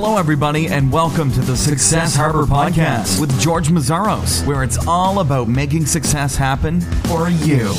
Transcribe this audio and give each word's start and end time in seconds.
Hello, 0.00 0.16
everybody, 0.16 0.68
and 0.68 0.92
welcome 0.92 1.32
to 1.32 1.40
the 1.40 1.56
Success 1.56 2.14
Harbor 2.14 2.44
Podcast 2.44 3.20
with 3.20 3.36
George 3.40 3.66
Meszaros, 3.66 4.46
where 4.46 4.62
it's 4.62 4.78
all 4.86 5.18
about 5.18 5.48
making 5.48 5.86
success 5.86 6.36
happen 6.36 6.80
for 6.80 7.28
you. 7.28 7.74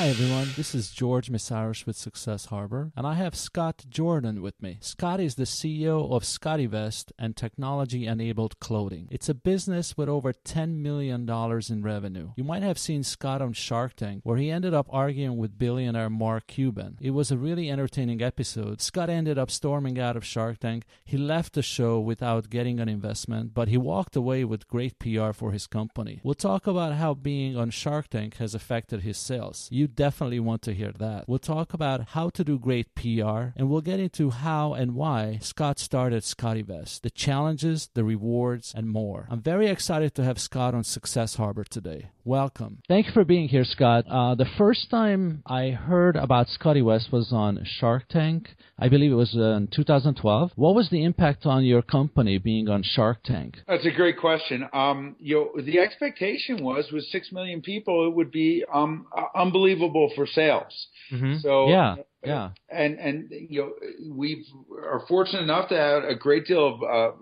Hi 0.00 0.08
everyone, 0.08 0.48
this 0.56 0.74
is 0.74 0.90
George 0.90 1.30
Meszaros 1.30 1.84
with 1.84 1.94
Success 1.94 2.46
Harbor, 2.46 2.90
and 2.96 3.06
I 3.06 3.16
have 3.16 3.34
Scott 3.34 3.84
Jordan 3.90 4.40
with 4.40 4.62
me. 4.62 4.78
Scott 4.80 5.20
is 5.20 5.34
the 5.34 5.44
CEO 5.44 6.10
of 6.10 6.24
SCOTTeVEST 6.24 7.12
and 7.18 7.36
Technology 7.36 8.06
Enabled 8.06 8.58
Clothing. 8.60 9.08
It's 9.10 9.28
a 9.28 9.34
business 9.34 9.98
with 9.98 10.08
over 10.08 10.32
$10 10.32 10.76
million 10.76 11.28
in 11.28 11.82
revenue. 11.82 12.30
You 12.34 12.44
might 12.44 12.62
have 12.62 12.78
seen 12.78 13.02
Scott 13.02 13.42
on 13.42 13.52
Shark 13.52 13.94
Tank, 13.94 14.22
where 14.24 14.38
he 14.38 14.50
ended 14.50 14.72
up 14.72 14.86
arguing 14.88 15.36
with 15.36 15.58
billionaire 15.58 16.08
Mark 16.08 16.46
Cuban. 16.46 16.96
It 17.02 17.10
was 17.10 17.30
a 17.30 17.36
really 17.36 17.70
entertaining 17.70 18.22
episode. 18.22 18.80
Scott 18.80 19.10
ended 19.10 19.36
up 19.36 19.50
storming 19.50 20.00
out 20.00 20.16
of 20.16 20.24
Shark 20.24 20.60
Tank. 20.60 20.84
He 21.04 21.18
left 21.18 21.52
the 21.52 21.62
show 21.62 22.00
without 22.00 22.48
getting 22.48 22.80
an 22.80 22.88
investment, 22.88 23.52
but 23.52 23.68
he 23.68 23.76
walked 23.76 24.16
away 24.16 24.46
with 24.46 24.66
great 24.66 24.98
PR 24.98 25.32
for 25.32 25.52
his 25.52 25.66
company. 25.66 26.22
We'll 26.22 26.32
talk 26.32 26.66
about 26.66 26.94
how 26.94 27.12
being 27.12 27.54
on 27.54 27.68
Shark 27.68 28.08
Tank 28.08 28.38
has 28.38 28.54
affected 28.54 29.02
his 29.02 29.18
sales 29.18 29.68
you 29.70 29.89
definitely 29.94 30.40
want 30.40 30.62
to 30.62 30.74
hear 30.74 30.92
that. 30.98 31.28
We'll 31.28 31.38
talk 31.38 31.74
about 31.74 32.08
how 32.10 32.30
to 32.30 32.44
do 32.44 32.58
great 32.58 32.94
PR, 32.94 33.52
and 33.56 33.68
we'll 33.68 33.80
get 33.80 34.00
into 34.00 34.30
how 34.30 34.74
and 34.74 34.94
why 34.94 35.38
Scott 35.42 35.78
started 35.78 36.22
SCOTTeVEST, 36.22 37.02
the 37.02 37.10
challenges, 37.10 37.90
the 37.94 38.04
rewards, 38.04 38.72
and 38.74 38.88
more. 38.88 39.26
I'm 39.30 39.42
very 39.42 39.68
excited 39.68 40.14
to 40.14 40.24
have 40.24 40.38
Scott 40.38 40.74
on 40.74 40.84
Success 40.84 41.34
Harbor 41.36 41.64
today. 41.64 42.10
Welcome. 42.24 42.78
Thank 42.86 43.06
you 43.06 43.12
for 43.12 43.24
being 43.24 43.48
here, 43.48 43.64
Scott. 43.64 44.04
Uh, 44.08 44.34
the 44.34 44.48
first 44.58 44.90
time 44.90 45.42
I 45.46 45.70
heard 45.70 46.16
about 46.16 46.48
SCOTTeVEST 46.48 47.10
was 47.10 47.32
on 47.32 47.64
Shark 47.64 48.08
Tank. 48.08 48.50
I 48.78 48.88
believe 48.88 49.12
it 49.12 49.14
was 49.14 49.34
uh, 49.34 49.56
in 49.56 49.68
2012. 49.68 50.52
What 50.54 50.74
was 50.74 50.88
the 50.90 51.02
impact 51.02 51.46
on 51.46 51.64
your 51.64 51.82
company 51.82 52.38
being 52.38 52.68
on 52.68 52.82
Shark 52.82 53.18
Tank? 53.24 53.56
That's 53.66 53.86
a 53.86 53.90
great 53.90 54.18
question. 54.18 54.68
Um, 54.72 55.16
you 55.18 55.50
know, 55.56 55.62
the 55.62 55.78
expectation 55.78 56.62
was 56.62 56.86
with 56.92 57.04
six 57.04 57.32
million 57.32 57.62
people, 57.62 58.06
it 58.06 58.14
would 58.14 58.30
be 58.30 58.64
um, 58.72 59.06
unbelievable 59.34 59.79
unbelievable 59.80 60.12
for 60.14 60.26
sales. 60.26 60.86
Mm-hmm. 61.12 61.38
So 61.40 61.68
yeah, 61.68 61.96
yeah, 62.24 62.50
and 62.70 62.98
and 62.98 63.28
you 63.30 63.60
know 63.60 64.14
we 64.14 64.46
are 64.72 65.04
fortunate 65.08 65.42
enough 65.42 65.68
to 65.70 65.76
have 65.76 66.04
a 66.04 66.14
great 66.14 66.46
deal 66.46 66.74
of. 66.74 66.82
Uh, 66.82 67.16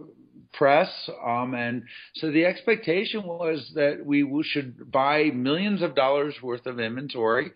press 0.55 0.89
um, 1.25 1.55
and 1.55 1.83
so 2.15 2.33
the 2.33 2.47
expectation 2.47 3.23
was 3.23 3.71
that 3.75 4.01
we 4.05 4.27
should 4.43 4.91
buy 4.91 5.25
millions 5.35 5.83
of 5.83 5.95
dollars 5.95 6.35
worth 6.43 6.65
of 6.65 6.81
inventory 6.81 7.53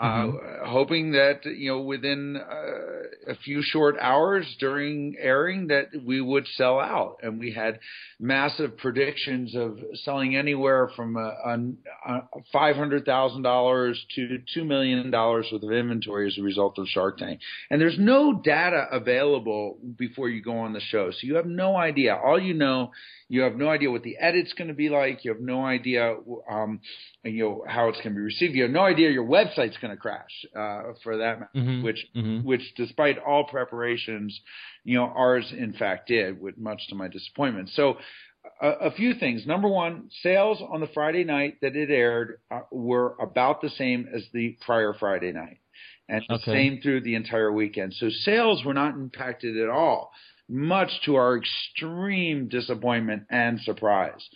mm-hmm. 0.00 0.36
uh, 0.36 0.68
hoping 0.68 1.12
that 1.12 1.44
you 1.44 1.70
know 1.70 1.80
within 1.80 2.36
uh, 2.36 3.30
a 3.30 3.36
few 3.36 3.62
short 3.62 3.96
hours 4.00 4.46
during 4.58 5.16
airing 5.18 5.68
that 5.68 5.88
we 6.04 6.20
would 6.20 6.46
sell 6.56 6.80
out, 6.80 7.18
and 7.22 7.38
we 7.38 7.52
had 7.52 7.78
massive 8.18 8.76
predictions 8.78 9.54
of 9.54 9.78
selling 10.04 10.36
anywhere 10.36 10.90
from 10.96 11.16
five 12.52 12.76
hundred 12.76 13.04
thousand 13.04 13.42
dollars 13.42 14.02
to 14.14 14.38
two 14.54 14.64
million 14.64 15.10
dollars 15.10 15.46
worth 15.52 15.62
of 15.62 15.72
inventory 15.72 16.26
as 16.26 16.38
a 16.38 16.42
result 16.42 16.78
of 16.78 16.86
Shark 16.88 17.18
Tank. 17.18 17.40
And 17.70 17.80
there's 17.80 17.98
no 17.98 18.32
data 18.32 18.86
available 18.90 19.78
before 19.98 20.28
you 20.28 20.42
go 20.42 20.58
on 20.58 20.72
the 20.72 20.80
show, 20.80 21.10
so 21.10 21.18
you 21.22 21.36
have 21.36 21.46
no 21.46 21.76
idea. 21.76 22.16
All 22.16 22.40
you 22.40 22.54
know 22.54 22.92
you 23.32 23.40
have 23.40 23.56
no 23.56 23.70
idea 23.70 23.90
what 23.90 24.02
the 24.02 24.18
edit's 24.18 24.52
going 24.52 24.68
to 24.68 24.74
be 24.74 24.90
like. 24.90 25.24
You 25.24 25.32
have 25.32 25.40
no 25.40 25.64
idea, 25.64 26.16
um, 26.50 26.80
you 27.24 27.42
know, 27.42 27.64
how 27.66 27.88
it's 27.88 27.96
going 27.96 28.10
to 28.10 28.16
be 28.16 28.20
received. 28.20 28.54
You 28.54 28.64
have 28.64 28.70
no 28.70 28.84
idea 28.84 29.10
your 29.10 29.24
website's 29.24 29.78
going 29.78 29.90
to 29.90 29.96
crash, 29.96 30.44
uh, 30.54 30.92
for 31.02 31.16
that 31.16 31.40
matter, 31.40 31.50
mm-hmm. 31.56 31.82
which, 31.82 32.06
mm-hmm. 32.14 32.46
which 32.46 32.60
despite 32.76 33.16
all 33.18 33.44
preparations, 33.44 34.38
you 34.84 34.98
know, 34.98 35.04
ours 35.16 35.50
in 35.50 35.72
fact 35.72 36.08
did, 36.08 36.42
with 36.42 36.58
much 36.58 36.82
to 36.90 36.94
my 36.94 37.08
disappointment. 37.08 37.70
So, 37.70 37.96
a, 38.60 38.68
a 38.68 38.90
few 38.90 39.14
things. 39.14 39.46
Number 39.46 39.68
one, 39.68 40.10
sales 40.20 40.60
on 40.60 40.80
the 40.80 40.88
Friday 40.92 41.24
night 41.24 41.56
that 41.62 41.74
it 41.74 41.88
aired 41.88 42.38
uh, 42.50 42.60
were 42.70 43.16
about 43.18 43.62
the 43.62 43.70
same 43.70 44.10
as 44.14 44.24
the 44.34 44.58
prior 44.60 44.92
Friday 44.92 45.32
night 45.32 45.56
and 46.06 46.22
the 46.28 46.34
okay. 46.34 46.52
same 46.52 46.80
through 46.82 47.00
the 47.00 47.14
entire 47.14 47.50
weekend. 47.50 47.94
So 47.94 48.10
sales 48.10 48.62
were 48.62 48.74
not 48.74 48.92
impacted 48.92 49.56
at 49.56 49.70
all 49.70 50.12
much 50.48 50.90
to 51.06 51.16
our 51.16 51.38
extreme 51.38 52.48
disappointment 52.48 53.24
and 53.30 53.60
surprise. 53.60 54.28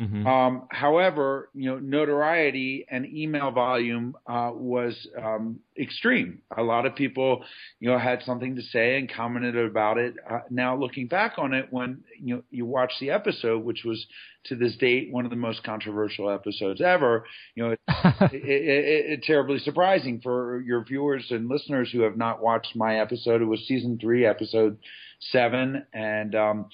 Mm-hmm. 0.00 0.26
Um, 0.28 0.68
however, 0.70 1.50
you 1.54 1.68
know, 1.70 1.80
notoriety 1.80 2.86
and 2.88 3.04
email 3.04 3.50
volume 3.50 4.16
uh, 4.28 4.52
was 4.54 4.94
um, 5.20 5.58
extreme. 5.76 6.38
A 6.56 6.62
lot 6.62 6.86
of 6.86 6.94
people, 6.94 7.44
you 7.80 7.90
know, 7.90 7.98
had 7.98 8.22
something 8.22 8.54
to 8.54 8.62
say 8.62 8.96
and 8.98 9.10
commented 9.12 9.56
about 9.56 9.98
it. 9.98 10.14
Uh, 10.28 10.40
now, 10.50 10.76
looking 10.76 11.08
back 11.08 11.32
on 11.38 11.52
it, 11.52 11.66
when 11.70 12.04
you 12.22 12.36
know, 12.36 12.42
you 12.50 12.64
watch 12.64 12.92
the 13.00 13.10
episode, 13.10 13.64
which 13.64 13.82
was 13.84 14.06
to 14.44 14.54
this 14.54 14.76
date 14.76 15.08
one 15.10 15.24
of 15.24 15.30
the 15.30 15.36
most 15.36 15.64
controversial 15.64 16.30
episodes 16.30 16.80
ever, 16.80 17.24
you 17.56 17.64
know, 17.64 17.70
it's 17.88 18.32
it, 18.32 18.44
it, 18.44 19.10
it, 19.12 19.22
terribly 19.24 19.58
surprising 19.58 20.20
for 20.20 20.60
your 20.60 20.84
viewers 20.84 21.26
and 21.30 21.48
listeners 21.48 21.90
who 21.90 22.02
have 22.02 22.16
not 22.16 22.40
watched 22.40 22.76
my 22.76 23.00
episode. 23.00 23.42
It 23.42 23.46
was 23.46 23.66
season 23.66 23.98
three, 24.00 24.24
episode 24.24 24.78
seven, 25.20 25.84
and 25.92 26.34
um, 26.34 26.66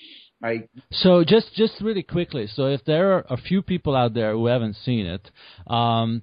I. 0.42 0.68
So 0.92 1.24
just 1.24 1.54
just 1.54 1.80
really 1.80 2.02
quickly, 2.02 2.46
so 2.46 2.66
if 2.66 2.84
there 2.84 3.14
are 3.14 3.26
a 3.28 3.36
few 3.36 3.62
people 3.62 3.96
out 3.96 4.14
there 4.14 4.32
who 4.32 4.46
haven't 4.46 4.76
seen 4.84 5.06
it. 5.06 5.30
Um, 5.66 6.22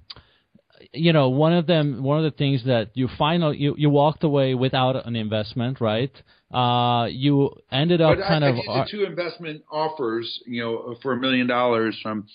you 0.92 1.12
know, 1.12 1.28
one 1.28 1.52
of 1.52 1.66
them, 1.66 2.02
one 2.02 2.18
of 2.18 2.24
the 2.24 2.36
things 2.36 2.64
that 2.64 2.90
you 2.94 3.08
finally 3.16 3.56
you, 3.56 3.74
you 3.78 3.88
walked 3.88 4.24
away 4.24 4.54
without 4.54 5.06
an 5.06 5.16
investment, 5.16 5.80
right? 5.80 6.12
Uh, 6.52 7.06
you 7.06 7.50
ended 7.70 8.00
up 8.00 8.18
but 8.18 8.26
kind 8.26 8.44
I, 8.44 8.48
of. 8.48 8.56
I 8.56 8.58
did 8.58 8.66
the 8.66 8.88
two 8.90 9.04
investment 9.04 9.62
offers, 9.70 10.40
you 10.46 10.62
know, 10.62 10.96
for 11.02 11.12
a 11.12 11.16
million 11.16 11.46
dollars 11.46 11.98
from 12.02 12.26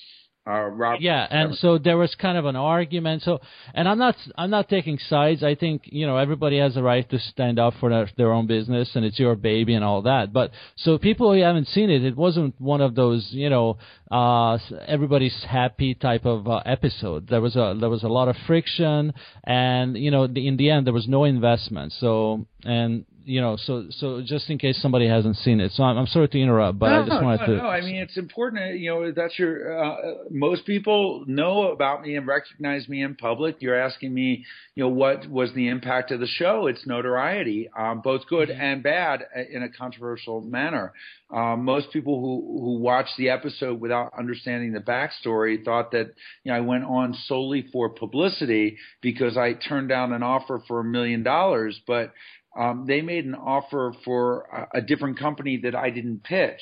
uh, 0.48 0.68
Rob. 0.68 1.02
Yeah, 1.02 1.28
and 1.30 1.56
so 1.56 1.78
there 1.78 1.98
was 1.98 2.16
kind 2.16 2.38
of 2.38 2.46
an 2.46 2.56
argument. 2.56 3.24
So, 3.24 3.40
and 3.74 3.88
I'm 3.88 3.98
not 3.98 4.16
I'm 4.38 4.50
not 4.50 4.70
taking 4.70 4.98
sides. 5.10 5.44
I 5.44 5.56
think 5.56 5.82
you 5.86 6.08
know 6.08 6.18
everybody 6.18 6.58
has 6.60 6.78
a 6.78 6.84
right 6.84 7.08
to 7.10 7.20
stand 7.20 7.60
up 7.60 7.74
for 7.80 7.90
their, 7.90 8.10
their 8.16 8.32
own 8.32 8.48
business, 8.48 8.90
and 8.96 9.04
it's 9.04 9.20
your 9.20 9.36
baby 9.36 9.74
and 9.74 9.84
all 9.84 10.04
that. 10.04 10.32
But 10.32 10.52
so 10.78 10.98
people 10.98 11.34
who 11.34 11.42
haven't 11.42 11.68
seen 11.68 11.90
it, 11.90 12.04
it 12.04 12.16
wasn't 12.16 12.60
one 12.60 12.80
of 12.80 12.96
those 12.96 13.28
you 13.32 13.50
know 13.50 13.78
uh, 14.10 14.58
everybody's 14.88 15.38
happy 15.44 15.94
type 15.96 16.26
of 16.26 16.48
uh, 16.48 16.62
episode. 16.66 17.28
There 17.28 17.42
was 17.42 17.56
a 17.58 17.76
there 17.78 17.90
was 17.90 18.04
a 18.04 18.10
lot 18.10 18.30
of 18.30 18.38
friction, 18.46 19.14
and 19.44 19.98
you 19.98 20.12
know 20.12 20.28
the, 20.28 20.48
in 20.48 20.56
the 20.56 20.70
end 20.70 20.88
there 20.88 20.94
was 20.94 21.10
no 21.10 21.26
investment. 21.26 21.94
So 22.00 22.46
and 22.64 23.06
you 23.28 23.42
know, 23.42 23.58
so 23.58 23.88
so 23.90 24.22
just 24.26 24.50
in 24.50 24.58
case 24.58 24.82
somebody 24.82 25.06
hasn't 25.08 25.36
seen 25.38 25.60
it. 25.60 25.74
So 25.74 25.84
I'm, 25.84 25.98
I'm 25.98 26.08
sorry 26.08 26.30
to 26.30 26.40
interrupt, 26.40 26.80
but 26.80 26.90
no, 26.90 27.02
I 27.02 27.06
just 27.06 27.24
wanted 27.24 27.40
no, 27.42 27.46
to. 27.46 27.56
No, 27.58 27.68
I 27.68 27.82
mean 27.82 27.98
it's 27.98 28.18
important. 28.18 28.80
You 28.80 28.90
know, 28.90 29.12
that's 29.12 29.38
your. 29.38 29.84
Uh, 29.84 29.96
most 30.32 30.66
people 30.66 31.26
know 31.28 31.72
about 31.72 32.04
me 32.04 32.16
and 32.16 32.26
recognize 32.26 32.88
me 32.88 33.04
in 33.04 33.16
public. 33.16 33.58
You're 33.60 33.80
asking 33.80 34.14
me, 34.14 34.46
you 34.76 34.84
know, 34.84 34.90
what 34.90 35.30
was 35.30 35.54
the 35.54 35.68
impact 35.68 36.12
of 36.12 36.22
the 36.22 36.28
show? 36.28 36.68
It's 36.68 36.88
notoriety, 36.88 37.70
um, 37.78 38.00
both 38.02 38.28
good 38.28 38.48
mm-hmm. 38.48 38.62
and 38.62 38.82
bad, 38.82 39.24
uh, 39.36 39.42
in 39.52 39.62
a 39.62 39.70
controversial 39.70 40.40
manner. 40.42 40.94
Um, 41.30 41.66
most 41.66 41.92
people 41.92 42.22
who 42.22 42.62
who 42.62 42.80
watched 42.80 43.18
the 43.18 43.30
episode 43.30 43.82
without 43.82 44.14
understanding 44.18 44.72
the 44.72 44.80
backstory 44.80 45.64
thought 45.66 45.92
that 45.92 46.14
you 46.46 46.52
know 46.52 46.58
I 46.58 46.62
went 46.62 46.86
on 46.86 47.14
solely 47.26 47.68
for 47.74 47.90
publicity 47.90 48.78
because 49.02 49.36
I 49.36 49.52
turned 49.52 49.90
down 49.90 50.14
an 50.14 50.24
offer 50.24 50.64
for 50.66 50.80
a 50.80 50.86
million 50.86 51.24
dollars, 51.24 51.82
but 51.86 52.14
um, 52.58 52.86
they 52.88 53.02
made 53.02 53.26
an 53.26 53.36
offer 53.36 53.94
for 54.04 54.68
a, 54.74 54.80
a, 54.80 54.82
different 54.82 55.20
company 55.20 55.60
that 55.64 55.76
I 55.76 55.90
didn't 55.90 56.24
pitch, 56.24 56.62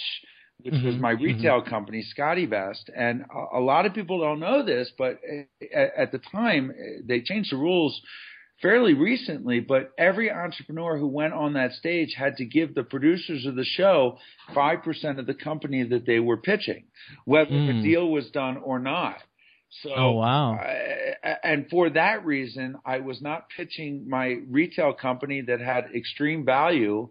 which 0.61 0.73
mm-hmm, 0.73 0.88
was 0.88 0.95
my 0.97 1.13
mm-hmm. 1.13 1.23
retail 1.23 1.61
mm-hmm. 1.61 1.69
company, 1.69 2.03
SCOTTeVEST. 2.03 2.89
And 2.95 3.25
a, 3.33 3.57
a, 3.57 3.61
lot 3.61 3.85
of 3.85 3.94
people 3.94 4.19
don't 4.19 4.39
know 4.39 4.63
this, 4.66 4.91
but 4.97 5.19
at, 5.73 5.91
at 5.97 6.11
the 6.11 6.19
time 6.31 6.72
they 7.05 7.22
changed 7.22 7.51
the 7.51 7.57
rules 7.57 8.01
fairly 8.61 8.94
recently, 8.94 9.59
but 9.59 9.91
every 9.97 10.31
entrepreneur 10.31 10.97
who 10.97 11.07
went 11.07 11.34
on 11.34 11.53
that 11.53 11.73
stage 11.73 12.16
had 12.17 12.38
to 12.38 12.45
give 12.45 12.73
the 12.73 12.84
producers 12.84 13.45
of 13.45 13.55
the 13.55 13.66
show 13.66 14.17
5% 14.53 15.19
of 15.19 15.25
the 15.25 15.34
company 15.34 15.84
that 15.84 16.05
they 16.05 16.19
were 16.19 16.37
pitching, 16.37 16.85
whether 17.25 17.52
mm. 17.52 17.67
the 17.67 17.87
deal 17.87 18.09
was 18.09 18.29
done 18.31 18.58
or 18.58 18.79
not. 18.79 19.17
So, 19.81 19.91
oh 19.95 20.11
wow! 20.11 20.57
and 21.43 21.67
for 21.69 21.89
that 21.89 22.25
reason, 22.25 22.77
I 22.85 22.99
was 22.99 23.22
not 23.22 23.47
pitching 23.55 24.07
my 24.07 24.37
retail 24.47 24.93
company 24.93 25.41
that 25.41 25.59
had 25.59 25.85
extreme 25.95 26.45
value, 26.45 27.09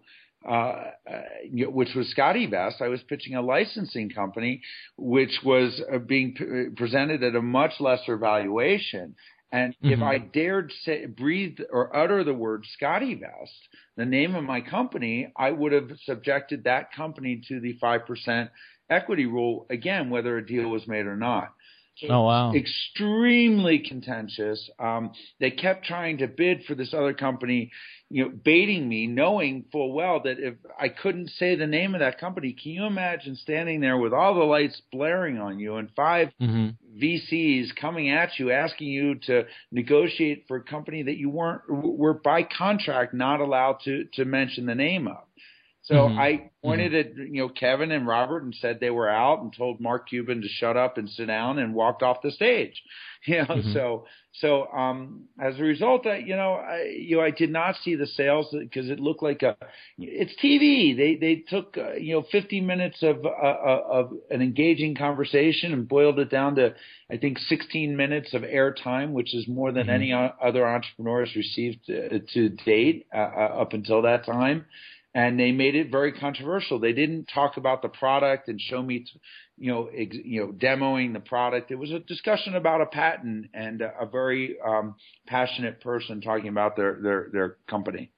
uh, 0.49 0.50
uh, 0.50 0.90
which 1.52 1.94
was 1.94 2.12
SCOTTeVEST. 2.16 2.81
I 2.81 2.88
was 2.88 3.02
pitching 3.02 3.34
a 3.34 3.43
licensing 3.43 4.11
company, 4.11 4.62
which 4.96 5.40
was 5.44 5.82
uh, 5.93 5.99
being 5.99 6.34
p- 6.34 6.75
presented 6.76 7.22
at 7.22 7.34
a 7.34 7.43
much 7.43 7.72
lesser 7.81 8.16
valuation. 8.16 9.14
And 9.52 9.75
mm-hmm. 9.75 9.93
if 9.93 10.02
I 10.02 10.19
dared 10.19 10.72
say, 10.82 11.06
breathe 11.06 11.58
or 11.70 11.96
utter 11.96 12.25
the 12.25 12.34
word 12.34 12.64
SCOTTeVEST, 12.81 13.69
the 13.96 14.05
name 14.05 14.34
of 14.34 14.44
my 14.44 14.60
company, 14.60 15.32
I 15.37 15.50
would 15.50 15.72
have 15.72 15.90
subjected 16.05 16.64
that 16.64 16.93
company 16.93 17.40
to 17.49 17.60
the 17.60 17.78
five 17.81 18.06
percent 18.06 18.50
equity 18.90 19.26
rule 19.26 19.67
again, 19.70 20.10
whether 20.10 20.37
a 20.37 20.46
deal 20.46 20.69
was 20.69 20.87
made 20.87 21.06
or 21.06 21.17
not. 21.17 21.52
Oh 22.08 22.23
wow! 22.23 22.52
Extremely 22.55 23.79
contentious. 23.79 24.70
Um, 24.79 25.12
they 25.41 25.50
kept 25.50 25.85
trying 25.85 26.19
to 26.19 26.26
bid 26.26 26.64
for 26.64 26.75
this 26.75 26.93
other 26.93 27.14
company, 27.14 27.70
you 28.11 28.25
know, 28.25 28.31
baiting 28.31 28.88
me, 28.88 29.06
knowing 29.06 29.64
full 29.73 29.93
well 29.93 30.20
that 30.25 30.38
if 30.38 30.55
I 30.79 30.88
couldn't 30.88 31.31
say 31.31 31.55
the 31.55 31.67
name 31.67 31.94
of 31.94 32.00
that 32.00 32.19
company, 32.19 32.56
can 32.61 32.73
you 32.73 32.85
imagine 32.85 33.37
standing 33.37 33.81
there 33.81 33.96
with 33.96 34.12
all 34.12 34.35
the 34.35 34.44
lights 34.44 34.81
blaring 34.93 35.38
on 35.38 35.58
you 35.58 35.76
and 35.76 35.91
5 35.94 36.29
mm-hmm. 36.41 36.69
VCs 37.02 37.75
coming 37.81 38.11
at 38.11 38.38
you, 38.38 38.50
asking 38.50 38.88
you 38.88 39.17
to 39.26 39.44
negotiate 39.73 40.44
for 40.46 40.58
a 40.58 40.62
company 40.62 41.02
that 41.02 41.17
you 41.17 41.31
weren't 41.31 41.62
were 41.69 42.14
by 42.14 42.43
contract 42.43 43.14
not 43.14 43.41
allowed 43.41 43.79
to 43.85 44.05
to 44.14 44.25
mention 44.25 44.67
the 44.67 44.75
name 44.75 45.08
of. 45.08 45.25
So 45.84 45.94
mm-hmm. 45.94 46.19
I 46.19 46.50
pointed 46.62 46.92
mm-hmm. 46.92 47.20
at 47.20 47.28
you 47.28 47.42
know 47.42 47.48
Kevin 47.50 47.90
and 47.90 48.06
Robert 48.06 48.42
and 48.42 48.54
said 48.54 48.81
they 48.81 48.90
were 48.90 49.08
out 49.08 49.42
and 49.42 49.54
told 49.54 49.81
Mark 49.81 50.08
Cuban 50.08 50.40
to 50.40 50.48
shut 50.48 50.78
up 50.78 50.96
and 50.96 51.10
sit 51.10 51.26
down 51.26 51.58
and 51.58 51.75
walked 51.75 52.02
off 52.02 52.22
the 52.22 52.31
stage. 52.31 52.82
You 53.26 53.38
know, 53.38 53.44
mm-hmm. 53.46 53.72
so 53.72 54.04
so 54.32 54.66
um, 54.70 55.28
as 55.40 55.58
a 55.58 55.62
result, 55.62 56.06
I, 56.06 56.19
you 56.19 56.36
know, 56.36 56.56
I, 56.56 56.94
you 56.94 57.16
know, 57.16 57.22
I 57.22 57.31
did 57.31 57.50
not 57.50 57.75
see 57.82 57.94
the 57.94 58.06
sales 58.06 58.54
because 58.54 58.90
it 58.90 59.00
looked 59.00 59.22
like 59.22 59.42
a 59.42 59.56
it's 59.96 60.34
TV. 60.44 60.94
They 60.94 61.16
they 61.16 61.36
took 61.36 61.78
uh, 61.78 61.94
you 61.94 62.12
know 62.16 62.26
50 62.31 62.60
minutes 62.60 63.02
of 63.02 63.25
uh, 63.25 63.28
uh, 63.31 63.82
of 63.90 64.12
an 64.31 64.42
engaging 64.42 64.94
conversation 64.94 65.72
and 65.72 65.88
boiled 65.88 66.19
it 66.19 66.28
down 66.28 66.56
to 66.56 66.75
I 67.10 67.16
think 67.16 67.38
16 67.38 67.96
minutes 67.96 68.34
of 68.34 68.42
airtime, 68.42 69.12
which 69.12 69.34
is 69.34 69.48
more 69.48 69.72
than 69.72 69.84
mm-hmm. 69.84 69.94
any 69.94 70.12
other 70.12 70.69
entrepreneur 70.69 71.25
has 71.25 71.34
received 71.34 71.86
to, 71.86 72.16
uh, 72.16 72.19
to 72.34 72.50
date 72.50 73.06
uh, 73.10 73.16
uh, 73.16 73.60
up 73.62 73.72
until 73.72 74.02
that 74.02 74.26
time 74.26 74.66
and 75.14 75.38
they 75.38 75.52
made 75.52 75.76
it 75.76 75.90
very 75.90 76.12
controversial. 76.12 76.78
They 76.78 76.93
didn't 76.93 77.26
talk 77.32 77.56
about 77.56 77.82
the 77.82 77.88
product 77.88 78.49
and 78.49 78.61
show 78.61 78.82
me, 78.82 79.06
you 79.56 79.70
know, 79.70 79.87
ex, 79.87 80.16
you 80.25 80.40
know, 80.40 80.52
demoing 80.52 81.12
the 81.12 81.20
product. 81.20 81.70
It 81.70 81.76
was 81.76 81.93
a 81.93 82.00
discussion 82.00 82.56
about 82.56 82.81
a 82.81 82.87
patent 82.87 83.46
and 83.55 83.81
a, 83.81 83.93
a 84.02 84.06
very 84.06 84.56
um, 84.66 84.96
passionate 85.26 85.81
person 85.81 86.20
talking 86.20 86.49
about 86.49 86.76
their 86.76 86.99
their 87.00 87.28
their 87.32 87.56
company. 87.69 88.11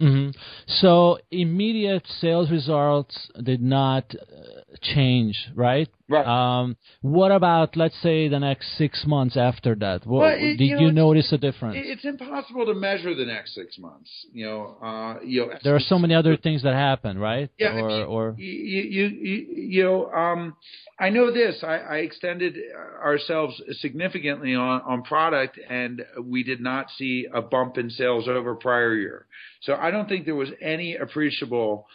Mm-hmm. 0.00 0.38
So 0.66 1.18
immediate 1.30 2.06
sales 2.20 2.50
results 2.50 3.30
did 3.42 3.62
not 3.62 4.14
uh, 4.14 4.76
change, 4.82 5.48
right? 5.54 5.88
Right. 6.08 6.24
Um, 6.24 6.76
what 7.00 7.32
about 7.32 7.76
let's 7.76 8.00
say 8.00 8.28
the 8.28 8.38
next 8.38 8.78
six 8.78 9.04
months 9.06 9.36
after 9.36 9.74
that? 9.76 10.06
What, 10.06 10.20
well, 10.20 10.34
it, 10.36 10.56
did 10.56 10.60
you, 10.60 10.76
know, 10.76 10.80
you 10.82 10.92
notice 10.92 11.32
a 11.32 11.38
difference? 11.38 11.78
It's 11.80 12.04
impossible 12.04 12.64
to 12.66 12.74
measure 12.74 13.12
the 13.14 13.24
next 13.24 13.54
six 13.56 13.76
months. 13.76 14.08
You 14.32 14.46
know, 14.46 14.78
uh, 14.80 15.24
you 15.24 15.46
know. 15.46 15.54
There 15.64 15.74
are 15.74 15.80
so 15.80 15.98
many 15.98 16.14
other 16.14 16.36
things 16.42 16.62
that 16.62 16.74
happen, 16.74 17.18
right? 17.18 17.50
Yeah. 17.58 17.72
Or, 17.72 17.90
I 17.90 17.98
mean, 17.98 18.06
or 18.06 18.34
you, 18.38 18.82
you, 18.82 19.06
you, 19.06 19.46
you 19.56 19.84
know, 19.84 20.12
um, 20.12 20.56
I 21.00 21.10
know 21.10 21.32
this. 21.32 21.64
I, 21.64 21.76
I 21.78 21.96
extended 21.96 22.56
ourselves 23.02 23.60
significantly 23.80 24.54
on, 24.54 24.82
on 24.82 25.02
product, 25.02 25.58
and 25.68 26.04
we 26.22 26.44
did 26.44 26.60
not 26.60 26.86
see 26.96 27.26
a 27.34 27.42
bump 27.42 27.78
in 27.78 27.90
sales 27.90 28.28
over 28.28 28.54
prior 28.54 28.94
year. 28.94 29.26
So 29.62 29.74
I 29.74 29.90
don't 29.90 30.08
think 30.08 30.24
there 30.24 30.36
was 30.36 30.50
any 30.62 30.94
appreciable 30.94 31.88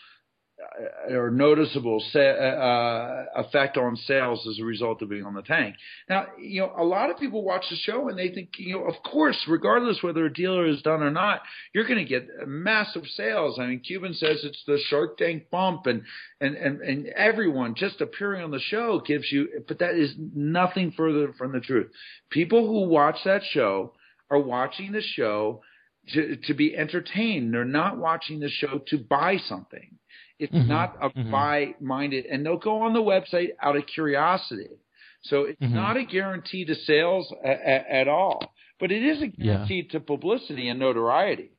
or 1.10 1.32
noticeable 1.32 2.00
sa- 2.12 2.20
uh, 2.20 3.26
effect 3.36 3.78
on 3.78 3.96
sales 3.96 4.46
as 4.48 4.60
a 4.60 4.66
result 4.66 5.02
of 5.02 5.10
being 5.10 5.26
on 5.26 5.34
the 5.34 5.42
tank. 5.42 5.76
Now, 6.10 6.28
you 6.40 6.62
know, 6.62 6.74
a 6.78 6.84
lot 6.84 7.10
of 7.10 7.18
people 7.18 7.44
watch 7.44 7.66
the 7.70 7.76
show 7.76 8.10
and 8.10 8.18
they 8.18 8.30
think, 8.30 8.50
you 8.58 8.76
know, 8.76 8.86
of 8.86 8.96
course, 9.04 9.38
regardless 9.48 10.02
whether 10.02 10.26
a 10.26 10.34
dealer 10.34 10.66
is 10.66 10.82
done 10.82 11.02
or 11.02 11.12
not, 11.12 11.42
you're 11.74 11.88
going 11.88 12.00
to 12.00 12.06
get 12.06 12.28
massive 12.48 13.06
sales. 13.16 13.60
I 13.60 13.68
mean, 13.68 13.80
Cuban 13.80 14.14
says 14.14 14.42
it's 14.44 14.64
the 14.66 14.80
Shark 14.88 15.18
Tank 15.18 15.50
bump, 15.52 15.88
and 15.88 16.04
and 16.40 16.56
and 16.56 16.82
and 16.82 17.08
everyone 17.08 17.76
just 17.76 18.02
appearing 18.02 18.44
on 18.44 18.52
the 18.52 18.60
show 18.60 19.02
gives 19.06 19.32
you, 19.32 19.64
but 19.68 19.80
that 19.80 19.96
is 19.96 20.14
nothing 20.18 20.92
further 20.92 21.34
from 21.34 21.52
the 21.52 21.60
truth. 21.60 21.92
People 22.30 22.68
who 22.68 22.88
watch 22.88 23.18
that 23.26 23.44
show 23.52 23.94
are 24.30 24.40
watching 24.40 24.92
the 24.92 25.02
show 25.02 25.62
to, 26.10 26.38
to 26.48 26.54
be 26.54 26.76
entertained. 26.76 27.54
They're 27.54 27.66
not 27.66 27.98
watching 27.98 28.40
the 28.40 28.50
show 28.50 28.82
to 28.88 28.98
buy 28.98 29.38
something. 29.38 29.98
It's 30.42 30.52
mm-hmm. 30.52 30.68
not 30.68 30.98
a 31.00 31.10
mm-hmm. 31.10 31.30
buy 31.30 31.76
minded, 31.80 32.26
and 32.26 32.44
they'll 32.44 32.58
go 32.58 32.82
on 32.82 32.94
the 32.94 33.00
website 33.00 33.50
out 33.62 33.76
of 33.76 33.86
curiosity. 33.86 34.72
So 35.22 35.44
it's 35.44 35.62
mm-hmm. 35.62 35.76
not 35.76 35.98
a 35.98 36.04
guarantee 36.04 36.66
to 36.66 36.74
sales 36.74 37.32
a, 37.46 37.50
a, 37.50 37.94
at 38.02 38.08
all, 38.08 38.52
but 38.80 38.92
it 38.92 39.04
is 39.04 39.22
a 39.22 39.28
guarantee 39.28 39.84
yeah. 39.86 39.92
to 39.92 40.00
publicity 40.00 40.68
and 40.68 40.80
notoriety. 40.80 41.52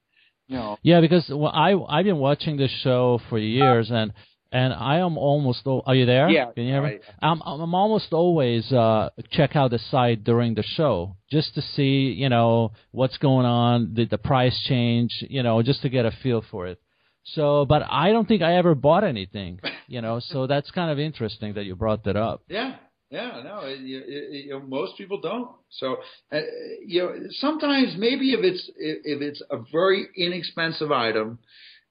You 0.49 0.56
know. 0.56 0.79
Yeah, 0.82 1.00
because 1.00 1.31
well, 1.31 1.52
I 1.55 1.75
I've 1.88 2.05
been 2.05 2.19
watching 2.19 2.56
this 2.56 2.73
show 2.82 3.20
for 3.31 3.38
years, 3.38 3.93
and 3.93 4.12
and 4.50 4.73
I 4.73 4.99
am 4.99 5.17
almost. 5.17 5.62
Are 5.64 5.94
you 5.94 6.05
there? 6.05 6.29
Yeah. 6.29 6.50
Can 6.50 6.64
you 6.64 6.73
hear 6.73 6.82
me? 6.82 6.99
I'm 7.23 7.40
I'm 7.43 7.73
almost 7.73 8.12
always 8.12 8.73
uh, 8.73 9.11
check 9.31 9.55
out 9.55 9.70
the 9.70 9.79
site 9.79 10.25
during 10.25 10.56
the 10.56 10.64
show 10.64 11.14
just 11.31 11.55
to 11.55 11.62
see 11.62 12.12
you 12.19 12.29
know 12.29 12.73
what's 12.90 13.17
going 13.19 13.46
on, 13.46 13.94
the 13.94 14.06
the 14.06 14.19
price 14.19 14.61
change, 14.69 15.25
you 15.31 15.44
know, 15.44 15.62
just 15.62 15.82
to 15.82 15.88
get 15.88 16.05
a 16.05 16.11
feel 16.11 16.43
for 16.50 16.67
it. 16.67 16.81
So, 17.24 17.64
but 17.64 17.82
I 17.88 18.10
don't 18.10 18.26
think 18.26 18.42
I 18.42 18.56
ever 18.56 18.74
bought 18.74 19.04
anything, 19.04 19.60
you 19.86 20.00
know. 20.00 20.20
so 20.20 20.46
that's 20.46 20.70
kind 20.70 20.90
of 20.90 20.98
interesting 20.98 21.54
that 21.54 21.64
you 21.64 21.76
brought 21.76 22.04
that 22.04 22.16
up. 22.16 22.42
Yeah. 22.48 22.76
Yeah, 23.10 23.42
no, 23.44 23.60
it, 23.64 23.78
it, 23.82 24.48
know, 24.48 24.60
most 24.60 24.96
people 24.96 25.20
don't. 25.20 25.50
So, 25.69 25.98
uh, 26.32 26.38
you 26.86 27.02
know, 27.02 27.14
sometimes 27.32 27.94
maybe 27.98 28.32
if 28.32 28.40
it's 28.42 28.70
if 28.74 29.20
it's 29.20 29.42
a 29.50 29.58
very 29.70 30.06
inexpensive 30.16 30.90
item, 30.90 31.38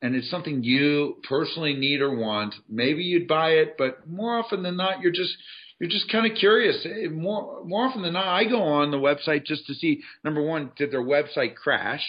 and 0.02 0.16
it's 0.16 0.32
something 0.32 0.64
you 0.64 1.18
personally 1.30 1.76
need 1.76 2.02
or 2.02 2.16
want, 2.16 2.56
maybe 2.68 3.04
you'd 3.04 3.28
buy 3.28 3.52
it. 3.52 3.76
But 3.78 4.10
more 4.10 4.40
often 4.40 4.64
than 4.64 4.78
not, 4.78 5.02
you're 5.02 5.12
just 5.12 5.36
you're 5.80 5.90
just 5.90 6.12
kind 6.12 6.30
of 6.30 6.38
curious. 6.38 6.86
Eh, 6.86 7.08
more 7.10 7.64
more 7.66 7.88
often 7.88 8.02
than 8.02 8.14
not, 8.14 8.28
I 8.28 8.46
go 8.46 8.62
on 8.62 8.92
the 8.92 8.98
website 8.98 9.46
just 9.46 9.68
to 9.68 9.74
see 9.76 10.02
number 10.24 10.42
one, 10.42 10.72
did 10.76 10.92
their 10.92 11.04
website 11.04 11.56
crash? 11.56 12.04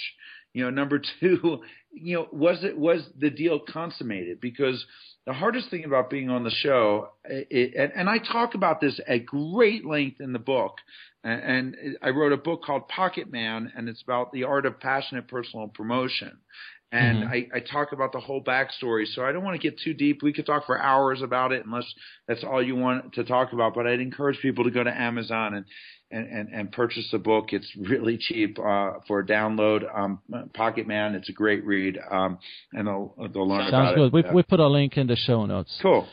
You 0.54 0.64
know, 0.64 0.70
number 0.70 1.02
two, 1.20 1.60
you 1.92 2.14
know, 2.16 2.28
was 2.32 2.64
it 2.64 2.76
was 2.76 3.02
the 3.18 3.30
deal 3.30 3.60
consummated? 3.60 4.40
Because 4.40 4.84
the 5.26 5.32
hardest 5.32 5.70
thing 5.70 5.84
about 5.84 6.10
being 6.10 6.30
on 6.30 6.42
the 6.44 6.50
show, 6.50 7.10
it, 7.24 7.74
and, 7.76 7.92
and 7.94 8.08
I 8.08 8.18
talk 8.18 8.54
about 8.54 8.80
this 8.80 8.98
at 9.06 9.26
great 9.26 9.84
length 9.84 10.20
in 10.20 10.32
the 10.32 10.38
book, 10.38 10.76
and, 11.22 11.76
and 11.76 11.96
I 12.02 12.10
wrote 12.10 12.32
a 12.32 12.36
book 12.36 12.64
called 12.64 12.88
Pocket 12.88 13.30
Man, 13.30 13.72
and 13.76 13.88
it's 13.88 14.02
about 14.02 14.32
the 14.32 14.44
art 14.44 14.66
of 14.66 14.80
passionate 14.80 15.28
personal 15.28 15.68
promotion 15.68 16.38
and 16.92 17.24
mm-hmm. 17.24 17.32
I, 17.32 17.56
I 17.56 17.60
talk 17.60 17.92
about 17.92 18.12
the 18.12 18.20
whole 18.20 18.44
backstory. 18.44 19.06
So 19.06 19.24
I 19.24 19.32
don't 19.32 19.42
want 19.42 19.60
to 19.60 19.70
get 19.70 19.80
too 19.80 19.94
deep. 19.94 20.22
We 20.22 20.32
could 20.32 20.44
talk 20.44 20.66
for 20.66 20.78
hours 20.78 21.22
about 21.22 21.50
it, 21.50 21.64
unless 21.64 21.86
that's 22.28 22.44
all 22.44 22.62
you 22.62 22.76
want 22.76 23.14
to 23.14 23.24
talk 23.24 23.54
about. 23.54 23.74
But 23.74 23.86
I'd 23.86 24.00
encourage 24.00 24.38
people 24.40 24.64
to 24.64 24.70
go 24.70 24.84
to 24.84 24.90
Amazon 24.90 25.54
and 25.54 25.64
and 26.10 26.28
and, 26.28 26.48
and 26.50 26.72
purchase 26.72 27.08
the 27.10 27.18
book. 27.18 27.46
It's 27.52 27.70
really 27.76 28.18
cheap 28.18 28.58
uh, 28.58 28.92
for 29.08 29.20
a 29.20 29.26
download. 29.26 29.82
Um, 29.92 30.20
Pocket 30.54 30.86
Man, 30.86 31.14
it's 31.14 31.30
a 31.30 31.32
great 31.32 31.64
read, 31.64 31.98
um, 32.10 32.38
and 32.72 32.86
they'll 32.86 33.14
they'll 33.32 33.48
learn 33.48 33.70
Sounds 33.70 33.92
about 33.92 33.94
good. 33.96 34.26
it. 34.26 34.28
We 34.30 34.34
we 34.36 34.42
put 34.42 34.60
a 34.60 34.68
link 34.68 34.98
in 34.98 35.06
the 35.06 35.16
show 35.16 35.46
notes. 35.46 35.76
Cool. 35.80 36.06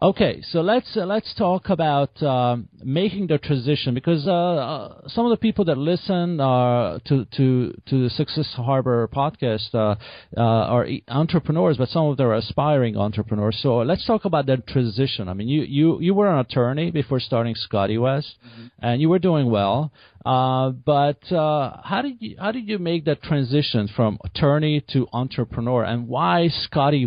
Okay, 0.00 0.42
so 0.52 0.60
let's 0.60 0.96
uh, 0.96 1.04
let's 1.06 1.34
talk 1.34 1.70
about 1.70 2.22
um, 2.22 2.68
making 2.84 3.26
the 3.26 3.36
transition 3.36 3.94
because 3.94 4.28
uh, 4.28 4.32
uh, 4.32 5.08
some 5.08 5.26
of 5.26 5.30
the 5.30 5.36
people 5.36 5.64
that 5.64 5.76
listen 5.76 6.40
uh, 6.40 7.00
to 7.06 7.24
to 7.36 7.74
to 7.86 8.04
the 8.04 8.10
Success 8.10 8.46
Harbor 8.54 9.08
podcast 9.08 9.74
uh, 9.74 9.96
uh, 10.36 10.40
are 10.40 10.86
entrepreneurs, 11.08 11.78
but 11.78 11.88
some 11.88 12.06
of 12.06 12.16
them 12.16 12.28
are 12.28 12.34
aspiring 12.34 12.96
entrepreneurs. 12.96 13.58
So 13.60 13.78
let's 13.78 14.06
talk 14.06 14.24
about 14.24 14.46
that 14.46 14.68
transition. 14.68 15.28
I 15.28 15.34
mean, 15.34 15.48
you 15.48 15.62
you 15.62 16.00
you 16.00 16.14
were 16.14 16.28
an 16.32 16.38
attorney 16.38 16.92
before 16.92 17.18
starting 17.18 17.56
SCOTTeVEST, 17.56 17.98
mm-hmm. 17.98 18.66
and 18.78 19.00
you 19.00 19.08
were 19.08 19.18
doing 19.18 19.50
well. 19.50 19.90
but 20.22 21.18
how 21.28 22.02
did 22.04 22.22
you 22.22 22.36
how 22.38 22.52
did 22.52 22.68
you 22.68 22.78
make 22.78 23.04
that 23.06 23.20
transition 23.20 23.88
from 23.96 24.18
attorney 24.24 24.84
to 24.92 25.08
entrepreneur, 25.12 25.82
and 25.82 26.06
why 26.06 26.46
Scotty 26.46 27.04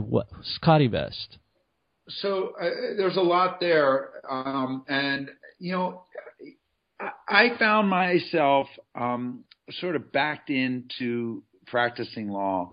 SCOTTeVEST? 0.58 1.38
So 2.20 2.54
uh, 2.60 2.96
there's 2.98 3.18
a 3.18 3.22
lot 3.22 3.60
there, 3.60 4.10
um, 4.30 4.84
and 4.88 5.30
you 5.60 5.74
know, 5.74 6.04
I, 7.00 7.12
I 7.28 7.58
found 7.58 7.90
myself 7.90 8.68
um, 8.96 9.44
sort 9.80 9.96
of 9.96 10.12
backed 10.12 10.50
into 10.50 11.44
practicing 11.68 12.30
law. 12.30 12.72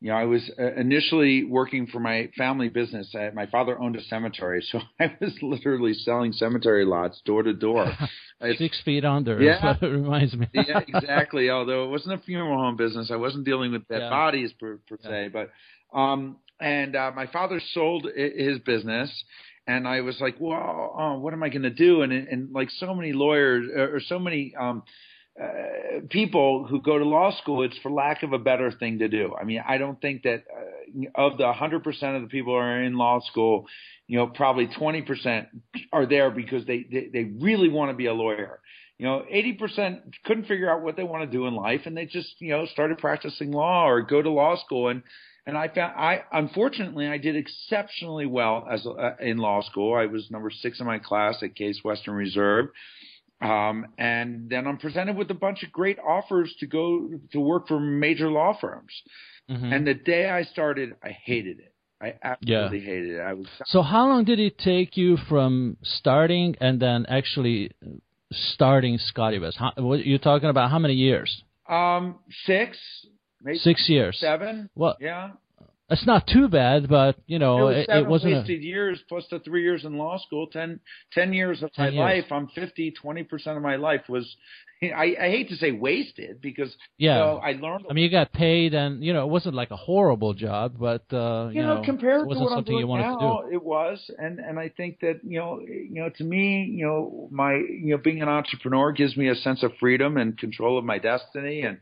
You 0.00 0.10
know, 0.10 0.16
I 0.16 0.24
was 0.24 0.50
uh, 0.58 0.74
initially 0.74 1.44
working 1.44 1.86
for 1.86 2.00
my 2.00 2.28
family 2.36 2.68
business. 2.68 3.14
I, 3.14 3.30
my 3.30 3.46
father 3.46 3.80
owned 3.80 3.94
a 3.94 4.02
cemetery, 4.02 4.64
so 4.68 4.80
I 5.00 5.16
was 5.20 5.32
literally 5.40 5.94
selling 5.94 6.32
cemetery 6.32 6.84
lots 6.84 7.20
door 7.24 7.42
to 7.44 7.52
door. 7.52 7.86
Six 8.58 8.82
feet 8.84 9.04
under. 9.04 9.40
Yeah, 9.40 9.76
it 9.80 9.86
reminds 9.86 10.34
me. 10.34 10.48
yeah, 10.52 10.80
exactly. 10.80 11.50
Although 11.50 11.84
it 11.84 11.90
wasn't 11.90 12.14
a 12.14 12.24
funeral 12.24 12.58
home 12.58 12.76
business, 12.76 13.10
I 13.12 13.16
wasn't 13.16 13.44
dealing 13.44 13.70
with 13.70 13.86
dead 13.86 14.00
yeah. 14.00 14.10
bodies 14.10 14.52
per, 14.58 14.80
per 14.88 14.98
yeah. 15.04 15.08
se, 15.08 15.30
but 15.32 15.50
um, 15.96 16.38
and 16.62 16.96
uh, 16.96 17.12
my 17.14 17.26
father 17.26 17.60
sold 17.72 18.06
his 18.14 18.58
business 18.60 19.10
and 19.66 19.86
I 19.86 20.00
was 20.00 20.20
like, 20.20 20.36
well, 20.40 20.94
oh, 20.98 21.18
what 21.18 21.32
am 21.32 21.42
I 21.42 21.48
going 21.48 21.62
to 21.62 21.70
do? 21.70 22.02
And 22.02 22.12
and 22.12 22.52
like 22.52 22.70
so 22.70 22.94
many 22.94 23.12
lawyers 23.12 23.66
or 23.74 24.00
so 24.00 24.18
many 24.18 24.54
um, 24.58 24.82
uh, 25.40 26.00
people 26.10 26.66
who 26.68 26.80
go 26.82 26.98
to 26.98 27.04
law 27.04 27.34
school, 27.40 27.62
it's 27.62 27.78
for 27.78 27.90
lack 27.90 28.22
of 28.22 28.32
a 28.32 28.38
better 28.38 28.70
thing 28.70 28.98
to 28.98 29.08
do. 29.08 29.34
I 29.40 29.44
mean, 29.44 29.62
I 29.66 29.78
don't 29.78 30.00
think 30.00 30.24
that 30.24 30.44
uh, 30.50 31.10
of 31.14 31.38
the 31.38 31.44
100% 31.44 32.16
of 32.16 32.22
the 32.22 32.28
people 32.28 32.52
who 32.52 32.58
are 32.58 32.82
in 32.82 32.98
law 32.98 33.20
school, 33.20 33.66
you 34.06 34.18
know, 34.18 34.26
probably 34.26 34.66
20% 34.66 35.46
are 35.90 36.04
there 36.04 36.30
because 36.30 36.66
they, 36.66 36.84
they, 36.90 37.08
they 37.10 37.24
really 37.40 37.70
want 37.70 37.90
to 37.90 37.96
be 37.96 38.06
a 38.06 38.12
lawyer. 38.12 38.60
You 38.98 39.06
know, 39.06 39.24
80% 39.32 40.00
couldn't 40.24 40.46
figure 40.46 40.70
out 40.70 40.82
what 40.82 40.96
they 40.96 41.02
want 41.02 41.22
to 41.22 41.34
do 41.34 41.46
in 41.46 41.54
life 41.54 41.82
and 41.86 41.96
they 41.96 42.04
just, 42.04 42.34
you 42.38 42.50
know, 42.50 42.66
started 42.66 42.98
practicing 42.98 43.52
law 43.52 43.88
or 43.88 44.02
go 44.02 44.20
to 44.20 44.30
law 44.30 44.56
school. 44.62 44.88
And, 44.88 45.02
and 45.46 45.58
I 45.58 45.68
found, 45.68 45.94
I, 45.96 46.22
unfortunately, 46.32 47.08
I 47.08 47.18
did 47.18 47.36
exceptionally 47.36 48.26
well 48.26 48.66
as 48.70 48.86
uh, 48.86 49.16
in 49.20 49.38
law 49.38 49.60
school. 49.62 49.94
I 49.94 50.06
was 50.06 50.30
number 50.30 50.50
six 50.50 50.80
in 50.80 50.86
my 50.86 50.98
class 50.98 51.42
at 51.42 51.54
Case 51.54 51.80
Western 51.82 52.14
Reserve. 52.14 52.68
Um, 53.40 53.86
and 53.98 54.48
then 54.48 54.68
I'm 54.68 54.78
presented 54.78 55.16
with 55.16 55.30
a 55.32 55.34
bunch 55.34 55.64
of 55.64 55.72
great 55.72 55.98
offers 55.98 56.54
to 56.60 56.66
go 56.66 57.10
to 57.32 57.40
work 57.40 57.66
for 57.66 57.80
major 57.80 58.30
law 58.30 58.56
firms. 58.60 58.92
Mm-hmm. 59.50 59.72
And 59.72 59.86
the 59.86 59.94
day 59.94 60.30
I 60.30 60.44
started, 60.44 60.94
I 61.02 61.10
hated 61.10 61.58
it. 61.58 61.74
I 62.00 62.14
absolutely 62.22 62.78
yeah. 62.78 62.84
hated 62.84 63.10
it. 63.16 63.20
I 63.20 63.32
was 63.32 63.46
so. 63.66 63.82
How 63.82 64.08
long 64.08 64.24
did 64.24 64.40
it 64.40 64.58
take 64.58 64.96
you 64.96 65.16
from 65.28 65.76
starting 65.82 66.56
and 66.60 66.80
then 66.80 67.06
actually 67.08 67.70
starting? 68.32 68.98
How, 69.14 69.72
what, 69.76 70.04
you're 70.04 70.18
talking 70.18 70.48
about 70.48 70.70
how 70.70 70.80
many 70.80 70.94
years? 70.94 71.42
Um, 71.68 72.16
six. 72.44 72.76
Maybe 73.42 73.58
six 73.58 73.88
years. 73.88 74.18
Seven. 74.20 74.70
Well, 74.74 74.96
yeah. 75.00 75.32
It's 75.92 76.06
not 76.06 76.26
too 76.26 76.48
bad, 76.48 76.88
but 76.88 77.16
you 77.26 77.38
know, 77.38 77.68
it, 77.68 77.86
it 77.88 78.06
wasn't 78.06 78.34
wasted 78.34 78.60
a, 78.60 78.64
years 78.64 78.98
plus 79.10 79.26
the 79.30 79.40
three 79.40 79.62
years 79.62 79.84
in 79.84 79.98
law 79.98 80.18
school. 80.18 80.46
Ten, 80.46 80.80
ten 81.12 81.34
years 81.34 81.62
of 81.62 81.70
my 81.76 81.88
years. 81.88 81.98
life. 81.98 82.32
I'm 82.32 82.48
50. 82.48 82.92
20 82.92 83.24
percent 83.24 83.56
of 83.56 83.62
my 83.62 83.76
life 83.76 84.02
was. 84.08 84.36
I, 84.82 85.14
I 85.20 85.30
hate 85.30 85.48
to 85.50 85.56
say 85.56 85.70
wasted 85.70 86.40
because 86.40 86.74
yeah, 86.98 87.14
you 87.14 87.20
know, 87.20 87.36
I 87.36 87.52
learned. 87.52 87.84
I 87.88 87.92
mean, 87.92 88.04
you 88.04 88.10
got 88.10 88.32
paid, 88.32 88.74
and 88.74 89.04
you 89.04 89.12
know, 89.12 89.24
it 89.24 89.30
wasn't 89.30 89.54
like 89.54 89.70
a 89.70 89.76
horrible 89.76 90.34
job, 90.34 90.76
but 90.78 91.04
uh, 91.12 91.50
you, 91.52 91.60
you 91.60 91.62
know, 91.62 91.82
compared 91.84 92.22
it 92.22 92.26
wasn't 92.26 92.48
to 92.48 92.50
what 92.50 92.56
something 92.56 92.74
I'm 92.74 92.80
you 92.80 92.86
doing 92.86 93.00
wanted 93.00 93.20
now, 93.20 93.42
to 93.42 93.50
do. 93.50 93.54
it 93.54 93.62
was, 93.62 94.10
and 94.18 94.40
and 94.40 94.58
I 94.58 94.70
think 94.70 94.98
that 95.00 95.20
you 95.22 95.38
know, 95.38 95.60
you 95.60 96.00
know, 96.02 96.10
to 96.16 96.24
me, 96.24 96.64
you 96.64 96.86
know, 96.86 97.28
my 97.30 97.54
you 97.54 97.92
know, 97.92 97.98
being 97.98 98.22
an 98.22 98.28
entrepreneur 98.28 98.92
gives 98.92 99.16
me 99.16 99.28
a 99.28 99.36
sense 99.36 99.62
of 99.62 99.72
freedom 99.78 100.16
and 100.16 100.36
control 100.36 100.78
of 100.78 100.84
my 100.84 100.98
destiny, 100.98 101.60
and 101.62 101.78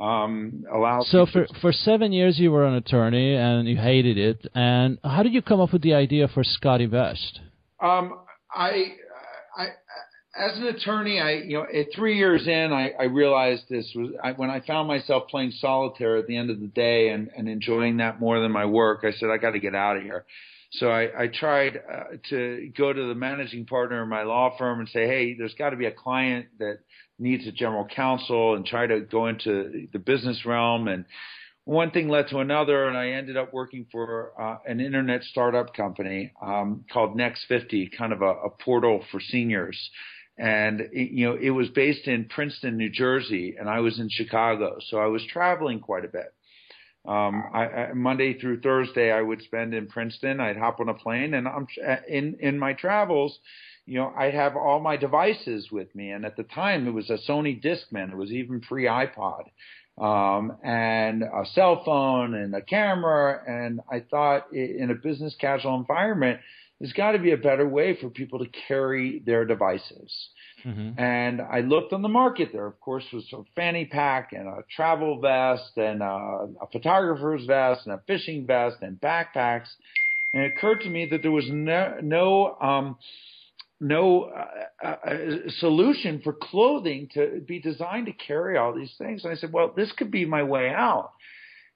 um. 0.00 0.64
So 1.06 1.26
for 1.26 1.46
for 1.60 1.72
seven 1.72 2.12
years 2.12 2.38
you 2.38 2.50
were 2.50 2.64
an 2.64 2.74
attorney 2.74 3.34
and 3.34 3.68
you 3.68 3.76
hated 3.76 4.16
it. 4.16 4.46
And 4.54 4.98
how 5.04 5.22
did 5.22 5.32
you 5.34 5.42
come 5.42 5.60
up 5.60 5.72
with 5.72 5.82
the 5.82 5.94
idea 5.94 6.28
for 6.28 6.42
SCOTTeVEST? 6.42 7.40
Um, 7.80 8.20
I, 8.54 8.92
I, 9.56 9.66
as 10.36 10.56
an 10.58 10.66
attorney, 10.66 11.20
I 11.20 11.32
you 11.32 11.58
know, 11.58 11.66
at 11.74 11.86
three 11.94 12.16
years 12.16 12.46
in, 12.46 12.72
I, 12.72 12.92
I 12.98 13.04
realized 13.04 13.64
this 13.68 13.90
was 13.94 14.10
I, 14.22 14.32
when 14.32 14.50
I 14.50 14.60
found 14.60 14.88
myself 14.88 15.28
playing 15.28 15.52
solitaire 15.52 16.16
at 16.16 16.26
the 16.26 16.36
end 16.36 16.50
of 16.50 16.60
the 16.60 16.66
day 16.66 17.08
and, 17.10 17.30
and 17.36 17.48
enjoying 17.48 17.98
that 17.98 18.20
more 18.20 18.40
than 18.40 18.52
my 18.52 18.64
work. 18.66 19.04
I 19.04 19.12
said 19.12 19.28
I 19.30 19.38
got 19.38 19.52
to 19.52 19.60
get 19.60 19.74
out 19.74 19.96
of 19.96 20.02
here. 20.02 20.24
So 20.72 20.88
I, 20.88 21.24
I 21.24 21.26
tried 21.26 21.78
uh, 21.78 22.16
to 22.28 22.70
go 22.76 22.92
to 22.92 23.08
the 23.08 23.14
managing 23.14 23.66
partner 23.66 24.02
of 24.02 24.08
my 24.08 24.22
law 24.22 24.56
firm 24.56 24.78
and 24.78 24.88
say, 24.88 25.06
hey, 25.06 25.34
there's 25.36 25.54
got 25.54 25.70
to 25.70 25.76
be 25.76 25.86
a 25.86 25.90
client 25.90 26.46
that 26.60 26.78
needs 27.20 27.46
a 27.46 27.52
general 27.52 27.84
counsel 27.84 28.54
and 28.54 28.64
try 28.64 28.86
to 28.86 29.00
go 29.00 29.26
into 29.28 29.88
the 29.92 29.98
business 29.98 30.44
realm. 30.44 30.88
And 30.88 31.04
one 31.64 31.90
thing 31.90 32.08
led 32.08 32.28
to 32.28 32.38
another, 32.38 32.88
and 32.88 32.96
I 32.96 33.10
ended 33.10 33.36
up 33.36 33.52
working 33.52 33.86
for 33.92 34.32
uh, 34.40 34.58
an 34.66 34.80
internet 34.80 35.22
startup 35.24 35.74
company 35.74 36.32
um, 36.42 36.84
called 36.92 37.16
Next 37.16 37.44
50, 37.46 37.90
kind 37.96 38.12
of 38.12 38.22
a, 38.22 38.30
a 38.30 38.50
portal 38.50 39.04
for 39.10 39.20
seniors. 39.20 39.78
And 40.38 40.80
it, 40.80 41.10
you 41.10 41.26
know, 41.28 41.36
it 41.40 41.50
was 41.50 41.68
based 41.68 42.08
in 42.08 42.24
Princeton, 42.24 42.76
New 42.76 42.90
Jersey, 42.90 43.56
and 43.58 43.68
I 43.68 43.80
was 43.80 44.00
in 44.00 44.08
Chicago, 44.08 44.78
so 44.88 44.96
I 44.96 45.06
was 45.06 45.22
traveling 45.26 45.80
quite 45.80 46.04
a 46.04 46.08
bit. 46.08 46.32
Um, 47.06 47.44
I, 47.52 47.66
I, 47.66 47.92
Monday 47.94 48.38
through 48.38 48.60
Thursday, 48.60 49.10
I 49.10 49.22
would 49.22 49.42
spend 49.42 49.74
in 49.74 49.86
Princeton. 49.86 50.40
I'd 50.40 50.56
hop 50.56 50.80
on 50.80 50.88
a 50.88 50.94
plane, 50.94 51.34
and 51.34 51.48
I'm 51.48 51.66
in 52.08 52.36
in 52.40 52.58
my 52.58 52.74
travels 52.74 53.38
you 53.90 53.98
know, 53.98 54.12
I'd 54.16 54.34
have 54.34 54.56
all 54.56 54.78
my 54.78 54.96
devices 54.96 55.68
with 55.72 55.92
me. 55.96 56.10
And 56.10 56.24
at 56.24 56.36
the 56.36 56.44
time, 56.44 56.86
it 56.86 56.92
was 56.92 57.10
a 57.10 57.18
Sony 57.28 57.60
Discman. 57.60 58.12
It 58.12 58.16
was 58.16 58.30
even 58.30 58.60
pre 58.60 58.84
iPod, 58.84 59.46
um, 60.00 60.56
and 60.62 61.24
a 61.24 61.44
cell 61.54 61.82
phone 61.84 62.34
and 62.34 62.54
a 62.54 62.62
camera. 62.62 63.42
And 63.48 63.80
I 63.90 64.00
thought, 64.00 64.52
in 64.52 64.92
a 64.92 64.94
business 64.94 65.34
casual 65.40 65.74
environment, 65.74 66.38
there's 66.78 66.92
got 66.92 67.12
to 67.12 67.18
be 67.18 67.32
a 67.32 67.36
better 67.36 67.68
way 67.68 67.98
for 68.00 68.10
people 68.10 68.38
to 68.38 68.50
carry 68.68 69.22
their 69.26 69.44
devices. 69.44 70.30
Mm-hmm. 70.64 71.00
And 71.00 71.40
I 71.40 71.60
looked 71.60 71.92
on 71.92 72.02
the 72.02 72.08
market. 72.08 72.50
There, 72.52 72.66
of 72.66 72.78
course, 72.80 73.04
was 73.12 73.26
a 73.32 73.42
fanny 73.56 73.86
pack 73.86 74.32
and 74.32 74.46
a 74.46 74.64
travel 74.74 75.20
vest 75.20 75.76
and 75.76 76.02
a, 76.02 76.48
a 76.60 76.66
photographer's 76.72 77.46
vest 77.46 77.86
and 77.86 77.94
a 77.94 78.02
fishing 78.06 78.46
vest 78.46 78.76
and 78.82 79.00
backpacks. 79.00 79.68
And 80.32 80.44
it 80.44 80.52
occurred 80.56 80.80
to 80.82 80.88
me 80.88 81.08
that 81.10 81.22
there 81.22 81.32
was 81.32 81.48
no, 81.50 81.98
no 82.02 82.56
um, 82.60 82.96
no 83.80 84.24
uh, 84.24 84.86
uh, 84.86 85.10
uh, 85.10 85.26
solution 85.58 86.20
for 86.22 86.34
clothing 86.34 87.08
to 87.14 87.42
be 87.46 87.60
designed 87.60 88.06
to 88.06 88.12
carry 88.12 88.56
all 88.56 88.74
these 88.74 88.94
things. 88.98 89.24
And 89.24 89.32
I 89.32 89.36
said, 89.36 89.52
well, 89.52 89.72
this 89.74 89.90
could 89.92 90.10
be 90.10 90.26
my 90.26 90.42
way 90.42 90.68
out. 90.68 91.12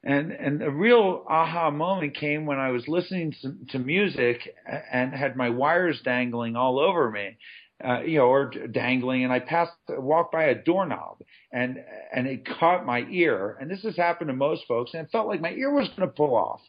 And 0.06 0.32
and 0.32 0.62
a 0.62 0.70
real 0.70 1.24
aha 1.26 1.70
moment 1.70 2.14
came 2.14 2.44
when 2.44 2.58
I 2.58 2.70
was 2.72 2.86
listening 2.86 3.34
to, 3.40 3.54
to 3.70 3.78
music 3.78 4.54
and 4.92 5.14
had 5.14 5.34
my 5.34 5.48
wires 5.48 5.98
dangling 6.04 6.56
all 6.56 6.78
over 6.78 7.10
me, 7.10 7.38
uh, 7.83 8.00
you 8.02 8.19
know, 8.19 8.26
or 8.26 8.50
dangling, 8.50 9.25
and 9.25 9.33
I 9.33 9.40
passed 9.40 9.73
walked 9.88 10.33
by 10.33 10.45
a 10.45 10.54
doorknob 10.54 11.23
and 11.54 11.78
and 12.12 12.26
it 12.26 12.47
caught 12.59 12.85
my 12.85 13.07
ear. 13.11 13.57
And 13.61 13.71
this 13.71 13.83
has 13.85 13.97
happened 13.97 14.28
to 14.28 14.35
most 14.35 14.64
folks, 14.66 14.93
and 14.93 15.04
it 15.07 15.11
felt 15.11 15.28
like 15.28 15.40
my 15.40 15.52
ear 15.52 15.73
was 15.73 15.88
going 15.97 16.09
to 16.09 16.14
pull 16.14 16.35
off. 16.35 16.61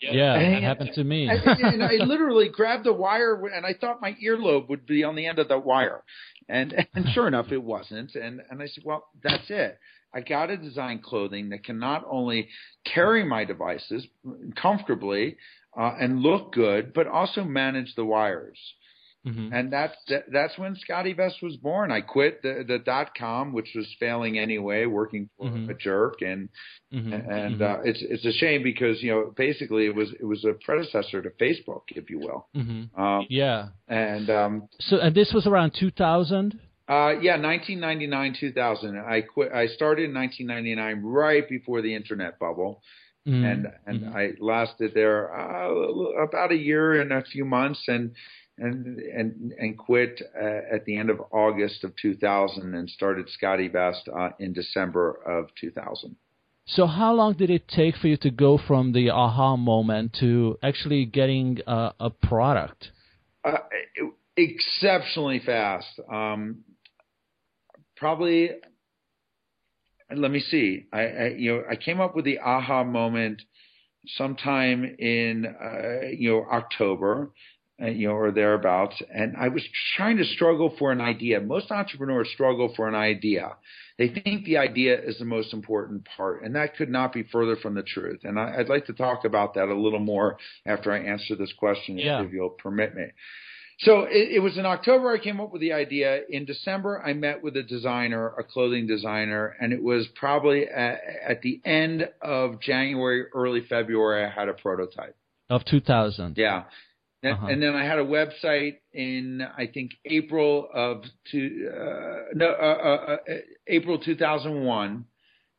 Yeah, 0.00 0.34
and, 0.34 0.56
that 0.56 0.62
happened 0.64 0.90
to 0.96 1.04
me. 1.04 1.28
and, 1.28 1.40
and 1.46 1.82
I 1.84 2.04
literally 2.04 2.48
grabbed 2.48 2.84
the 2.84 2.92
wire, 2.92 3.40
and 3.46 3.64
I 3.64 3.72
thought 3.80 4.02
my 4.02 4.16
earlobe 4.22 4.68
would 4.68 4.84
be 4.84 5.04
on 5.04 5.14
the 5.14 5.26
end 5.26 5.38
of 5.38 5.46
the 5.46 5.58
wire, 5.58 6.02
and 6.48 6.74
and 6.94 7.06
sure 7.14 7.28
enough, 7.28 7.52
it 7.52 7.62
wasn't. 7.62 8.16
And 8.16 8.42
and 8.50 8.60
I 8.60 8.66
said, 8.66 8.82
well, 8.84 9.06
that's 9.22 9.48
it. 9.48 9.78
I 10.14 10.20
got 10.20 10.46
to 10.46 10.56
design 10.56 11.00
clothing 11.02 11.50
that 11.50 11.64
can 11.64 11.78
not 11.78 12.04
only 12.10 12.48
carry 12.84 13.24
my 13.24 13.44
devices 13.44 14.06
comfortably 14.60 15.38
uh, 15.78 15.94
and 15.98 16.20
look 16.20 16.52
good, 16.52 16.92
but 16.92 17.06
also 17.06 17.44
manage 17.44 17.94
the 17.94 18.04
wires. 18.04 18.58
Mm-hmm. 19.26 19.52
And 19.52 19.72
that's 19.72 19.94
that's 20.32 20.58
when 20.58 20.74
SCOTTeVEST 20.74 21.42
was 21.42 21.56
born. 21.56 21.92
I 21.92 22.00
quit 22.00 22.42
the 22.42 22.64
the 22.66 22.78
dot 22.78 23.10
com, 23.16 23.52
which 23.52 23.68
was 23.74 23.86
failing 24.00 24.36
anyway, 24.36 24.86
working 24.86 25.30
for 25.38 25.46
mm-hmm. 25.46 25.70
a 25.70 25.74
jerk, 25.74 26.22
and 26.22 26.48
mm-hmm. 26.92 27.12
and 27.12 27.60
mm-hmm. 27.60 27.62
uh, 27.62 27.82
it's 27.84 28.02
it's 28.02 28.24
a 28.24 28.32
shame 28.32 28.64
because 28.64 29.00
you 29.00 29.12
know 29.12 29.32
basically 29.36 29.86
it 29.86 29.94
was 29.94 30.08
it 30.18 30.24
was 30.24 30.44
a 30.44 30.54
predecessor 30.64 31.22
to 31.22 31.30
Facebook, 31.30 31.82
if 31.90 32.10
you 32.10 32.18
will. 32.18 32.48
Mm-hmm. 32.56 33.00
Um, 33.00 33.26
yeah. 33.30 33.68
And 33.86 34.28
um, 34.28 34.68
so 34.80 34.98
and 34.98 35.14
this 35.14 35.32
was 35.32 35.46
around 35.46 35.76
2000. 35.78 36.58
Uh, 36.88 37.14
yeah, 37.22 37.40
1999, 37.40 38.36
2000. 38.40 38.98
I 38.98 39.20
quit. 39.20 39.52
I 39.52 39.68
started 39.68 40.06
in 40.06 40.14
1999, 40.14 41.00
right 41.04 41.48
before 41.48 41.80
the 41.80 41.94
internet 41.94 42.40
bubble. 42.40 42.82
Mm-hmm. 43.26 43.44
and 43.44 43.66
and 43.86 44.00
mm-hmm. 44.00 44.16
I 44.16 44.32
lasted 44.40 44.94
there 44.94 45.32
uh, 45.32 45.70
about 46.24 46.50
a 46.50 46.56
year 46.56 47.00
and 47.00 47.12
a 47.12 47.22
few 47.22 47.44
months, 47.44 47.80
and 47.86 48.16
and 48.58 48.98
and 48.98 49.52
and 49.58 49.78
quit 49.78 50.20
uh, 50.40 50.74
at 50.74 50.84
the 50.84 50.96
end 50.96 51.10
of 51.10 51.20
August 51.32 51.84
of 51.84 51.94
2000 51.96 52.74
and 52.74 52.88
started 52.88 53.28
SCOTTeVEST 53.28 54.08
uh, 54.14 54.30
in 54.38 54.52
December 54.52 55.20
of 55.26 55.48
2000. 55.60 56.16
So 56.66 56.86
how 56.86 57.12
long 57.12 57.34
did 57.34 57.50
it 57.50 57.66
take 57.66 57.96
for 57.96 58.06
you 58.06 58.16
to 58.18 58.30
go 58.30 58.58
from 58.58 58.92
the 58.92 59.10
aha 59.10 59.56
moment 59.56 60.16
to 60.20 60.58
actually 60.62 61.06
getting 61.06 61.58
a, 61.66 61.92
a 61.98 62.10
product? 62.10 62.88
Uh, 63.44 63.58
exceptionally 64.36 65.40
fast. 65.44 66.00
Um, 66.10 66.60
probably. 67.96 68.50
Let 70.14 70.30
me 70.30 70.40
see. 70.40 70.86
I, 70.92 71.00
I, 71.00 71.26
you 71.38 71.52
know 71.52 71.62
I 71.70 71.76
came 71.76 71.98
up 71.98 72.14
with 72.14 72.26
the 72.26 72.38
aha 72.38 72.84
moment 72.84 73.40
sometime 74.08 74.84
in 74.98 75.46
uh, 75.46 76.08
you 76.16 76.30
know 76.30 76.44
October 76.52 77.30
uh, 77.80 77.86
you 77.86 78.08
know, 78.08 78.14
or 78.14 78.30
thereabouts. 78.30 79.00
And 79.12 79.34
I 79.36 79.48
was 79.48 79.62
trying 79.96 80.18
to 80.18 80.24
struggle 80.24 80.74
for 80.78 80.92
an 80.92 81.00
idea. 81.00 81.40
Most 81.40 81.70
entrepreneurs 81.70 82.28
struggle 82.32 82.72
for 82.76 82.88
an 82.88 82.94
idea. 82.94 83.56
They 83.98 84.08
think 84.08 84.44
the 84.44 84.58
idea 84.58 85.00
is 85.00 85.18
the 85.18 85.24
most 85.24 85.52
important 85.52 86.06
part, 86.16 86.42
and 86.42 86.54
that 86.54 86.76
could 86.76 86.90
not 86.90 87.12
be 87.12 87.22
further 87.24 87.56
from 87.56 87.74
the 87.74 87.82
truth. 87.82 88.20
And 88.24 88.38
I, 88.38 88.58
would 88.58 88.68
like 88.68 88.86
to 88.86 88.92
talk 88.92 89.24
about 89.24 89.54
that 89.54 89.68
a 89.68 89.74
little 89.74 90.00
more 90.00 90.38
after 90.66 90.92
I 90.92 90.98
answer 90.98 91.34
this 91.34 91.52
question, 91.58 91.98
yeah. 91.98 92.22
if 92.22 92.32
you'll 92.32 92.50
permit 92.50 92.94
me. 92.94 93.04
So 93.80 94.02
it, 94.02 94.32
it, 94.36 94.38
was 94.38 94.58
in 94.58 94.66
October 94.66 95.12
I 95.12 95.18
came 95.18 95.40
up 95.40 95.52
with 95.52 95.60
the 95.60 95.72
idea. 95.72 96.20
In 96.28 96.44
December, 96.44 97.02
I 97.04 97.14
met 97.14 97.42
with 97.42 97.56
a 97.56 97.62
designer, 97.62 98.28
a 98.38 98.44
clothing 98.44 98.86
designer, 98.86 99.56
and 99.60 99.72
it 99.72 99.82
was 99.82 100.06
probably 100.14 100.68
at, 100.68 101.00
at 101.26 101.42
the 101.42 101.60
end 101.64 102.08
of 102.20 102.60
January, 102.60 103.24
early 103.34 103.62
February, 103.68 104.24
I 104.24 104.30
had 104.30 104.48
a 104.48 104.54
prototype 104.54 105.16
of 105.50 105.64
2000. 105.64 106.36
Yeah 106.36 106.64
uh-huh. 107.24 107.46
and 107.46 107.62
then 107.62 107.74
I 107.74 107.84
had 107.84 107.98
a 107.98 108.04
website 108.04 108.78
in 108.92 109.42
I 109.56 109.66
think 109.66 109.92
April 110.04 110.68
of 110.74 111.02
two 111.30 111.70
uh, 111.72 112.34
no 112.34 112.46
uh, 112.46 112.50
uh, 112.50 113.16
uh 113.16 113.34
April 113.68 113.98
2001. 113.98 115.04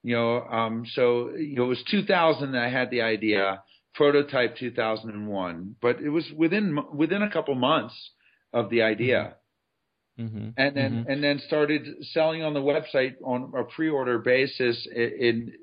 You 0.05 0.15
know, 0.15 0.41
um, 0.41 0.85
so 0.93 1.29
you 1.29 1.55
know, 1.55 1.65
it 1.65 1.67
was 1.67 1.83
2000 1.89 2.51
that 2.51 2.63
I 2.63 2.69
had 2.69 2.89
the 2.89 3.01
idea. 3.01 3.63
Prototype 3.95 4.57
2001, 4.57 5.75
but 5.79 6.01
it 6.01 6.09
was 6.09 6.25
within 6.35 6.79
within 6.95 7.21
a 7.21 7.29
couple 7.29 7.53
months 7.53 7.93
of 8.51 8.71
the 8.71 8.81
idea. 8.81 9.35
Mm-hmm. 10.19 10.37
mm-hmm. 10.37 10.49
And 10.57 10.75
then 10.75 10.91
mm-hmm. 10.91 11.11
and 11.11 11.23
then 11.23 11.39
started 11.45 11.87
selling 12.11 12.43
on 12.43 12.53
the 12.53 12.59
website 12.59 13.15
on 13.23 13.53
a 13.55 13.63
pre-order 13.63 14.17
basis 14.17 14.87
in, 14.93 15.11
in 15.19 15.53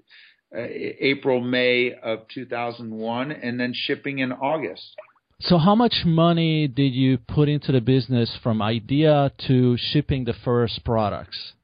uh, 0.57 0.61
April 1.01 1.41
May 1.41 1.93
of 1.93 2.21
2001, 2.33 3.33
and 3.33 3.61
then 3.61 3.73
shipping 3.75 4.21
in 4.21 4.33
August. 4.33 4.97
So, 5.43 5.57
how 5.57 5.75
much 5.75 6.03
money 6.05 6.69
did 6.69 6.93
you 6.93 7.17
put 7.17 7.49
into 7.49 7.73
the 7.73 7.81
business 7.81 8.37
from 8.43 8.61
idea 8.61 9.33
to 9.47 9.77
shipping 9.79 10.25
the 10.25 10.35
first 10.45 10.85
products? 10.85 11.55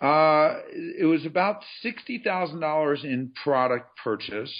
Uh, 0.00 0.60
it 0.70 1.06
was 1.06 1.26
about 1.26 1.62
sixty 1.82 2.20
thousand 2.24 2.60
dollars 2.60 3.00
in 3.02 3.32
product 3.42 3.98
purchase, 4.02 4.52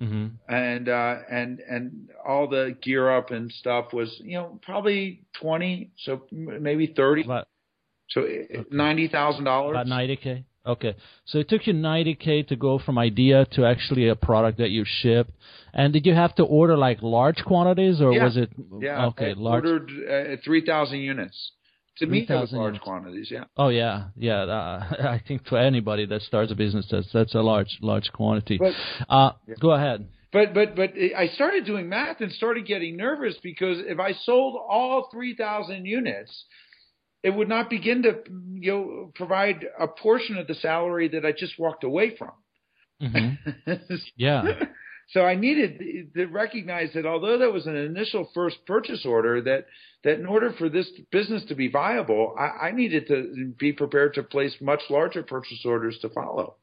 mm-hmm. 0.00 0.28
and 0.48 0.88
uh, 0.88 1.16
and 1.30 1.60
and 1.60 2.08
all 2.26 2.48
the 2.48 2.74
gear 2.80 3.14
up 3.14 3.30
and 3.30 3.52
stuff 3.52 3.92
was 3.92 4.16
you 4.24 4.38
know 4.38 4.58
probably 4.62 5.24
twenty, 5.38 5.90
so 5.98 6.22
maybe 6.32 6.86
thirty. 6.86 7.24
About, 7.24 7.48
so 8.08 8.22
okay. 8.22 8.64
ninety 8.70 9.08
thousand 9.08 9.44
dollars. 9.44 9.72
About 9.72 9.86
ninety 9.86 10.16
k. 10.16 10.44
Okay, 10.66 10.94
so 11.24 11.38
it 11.38 11.48
took 11.48 11.66
you 11.66 11.72
90k 11.72 12.48
to 12.48 12.56
go 12.56 12.78
from 12.78 12.98
idea 12.98 13.46
to 13.52 13.64
actually 13.64 14.08
a 14.08 14.14
product 14.14 14.58
that 14.58 14.70
you 14.70 14.84
shipped. 14.86 15.32
And 15.72 15.92
did 15.92 16.04
you 16.04 16.14
have 16.14 16.34
to 16.34 16.42
order 16.44 16.76
like 16.76 16.98
large 17.00 17.42
quantities, 17.44 18.00
or 18.00 18.12
yeah. 18.12 18.24
was 18.24 18.36
it? 18.36 18.50
Yeah, 18.78 19.06
okay, 19.06 19.30
I 19.30 19.34
large. 19.34 19.64
Ordered 19.64 20.38
uh, 20.38 20.42
3,000 20.44 20.98
units. 20.98 21.52
To 21.98 22.06
3, 22.06 22.20
me, 22.20 22.26
that 22.28 22.40
was 22.40 22.52
large 22.52 22.74
units. 22.74 22.84
quantities. 22.84 23.28
Yeah. 23.30 23.44
Oh 23.56 23.68
yeah, 23.68 24.08
yeah. 24.16 24.42
Uh, 24.42 24.94
I 25.08 25.22
think 25.26 25.44
to 25.46 25.56
anybody 25.56 26.06
that 26.06 26.22
starts 26.22 26.52
a 26.52 26.54
business, 26.54 26.86
that's 26.90 27.08
that's 27.12 27.34
a 27.34 27.40
large 27.40 27.78
large 27.80 28.10
quantity. 28.12 28.58
But, 28.58 28.74
uh, 29.08 29.32
yeah. 29.46 29.54
Go 29.60 29.72
ahead. 29.72 30.08
But 30.32 30.54
but 30.54 30.76
but 30.76 30.92
I 31.16 31.28
started 31.34 31.64
doing 31.66 31.88
math 31.88 32.20
and 32.20 32.30
started 32.32 32.66
getting 32.66 32.96
nervous 32.96 33.36
because 33.42 33.78
if 33.80 33.98
I 33.98 34.12
sold 34.12 34.60
all 34.68 35.08
3,000 35.10 35.84
units 35.84 36.44
it 37.22 37.30
would 37.30 37.48
not 37.48 37.70
begin 37.70 38.02
to 38.02 38.20
you 38.54 38.72
know 38.72 39.12
provide 39.14 39.66
a 39.78 39.86
portion 39.86 40.38
of 40.38 40.46
the 40.46 40.54
salary 40.54 41.08
that 41.08 41.24
I 41.24 41.32
just 41.32 41.58
walked 41.58 41.84
away 41.84 42.16
from. 42.16 42.32
Mm-hmm. 43.02 43.72
yeah. 44.16 44.42
so 45.10 45.22
I 45.22 45.34
needed 45.34 46.12
to 46.14 46.26
recognize 46.26 46.90
that 46.94 47.06
although 47.06 47.38
that 47.38 47.52
was 47.52 47.66
an 47.66 47.76
initial 47.76 48.30
first 48.34 48.56
purchase 48.66 49.04
order, 49.04 49.40
that 49.42 49.66
that 50.04 50.18
in 50.18 50.26
order 50.26 50.52
for 50.56 50.68
this 50.68 50.90
business 51.10 51.44
to 51.48 51.54
be 51.54 51.68
viable, 51.68 52.34
I, 52.38 52.68
I 52.68 52.70
needed 52.72 53.08
to 53.08 53.52
be 53.58 53.72
prepared 53.72 54.14
to 54.14 54.22
place 54.22 54.54
much 54.60 54.80
larger 54.88 55.22
purchase 55.22 55.62
orders 55.64 55.98
to 56.02 56.08
follow. 56.08 56.56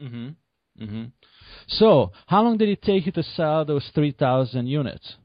Mm-hmm. 0.00 0.28
Mm-hmm. 0.82 1.04
So, 1.68 2.12
how 2.26 2.42
long 2.42 2.56
did 2.56 2.68
it 2.70 2.82
take 2.82 3.06
you 3.06 3.12
to 3.12 3.22
sell 3.22 3.64
those 3.64 3.88
three 3.94 4.12
thousand 4.12 4.66
units? 4.66 5.16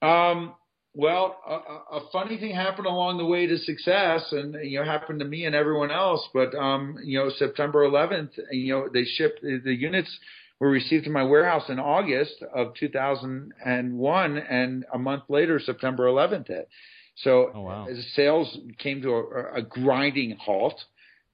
Um, 0.00 0.54
well, 0.94 1.36
a, 1.46 1.96
a, 1.96 2.08
funny 2.12 2.38
thing 2.38 2.54
happened 2.54 2.86
along 2.86 3.18
the 3.18 3.24
way 3.24 3.46
to 3.46 3.58
success, 3.58 4.22
and 4.30 4.54
you 4.62 4.78
know, 4.78 4.84
happened 4.84 5.18
to 5.18 5.24
me 5.24 5.44
and 5.44 5.54
everyone 5.54 5.90
else. 5.90 6.26
But 6.32 6.54
um, 6.54 6.96
you 7.04 7.18
know, 7.18 7.30
September 7.36 7.80
11th, 7.80 8.30
you 8.52 8.72
know, 8.72 8.88
they 8.92 9.04
shipped 9.04 9.42
the 9.42 9.74
units 9.74 10.16
were 10.60 10.70
received 10.70 11.06
in 11.06 11.12
my 11.12 11.24
warehouse 11.24 11.68
in 11.68 11.80
August 11.80 12.42
of 12.54 12.74
2001, 12.78 14.38
and 14.38 14.84
a 14.92 14.98
month 14.98 15.24
later, 15.28 15.58
September 15.58 16.06
11th 16.06 16.46
hit. 16.46 16.68
So 17.16 17.50
oh, 17.54 17.60
wow. 17.62 17.88
sales 18.14 18.56
came 18.78 19.02
to 19.02 19.10
a, 19.10 19.54
a 19.56 19.62
grinding 19.62 20.36
halt, 20.40 20.80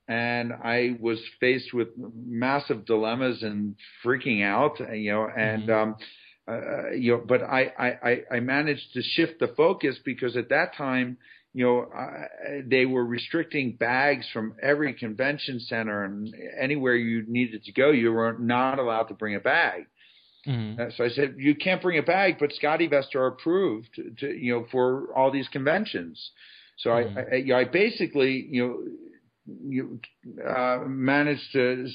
and 0.08 0.52
I 0.52 0.96
was 1.00 1.18
faced 1.38 1.72
with 1.72 1.88
massive 1.96 2.84
dilemmas 2.86 3.42
and 3.42 3.76
freaking 4.04 4.42
out. 4.42 4.80
You 4.94 5.12
know, 5.12 5.28
and 5.36 5.68
mm-hmm. 5.68 5.90
um, 5.90 5.96
uh, 6.50 6.90
you 6.92 7.12
know, 7.12 7.22
but 7.26 7.42
I, 7.42 7.72
I, 8.02 8.36
I 8.36 8.40
managed 8.40 8.92
to 8.94 9.02
shift 9.02 9.40
the 9.40 9.48
focus 9.48 9.98
because 10.04 10.36
at 10.36 10.48
that 10.50 10.74
time, 10.76 11.18
you 11.52 11.64
know, 11.64 11.80
uh, 11.80 12.62
they 12.64 12.86
were 12.86 13.04
restricting 13.04 13.72
bags 13.72 14.26
from 14.32 14.54
every 14.62 14.94
convention 14.94 15.58
center 15.60 16.04
and 16.04 16.34
anywhere 16.60 16.94
you 16.94 17.24
needed 17.26 17.64
to 17.64 17.72
go, 17.72 17.90
you 17.90 18.12
were 18.12 18.36
not 18.38 18.78
allowed 18.78 19.04
to 19.04 19.14
bring 19.14 19.34
a 19.34 19.40
bag. 19.40 19.86
Mm-hmm. 20.46 20.80
Uh, 20.80 20.84
so 20.96 21.04
I 21.04 21.08
said, 21.08 21.34
you 21.38 21.54
can't 21.54 21.82
bring 21.82 21.98
a 21.98 22.02
bag, 22.02 22.36
but 22.38 22.50
SCOTTeVEST 22.52 23.14
are 23.14 23.26
approved 23.26 23.88
to, 23.96 24.10
to, 24.20 24.26
you 24.28 24.54
know, 24.54 24.66
for 24.70 25.12
all 25.14 25.30
these 25.30 25.48
conventions. 25.48 26.30
So 26.78 26.90
mm-hmm. 26.90 27.18
I, 27.18 27.22
I, 27.22 27.34
you 27.38 27.52
know, 27.52 27.58
I 27.58 27.64
basically, 27.64 28.46
you 28.48 28.66
know, 28.66 28.78
you 29.66 30.00
uh, 30.46 30.78
managed 30.86 31.52
to 31.52 31.88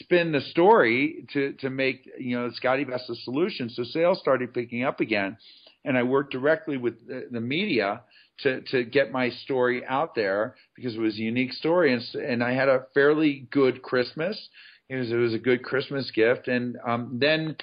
spin 0.00 0.32
the 0.32 0.40
story 0.40 1.26
to 1.32 1.52
to 1.60 1.70
make 1.70 2.08
you 2.18 2.36
know 2.36 2.50
SCOTTeVEST 2.50 3.10
a 3.10 3.14
solution. 3.16 3.70
So 3.70 3.84
sales 3.84 4.18
started 4.20 4.54
picking 4.54 4.84
up 4.84 5.00
again, 5.00 5.36
and 5.84 5.96
I 5.96 6.02
worked 6.02 6.32
directly 6.32 6.76
with 6.76 7.06
the, 7.06 7.26
the 7.30 7.40
media 7.40 8.02
to 8.40 8.60
to 8.62 8.84
get 8.84 9.12
my 9.12 9.30
story 9.30 9.84
out 9.86 10.14
there 10.14 10.56
because 10.74 10.94
it 10.94 11.00
was 11.00 11.14
a 11.14 11.22
unique 11.22 11.52
story, 11.52 11.92
and 11.92 12.02
and 12.22 12.42
I 12.42 12.52
had 12.52 12.68
a 12.68 12.86
fairly 12.94 13.46
good 13.50 13.82
Christmas. 13.82 14.48
It 14.88 14.96
was 14.96 15.10
it 15.10 15.16
was 15.16 15.34
a 15.34 15.38
good 15.38 15.62
Christmas 15.62 16.10
gift, 16.10 16.48
and 16.48 16.76
um, 16.86 17.18
then 17.20 17.56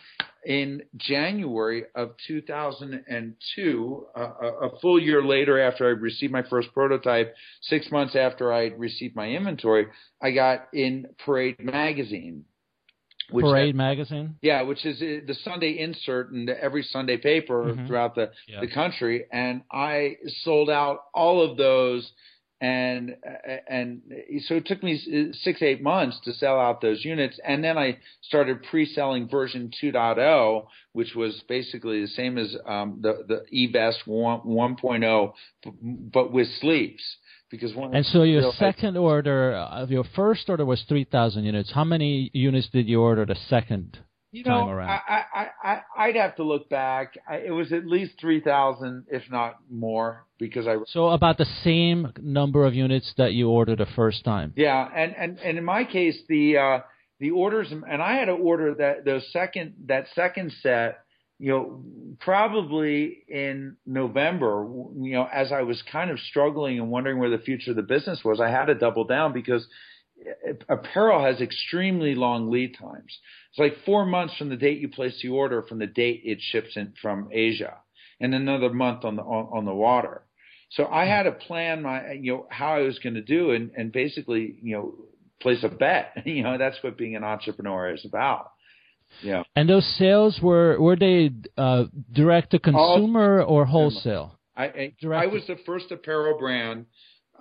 in 0.46 0.84
January 0.98 1.84
of 1.96 2.12
2002, 2.28 4.08
uh, 4.16 4.22
a 4.22 4.80
full 4.80 5.02
year 5.02 5.24
later 5.24 5.60
after 5.60 5.86
I 5.86 5.90
received 5.90 6.34
my 6.34 6.44
first 6.44 6.74
prototype, 6.74 7.36
six 7.62 7.92
months 7.92 8.16
after 8.16 8.52
I 8.52 8.68
received 8.68 9.16
my 9.16 9.30
inventory, 9.30 9.88
I 10.22 10.32
got 10.32 10.68
in 10.74 11.08
Parade 11.24 11.60
magazine. 11.60 12.46
Parade 13.32 13.68
had, 13.68 13.76
magazine. 13.76 14.36
Yeah, 14.42 14.64
which 14.64 14.86
is 14.86 15.02
uh, 15.02 15.26
the 15.26 15.36
Sunday 15.44 15.80
insert 15.80 16.32
in 16.32 16.50
every 16.50 16.84
Sunday 16.84 17.18
paper 17.18 17.66
mm-hmm. 17.66 17.88
throughout 17.88 18.16
the 18.16 18.32
yeah. 18.48 18.60
the 18.60 18.68
country, 18.68 19.26
and 19.32 19.62
I 19.72 20.18
sold 20.44 20.70
out 20.70 21.06
all 21.14 21.50
of 21.50 21.58
those 21.58 22.12
and 22.62 23.16
and 23.68 24.02
so 24.46 24.56
it 24.56 24.68
took 24.68 24.84
me 24.84 25.32
six 25.42 25.64
eight 25.64 25.82
months 25.82 26.20
to 26.24 26.32
sell 26.34 26.60
out 26.60 26.80
those 26.80 27.04
units. 27.04 27.40
And 27.44 27.64
then 27.64 27.78
i 27.78 27.98
started 28.22 28.64
pre-selling 28.64 29.28
version 29.28 29.72
2.0 29.82 30.68
which 30.94 31.16
was 31.16 31.42
basically 31.50 32.02
the 32.02 32.08
same 32.08 32.38
as 32.38 32.56
um, 32.68 33.00
the 33.02 33.26
the 33.28 33.46
eVest 33.52 34.06
1, 34.06 34.42
1.0 34.42 35.34
but 36.14 36.32
with 36.32 36.48
sleeves. 36.60 37.04
Because 37.50 37.76
one 37.76 37.94
and 37.94 38.06
so 38.06 38.24
your 38.24 38.50
second 38.54 38.96
order 38.96 39.56
of 39.56 39.90
uh, 39.90 39.92
your 39.92 40.06
first 40.16 40.50
order 40.50 40.64
was 40.64 40.82
3000 40.88 41.44
units. 41.44 41.70
How 41.74 41.84
many 41.84 42.32
units 42.34 42.70
did 42.70 42.88
you 42.88 43.02
order 43.02 43.26
the 43.26 43.36
second 43.50 43.98
you 44.32 44.44
know, 44.46 44.70
I, 44.70 45.24
I, 45.34 45.48
I, 45.62 45.82
I'd 45.98 46.16
have 46.16 46.38
to 46.38 46.44
look 46.44 46.70
back. 46.70 47.18
I, 47.28 47.38
it 47.38 47.52
was 47.52 47.74
at 47.74 47.86
least 47.86 48.14
3,000, 48.20 49.08
if 49.12 49.24
not 49.30 49.58
more, 49.70 50.26
because 50.40 50.68
I. 50.68 50.78
So 50.88 51.10
about 51.10 51.38
the 51.38 51.48
same 51.64 52.14
number 52.22 52.66
of 52.66 52.74
units 52.74 53.14
that 53.18 53.34
you 53.34 53.50
ordered 53.50 53.80
the 53.80 53.88
first 53.94 54.24
time. 54.24 54.54
Yeah, 54.56 54.88
and, 54.96 55.16
and, 55.16 55.40
and 55.40 55.58
in 55.58 55.66
my 55.66 55.84
case, 55.84 56.18
the, 56.30 56.58
uh, 56.58 56.80
the 57.20 57.32
orders, 57.32 57.72
and 57.72 58.02
I 58.02 58.16
had 58.16 58.26
to 58.26 58.32
order 58.32 58.74
that, 58.76 59.04
those 59.04 59.30
second, 59.34 59.74
that 59.88 60.08
second 60.16 60.54
set, 60.62 61.04
you 61.38 61.52
know, 61.52 61.84
probably 62.20 63.24
in 63.28 63.76
November, 63.86 64.66
you 64.96 65.14
know, 65.14 65.28
as 65.32 65.52
I 65.52 65.64
was 65.64 65.84
kind 65.92 66.10
of 66.10 66.20
struggling 66.20 66.80
and 66.80 66.90
wondering 66.90 67.18
where 67.18 67.32
the 67.32 67.44
future 67.44 67.72
of 67.72 67.76
the 67.76 67.84
business 67.84 68.22
was, 68.24 68.40
I 68.40 68.50
had 68.50 68.66
to 68.66 68.76
double 68.76 69.04
down 69.04 69.34
because 69.34 69.68
apparel 70.70 71.24
has 71.24 71.42
extremely 71.42 72.16
long 72.16 72.52
lead 72.52 72.76
times. 72.80 73.18
It's 73.52 73.60
like 73.60 73.86
four 73.86 74.06
months 74.06 74.36
from 74.38 74.50
the 74.50 74.56
date 74.56 74.80
you 74.80 74.90
place 74.90 75.20
the 75.22 75.30
order 75.30 75.62
from 75.64 75.80
the 75.80 75.88
date 75.88 76.22
it 76.24 76.40
ships 76.42 76.76
in 76.76 76.94
from 77.02 77.30
Asia, 77.32 77.78
and 78.20 78.34
another 78.34 78.72
month 78.72 79.04
on 79.04 79.16
the 79.16 79.24
on, 79.24 79.58
on 79.58 79.66
the 79.66 79.74
water. 79.74 80.24
So 80.72 80.86
I 80.88 81.06
had 81.06 81.24
to 81.24 81.32
plan 81.32 81.82
my 81.82 82.14
you 82.14 82.34
know 82.34 82.48
how 82.50 82.76
I 82.76 82.82
was 82.82 83.00
going 83.00 83.16
to 83.16 83.22
do 83.22 83.52
and 83.52 83.72
and 83.76 83.92
basically 83.92 84.58
you 84.62 84.76
know 84.76 84.94
place 85.42 85.64
a 85.64 85.70
bet. 85.70 86.14
You 86.26 86.44
know 86.44 86.58
that's 86.58 86.78
what 86.82 86.98
being 86.98 87.16
an 87.16 87.24
entrepreneur 87.24 87.94
is 87.94 88.06
about. 88.06 88.52
Yeah. 89.22 89.44
And 89.56 89.70
those 89.70 89.86
sales 89.98 90.40
were 90.42 90.80
were 90.80 90.96
they 90.96 91.32
uh, 91.58 91.86
direct 92.14 92.52
to 92.52 92.60
consumer 92.60 93.42
All, 93.42 93.56
or 93.56 93.66
wholesale? 93.66 94.40
I 94.56 94.94
I, 95.04 95.08
I 95.08 95.26
was 95.28 95.44
the 95.48 95.58
first 95.66 95.92
apparel 95.92 96.38
brand 96.38 96.86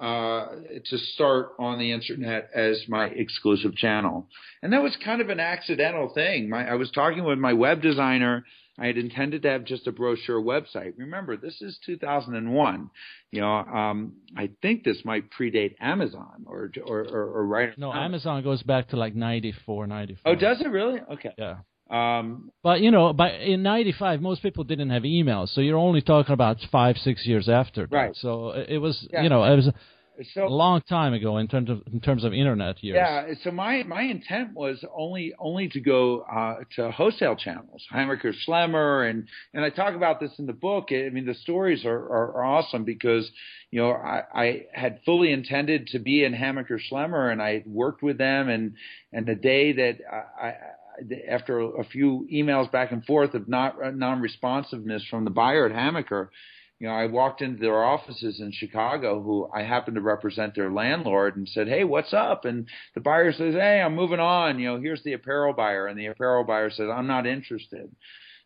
uh, 0.00 0.46
to 0.86 0.98
start 0.98 1.50
on 1.58 1.78
the 1.78 1.92
internet 1.92 2.48
as 2.54 2.82
my 2.88 3.06
exclusive 3.06 3.74
channel. 3.76 4.28
And 4.62 4.72
that 4.72 4.82
was 4.82 4.96
kind 5.04 5.20
of 5.20 5.28
an 5.28 5.40
accidental 5.40 6.10
thing. 6.14 6.48
My, 6.48 6.66
I 6.70 6.74
was 6.74 6.90
talking 6.90 7.24
with 7.24 7.38
my 7.38 7.52
web 7.52 7.82
designer. 7.82 8.44
I 8.78 8.86
had 8.86 8.96
intended 8.96 9.42
to 9.42 9.50
have 9.50 9.64
just 9.64 9.86
a 9.86 9.92
brochure 9.92 10.40
website. 10.40 10.94
Remember, 10.96 11.36
this 11.36 11.60
is 11.60 11.78
2001. 11.84 12.90
You 13.30 13.40
know, 13.42 13.46
um, 13.46 14.14
I 14.34 14.48
think 14.62 14.84
this 14.84 15.02
might 15.04 15.24
predate 15.38 15.74
Amazon 15.80 16.46
or 16.46 16.72
or 16.86 17.00
or, 17.00 17.24
or 17.24 17.46
right. 17.46 17.76
No, 17.76 17.92
Amazon 17.92 18.42
goes 18.42 18.62
back 18.62 18.88
to 18.88 18.96
like 18.96 19.14
94, 19.14 19.86
95. 19.86 20.22
Oh, 20.24 20.34
does 20.34 20.62
it 20.62 20.68
really? 20.68 20.98
Okay. 21.12 21.34
Yeah. 21.36 21.56
Um, 21.90 22.52
but 22.62 22.80
you 22.80 22.90
know, 22.90 23.12
by 23.12 23.32
in 23.32 23.62
'95, 23.62 24.20
most 24.20 24.42
people 24.42 24.64
didn't 24.64 24.90
have 24.90 25.02
emails, 25.02 25.48
so 25.48 25.60
you're 25.60 25.78
only 25.78 26.00
talking 26.00 26.32
about 26.32 26.58
five, 26.70 26.96
six 26.98 27.26
years 27.26 27.48
after. 27.48 27.86
That. 27.86 27.96
Right. 27.96 28.16
So 28.16 28.50
it 28.50 28.78
was, 28.78 29.08
Yeah. 29.12 29.22
you 29.22 29.28
know, 29.28 29.42
it 29.44 29.56
was 29.56 29.70
so 30.34 30.46
a 30.46 30.48
long 30.48 30.82
time 30.82 31.14
ago 31.14 31.38
in 31.38 31.48
terms 31.48 31.70
of 31.70 31.82
in 31.92 32.00
terms 32.00 32.24
of 32.24 32.32
internet 32.32 32.82
years. 32.82 32.96
Yeah, 32.96 33.32
so 33.42 33.50
my 33.50 33.82
my 33.84 34.02
intent 34.02 34.54
was 34.54 34.84
only 34.94 35.32
only 35.38 35.68
to 35.70 35.80
go 35.80 36.20
uh, 36.20 36.56
to 36.76 36.90
wholesale 36.90 37.36
channels, 37.36 37.82
Hammacher 37.92 38.32
Schlemmer, 38.46 39.08
and 39.08 39.26
and 39.54 39.64
I 39.64 39.70
talk 39.70 39.94
about 39.94 40.20
this 40.20 40.32
in 40.38 40.46
the 40.46 40.52
book. 40.52 40.88
I 40.90 41.08
mean, 41.10 41.26
the 41.26 41.34
stories 41.34 41.84
are 41.84 41.98
are, 41.98 42.36
are 42.36 42.44
awesome 42.44 42.84
because 42.84 43.30
you 43.70 43.80
know 43.80 43.92
I, 43.92 44.22
I 44.34 44.66
had 44.72 45.00
fully 45.04 45.32
intended 45.32 45.88
to 45.88 45.98
be 45.98 46.24
in 46.24 46.34
Hammacher 46.34 46.78
Schlemmer, 46.90 47.32
and 47.32 47.40
I 47.40 47.62
worked 47.66 48.02
with 48.02 48.18
them, 48.18 48.48
and 48.48 48.74
and 49.12 49.26
the 49.26 49.34
day 49.36 49.72
that 49.72 49.98
I. 50.10 50.46
I 50.46 50.54
after 51.28 51.60
a 51.60 51.84
few 51.84 52.26
emails 52.32 52.70
back 52.70 52.92
and 52.92 53.04
forth 53.04 53.34
of 53.34 53.48
not 53.48 53.76
non-responsiveness 53.96 55.04
from 55.08 55.24
the 55.24 55.30
buyer 55.30 55.66
at 55.66 55.72
Hammacher, 55.72 56.30
you 56.78 56.88
know, 56.88 56.94
I 56.94 57.06
walked 57.06 57.42
into 57.42 57.60
their 57.60 57.84
offices 57.84 58.40
in 58.40 58.52
Chicago, 58.52 59.22
who 59.22 59.48
I 59.54 59.62
happened 59.62 59.96
to 59.96 60.00
represent 60.00 60.54
their 60.54 60.72
landlord, 60.72 61.36
and 61.36 61.46
said, 61.46 61.68
"Hey, 61.68 61.84
what's 61.84 62.14
up?" 62.14 62.46
And 62.46 62.66
the 62.94 63.00
buyer 63.02 63.32
says, 63.32 63.54
"Hey, 63.54 63.82
I'm 63.82 63.94
moving 63.94 64.20
on. 64.20 64.58
You 64.58 64.68
know, 64.68 64.80
here's 64.80 65.02
the 65.02 65.12
apparel 65.12 65.52
buyer," 65.52 65.86
and 65.86 65.98
the 65.98 66.06
apparel 66.06 66.42
buyer 66.44 66.70
says, 66.70 66.88
"I'm 66.88 67.06
not 67.06 67.26
interested." 67.26 67.94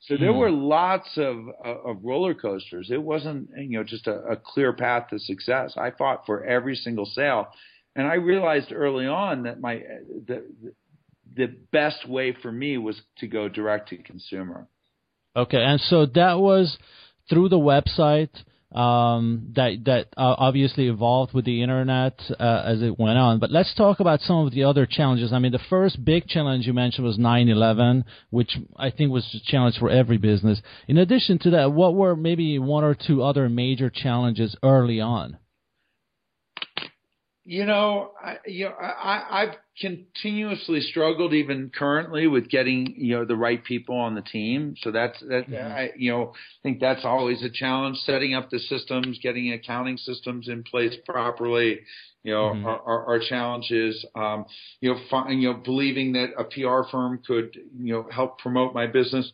So 0.01 0.17
there 0.17 0.33
Hmm. 0.33 0.39
were 0.39 0.51
lots 0.51 1.17
of 1.17 1.49
of 1.65 2.05
roller 2.05 2.35
coasters. 2.35 2.91
It 2.91 3.01
wasn't, 3.03 3.49
you 3.57 3.79
know, 3.79 3.85
just 3.85 4.07
a, 4.09 4.17
a 4.25 4.37
clear 4.37 4.73
path 4.73 5.09
to 5.11 5.19
success. 5.19 5.77
I 5.77 5.93
fought 5.93 6.27
for 6.27 6.45
every 6.45 6.75
single 6.75 7.07
sale, 7.07 7.47
and 7.95 8.07
I 8.07 8.15
realized 8.15 8.73
early 8.73 9.07
on 9.07 9.45
that 9.45 9.61
my 9.61 9.77
the 10.27 10.45
the 11.37 11.55
best 11.73 12.09
way 12.09 12.37
for 12.41 12.51
me 12.51 12.79
was 12.79 13.01
to 13.19 13.27
go 13.27 13.49
direct 13.49 13.91
to 13.91 13.97
consumer. 13.99 14.69
Okay, 15.37 15.63
and 15.63 15.81
so 15.81 16.07
that 16.07 16.39
was 16.39 16.77
through 17.29 17.49
the 17.49 17.59
website 17.59 18.31
um, 18.75 19.53
that 19.55 19.85
that 19.85 20.09
uh, 20.17 20.35
obviously 20.37 20.89
evolved 20.89 21.33
with 21.33 21.45
the 21.45 21.63
internet 21.63 22.21
uh, 22.39 22.63
as 22.67 22.83
it 22.83 22.99
went 22.99 23.19
on. 23.19 23.39
But 23.39 23.51
let's 23.51 23.75
talk 23.75 24.01
about 24.01 24.21
some 24.21 24.47
of 24.47 24.53
the 24.53 24.65
other 24.65 24.87
challenges. 24.87 25.33
I 25.33 25.39
mean, 25.39 25.53
the 25.53 25.61
first 25.71 26.05
big 26.05 26.27
challenge 26.27 26.67
you 26.67 26.73
mentioned 26.73 27.07
was 27.07 27.19
9/11, 27.19 28.05
which 28.31 28.59
I 28.77 28.91
think 28.91 29.13
was 29.13 29.25
a 29.35 29.51
challenge 29.51 29.79
for 29.79 29.91
every 29.91 30.19
business. 30.19 30.61
In 30.89 30.99
addition 30.99 31.39
to 31.41 31.51
that, 31.51 31.73
what 31.73 31.95
were 31.95 32.17
maybe 32.17 32.59
one 32.59 32.85
or 32.85 32.95
two 32.95 33.23
other 33.23 33.49
major 33.49 33.91
challenges 33.91 34.57
early 34.63 35.01
on? 35.01 35.39
You 37.47 37.67
know, 37.67 38.13
I, 38.23 38.37
you 38.47 38.65
know, 38.65 38.73
I, 38.81 39.43
I've 39.43 39.55
continuously 39.79 40.81
struggled, 40.81 41.35
even 41.35 41.71
currently, 41.77 42.27
with 42.27 42.49
getting 42.49 42.95
you 42.97 43.17
know 43.17 43.25
the 43.27 43.37
right 43.37 43.63
people 43.63 43.97
on 43.97 44.15
the 44.15 44.23
team. 44.23 44.77
So 44.81 44.91
that's 44.91 45.21
that. 45.21 45.49
Mhm. 45.51 45.73
I, 45.73 45.91
you 45.97 46.11
know, 46.11 46.33
I 46.35 46.63
think 46.63 46.81
that's 46.81 47.05
always 47.05 47.43
a 47.43 47.51
challenge. 47.51 47.99
Setting 47.99 48.35
up 48.35 48.49
the 48.49 48.59
systems, 48.61 49.19
getting 49.23 49.53
accounting 49.53 49.99
systems 49.99 50.49
in 50.49 50.63
place 50.63 50.97
properly. 51.07 51.81
You 52.23 52.33
know, 52.33 52.55
Mhm. 52.55 52.65
are, 52.65 52.81
are, 52.81 53.07
are 53.17 53.19
challenges. 53.19 54.07
Um, 54.15 54.47
you 54.81 54.95
know, 54.95 55.01
fi- 55.11 55.31
you 55.31 55.53
know, 55.53 55.59
believing 55.59 56.13
that 56.15 56.31
a 56.39 56.45
PR 56.45 56.89
firm 56.91 57.19
could 57.27 57.55
you 57.79 57.93
know 57.93 58.09
help 58.11 58.39
promote 58.39 58.73
my 58.75 58.87
business 58.87 59.31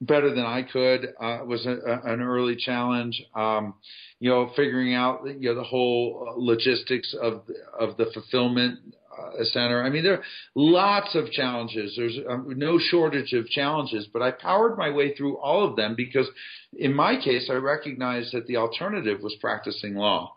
better 0.00 0.34
than 0.34 0.44
I 0.44 0.62
could 0.62 1.14
uh, 1.20 1.40
was 1.44 1.66
a, 1.66 1.70
a, 1.70 2.12
an 2.12 2.20
early 2.20 2.56
challenge. 2.56 3.22
Um, 3.34 3.74
you 4.20 4.30
know, 4.30 4.50
figuring 4.56 4.94
out 4.94 5.20
you 5.26 5.50
know 5.50 5.54
the 5.54 5.64
whole 5.64 6.34
logistics 6.36 7.14
of 7.20 7.42
of 7.78 7.96
the 7.96 8.06
fulfillment 8.12 8.80
uh, 9.16 9.44
center. 9.44 9.82
I 9.82 9.90
mean, 9.90 10.04
there 10.04 10.14
are 10.14 10.22
lots 10.54 11.14
of 11.14 11.30
challenges. 11.30 11.94
There's 11.96 12.18
um, 12.28 12.52
no 12.56 12.78
shortage 12.78 13.32
of 13.32 13.48
challenges, 13.48 14.06
but 14.12 14.22
I 14.22 14.30
powered 14.30 14.76
my 14.76 14.90
way 14.90 15.14
through 15.14 15.38
all 15.38 15.66
of 15.66 15.76
them 15.76 15.94
because, 15.96 16.28
in 16.76 16.94
my 16.94 17.16
case, 17.16 17.48
I 17.50 17.54
recognized 17.54 18.34
that 18.34 18.46
the 18.46 18.56
alternative 18.56 19.20
was 19.22 19.34
practicing 19.40 19.94
law. 19.94 20.34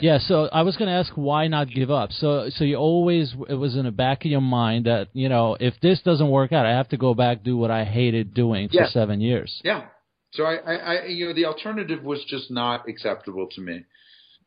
Yeah, 0.00 0.18
so 0.18 0.48
I 0.52 0.62
was 0.62 0.76
going 0.76 0.88
to 0.88 0.94
ask 0.94 1.12
why 1.14 1.48
not 1.48 1.68
give 1.70 1.90
up. 1.90 2.12
So 2.12 2.50
so 2.50 2.64
you 2.64 2.76
always 2.76 3.34
it 3.48 3.54
was 3.54 3.76
in 3.76 3.84
the 3.84 3.90
back 3.90 4.24
of 4.24 4.30
your 4.30 4.40
mind 4.42 4.86
that 4.86 5.08
you 5.12 5.28
know 5.28 5.56
if 5.58 5.74
this 5.80 6.00
doesn't 6.02 6.28
work 6.30 6.52
out, 6.52 6.66
I 6.66 6.70
have 6.70 6.88
to 6.90 6.96
go 6.96 7.14
back 7.14 7.42
do 7.42 7.56
what 7.56 7.70
I 7.70 7.84
hated 7.84 8.34
doing 8.34 8.68
for 8.68 8.74
Yeah. 8.76 8.88
seven 8.88 9.20
years. 9.20 9.60
Yeah. 9.64 9.84
So 10.32 10.44
I, 10.44 10.56
I, 10.56 10.74
I, 10.74 11.04
you 11.06 11.26
know, 11.28 11.32
the 11.32 11.46
alternative 11.46 12.02
was 12.04 12.22
just 12.28 12.50
not 12.50 12.86
acceptable 12.86 13.48
to 13.54 13.60
me. 13.62 13.84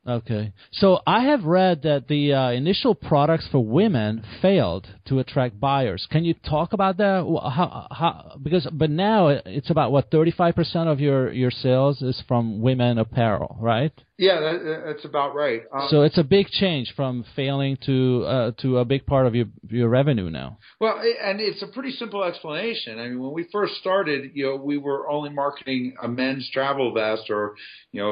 Okay. 0.08 0.52
So 0.72 1.00
I 1.06 1.24
have 1.26 1.44
read 1.44 1.84
that 1.84 2.08
the 2.08 2.34
uh, 2.34 2.50
initial 2.52 2.96
products 2.96 3.48
for 3.52 3.64
women 3.64 4.24
failed 4.42 4.88
to 5.06 5.20
attract 5.20 5.60
buyers. 5.60 6.08
Can 6.10 6.26
you 6.26 6.34
talk 6.34 6.74
about 6.74 6.98
that? 6.98 7.24
How, 7.56 7.88
how, 7.92 8.38
because 8.42 8.68
but 8.72 8.90
now 8.90 9.28
it's 9.28 9.70
about 9.70 9.92
what 9.92 10.10
35% 10.10 10.88
of 10.88 11.00
your 11.00 11.32
your 11.32 11.52
sales 11.52 12.02
is 12.02 12.22
from 12.28 12.62
women 12.62 12.98
apparel, 12.98 13.58
right? 13.60 13.92
Yeah, 14.22 14.40
that, 14.40 14.84
that's 14.86 15.04
about 15.04 15.34
right. 15.34 15.64
Um, 15.74 15.88
So 15.90 16.04
it's 16.04 16.20
a 16.20 16.24
big 16.24 16.46
change 16.48 16.94
from 16.96 17.26
failing 17.36 17.76
to 17.88 18.24
uh, 18.28 18.52
to 18.62 18.78
a 18.78 18.86
big 18.86 19.08
part 19.08 19.26
of 19.26 19.34
your 19.34 19.48
your 19.68 19.90
revenue 19.90 20.30
now. 20.30 20.60
Well, 20.80 21.02
and 21.24 21.42
it's 21.42 21.64
a 21.64 21.68
pretty 21.68 21.90
simple 21.94 22.24
explanation. 22.24 23.00
I 23.00 23.08
mean, 23.08 23.20
when 23.20 23.34
we 23.34 23.48
first 23.52 23.74
started, 23.78 24.32
you 24.36 24.46
know, 24.46 24.58
we 24.58 24.78
were 24.78 25.10
only 25.10 25.32
marketing 25.32 25.96
a 26.04 26.08
men's 26.08 26.48
travel 26.52 26.94
vest 26.94 27.32
or, 27.32 27.56
you 27.92 28.00
know, 28.00 28.12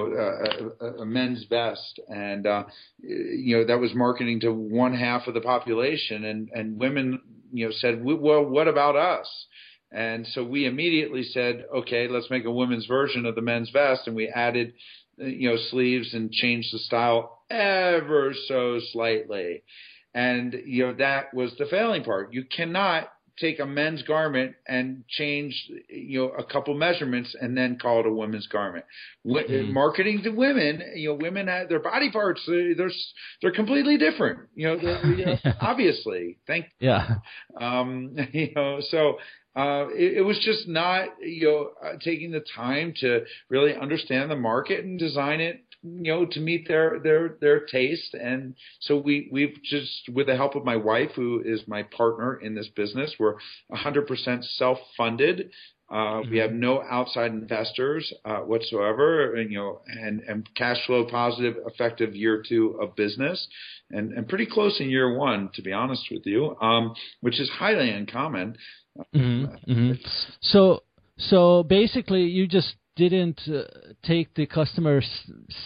a, 0.82 0.86
a, 0.86 0.88
a 1.04 1.06
men's 1.06 1.46
vest, 1.48 2.00
and 2.08 2.48
uh, 2.48 2.64
you 3.04 3.58
know 3.58 3.66
that 3.66 3.80
was 3.80 3.94
marketing 3.94 4.40
to 4.40 4.52
one 4.52 4.96
half 4.96 5.28
of 5.28 5.36
the 5.36 5.42
population, 5.42 6.26
and 6.26 6.50
and 6.56 6.80
women, 6.80 7.22
you 7.54 7.68
know, 7.68 7.72
said, 7.72 8.04
well, 8.04 8.44
what 8.44 8.68
about 8.68 8.96
us? 8.96 9.30
And 9.92 10.28
so 10.28 10.44
we 10.44 10.66
immediately 10.66 11.24
said, 11.24 11.66
okay, 11.76 12.08
let's 12.08 12.30
make 12.30 12.46
a 12.46 12.52
women's 12.52 12.86
version 12.86 13.26
of 13.26 13.34
the 13.34 13.42
men's 13.42 13.72
vest, 13.72 14.06
and 14.06 14.16
we 14.16 14.28
added, 14.28 14.74
you 15.20 15.50
know, 15.50 15.58
sleeves 15.70 16.14
and 16.14 16.32
changed 16.32 16.74
the 16.74 16.80
style 16.80 17.44
ever 17.50 18.34
so 18.48 18.80
slightly. 18.92 19.64
And 20.14 20.56
you 20.66 20.88
know 20.88 20.94
that 20.96 21.34
was 21.34 21.56
the 21.58 21.66
failing 21.68 22.04
part. 22.04 22.34
You 22.34 22.44
cannot 22.46 23.12
take 23.40 23.60
a 23.60 23.66
men's 23.66 24.02
garment 24.04 24.54
and 24.68 25.04
change 25.08 25.54
you 25.88 26.20
know 26.20 26.30
a 26.38 26.44
couple 26.44 26.74
measurements 26.74 27.34
and 27.40 27.56
then 27.56 27.78
call 27.78 28.00
it 28.02 28.06
a 28.08 28.12
women's 28.12 28.48
garment. 28.48 28.86
Mhm. 29.26 29.72
Marketing 29.72 30.22
to 30.24 30.32
women, 30.32 30.82
you 30.96 31.10
know, 31.10 31.16
women 31.16 31.48
have 31.48 31.70
their 31.70 31.80
body 31.80 32.12
parts. 32.12 32.42
They're 32.48 32.74
they're, 32.76 32.92
they're 33.42 33.52
completely 33.52 33.98
different. 33.98 34.40
You 34.56 34.68
know, 34.68 35.02
you 35.16 35.26
know 35.26 35.38
obviously. 35.62 36.38
Thank 36.48 36.66
Yeah. 36.80 37.16
um, 37.62 38.16
you 38.34 38.52
know, 38.56 38.80
so 38.82 39.20
uh, 39.56 39.88
it, 39.90 40.18
it 40.18 40.22
was 40.22 40.40
just 40.40 40.68
not, 40.68 41.10
you 41.22 41.48
know, 41.48 41.72
uh, 41.84 41.98
taking 42.04 42.32
the 42.32 42.44
time 42.56 42.94
to 43.02 43.24
really 43.50 43.76
understand 43.76 44.30
the 44.30 44.36
market 44.36 44.86
and 44.86 45.00
design 45.00 45.42
it, 45.42 45.64
you 45.82 46.12
know, 46.12 46.26
to 46.26 46.40
meet 46.40 46.68
their 46.68 47.00
their 47.00 47.38
their 47.42 47.62
taste. 47.62 48.14
And 48.14 48.56
so 48.82 48.98
we 48.98 49.28
we've 49.32 49.58
just, 49.64 50.10
with 50.14 50.28
the 50.28 50.36
help 50.36 50.56
of 50.56 50.66
my 50.66 50.76
wife, 50.76 51.12
who 51.16 51.42
is 51.44 51.62
my 51.68 51.84
partner 51.84 52.36
in 52.36 52.54
this 52.54 52.68
business, 52.76 53.16
we're 53.20 53.36
100% 53.72 54.44
self-funded. 54.58 55.52
Uh, 55.92 56.22
we 56.30 56.38
have 56.38 56.52
no 56.52 56.84
outside 56.84 57.32
investors 57.32 58.14
uh, 58.24 58.38
whatsoever, 58.42 59.34
and 59.34 59.52
you 59.52 59.58
know, 59.58 59.82
and 59.88 60.22
and 60.22 60.48
cash 60.54 60.78
flow 60.86 61.04
positive, 61.10 61.56
effective 61.66 62.16
year 62.16 62.44
two 62.48 62.78
of 62.80 62.96
business, 62.96 63.48
and 63.90 64.14
and 64.14 64.28
pretty 64.28 64.46
close 64.46 64.80
in 64.80 64.88
year 64.92 65.18
one, 65.18 65.50
to 65.56 65.64
be 65.64 65.74
honest 65.74 66.04
with 66.12 66.28
you, 66.28 66.56
um, 66.62 66.94
which 67.22 67.40
is 67.40 67.50
highly 67.50 67.90
uncommon. 67.90 68.56
Hmm 69.14 69.46
hmm 69.66 69.92
So 70.42 70.84
so 71.18 71.64
basically, 71.64 72.24
you 72.24 72.48
just 72.48 72.76
didn't 72.96 73.40
uh, 73.48 73.64
take 74.04 74.34
the 74.36 74.46
customers 74.46 75.08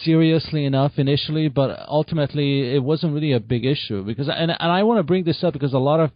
seriously 0.02 0.64
enough 0.64 0.92
initially, 0.98 1.48
but 1.48 1.84
ultimately 1.88 2.74
it 2.74 2.82
wasn't 2.82 3.12
really 3.12 3.32
a 3.32 3.40
big 3.40 3.64
issue 3.64 4.04
because 4.04 4.28
and 4.28 4.50
and 4.50 4.72
I 4.72 4.82
want 4.82 4.98
to 4.98 5.02
bring 5.02 5.24
this 5.24 5.42
up 5.42 5.52
because 5.52 5.72
a 5.72 5.78
lot 5.78 6.00
of 6.00 6.10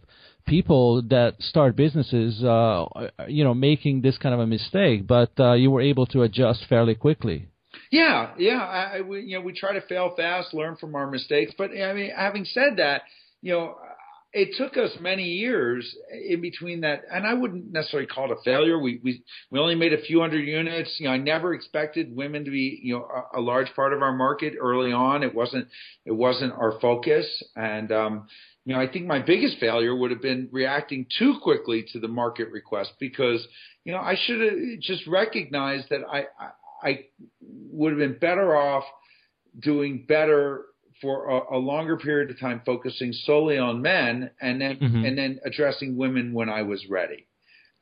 people 0.45 1.01
that 1.03 1.35
start 1.39 1.75
businesses, 1.75 2.41
uh, 2.43 2.47
are, 2.47 3.11
you 3.27 3.43
know, 3.43 3.53
making 3.53 4.01
this 4.01 4.17
kind 4.17 4.33
of 4.33 4.41
a 4.41 4.47
mistake, 4.47 5.05
but 5.05 5.31
uh, 5.39 5.53
you 5.53 5.69
were 5.71 5.81
able 5.81 6.05
to 6.07 6.23
adjust 6.23 6.65
fairly 6.67 6.95
quickly. 6.95 7.47
Yeah, 7.91 8.31
yeah. 8.37 8.59
I, 8.59 8.97
I 8.97 9.01
we, 9.01 9.21
you 9.21 9.37
know, 9.37 9.41
we 9.41 9.53
try 9.53 9.73
to 9.73 9.81
fail 9.81 10.13
fast, 10.15 10.53
learn 10.53 10.75
from 10.77 10.95
our 10.95 11.09
mistakes. 11.09 11.53
But 11.57 11.71
I 11.71 11.93
mean, 11.93 12.11
having 12.15 12.45
said 12.45 12.77
that, 12.77 13.03
you 13.41 13.53
know, 13.53 13.77
it 14.31 14.49
took 14.57 14.77
us 14.77 14.91
many 15.01 15.23
years 15.23 15.95
in 16.29 16.39
between 16.41 16.81
that, 16.81 17.01
and 17.11 17.25
I 17.25 17.33
wouldn't 17.33 17.71
necessarily 17.71 18.07
call 18.07 18.31
it 18.31 18.37
a 18.39 18.43
failure. 18.43 18.79
We 18.79 18.99
we 19.03 19.23
we 19.49 19.59
only 19.59 19.75
made 19.75 19.93
a 19.93 20.01
few 20.01 20.19
hundred 20.19 20.41
units. 20.47 20.95
You 20.99 21.07
know, 21.07 21.13
I 21.13 21.17
never 21.17 21.53
expected 21.53 22.15
women 22.15 22.45
to 22.45 22.51
be 22.51 22.79
you 22.83 22.95
know 22.95 23.07
a, 23.33 23.39
a 23.39 23.41
large 23.41 23.73
part 23.75 23.91
of 23.91 24.01
our 24.01 24.13
market 24.13 24.53
early 24.61 24.91
on. 24.91 25.23
It 25.23 25.33
wasn't 25.33 25.67
it 26.05 26.11
wasn't 26.11 26.53
our 26.53 26.79
focus, 26.79 27.25
and 27.55 27.91
um, 27.91 28.27
you 28.65 28.75
know, 28.75 28.81
I 28.81 28.87
think 28.87 29.07
my 29.07 29.19
biggest 29.19 29.57
failure 29.57 29.95
would 29.95 30.11
have 30.11 30.21
been 30.21 30.47
reacting 30.51 31.07
too 31.17 31.39
quickly 31.41 31.85
to 31.93 31.99
the 31.99 32.07
market 32.07 32.51
request 32.51 32.91
because 32.99 33.47
you 33.83 33.91
know 33.91 33.99
I 33.99 34.15
should 34.15 34.41
have 34.41 34.79
just 34.79 35.07
recognized 35.07 35.87
that 35.89 36.01
I 36.07 36.25
I, 36.39 36.87
I 36.87 37.05
would 37.41 37.93
have 37.93 37.99
been 37.99 38.19
better 38.19 38.55
off 38.55 38.83
doing 39.59 40.05
better 40.07 40.65
for 41.01 41.29
a, 41.29 41.57
a 41.57 41.59
longer 41.59 41.97
period 41.97 42.29
of 42.29 42.39
time, 42.39 42.61
focusing 42.65 43.13
solely 43.13 43.57
on 43.57 43.81
men, 43.81 44.31
and 44.41 44.61
then 44.61 44.77
Mhm. 44.77 45.07
and 45.07 45.17
then 45.17 45.39
addressing 45.45 45.95
women 45.95 46.33
when 46.33 46.49
I 46.49 46.63
was 46.63 46.87
ready. 46.89 47.25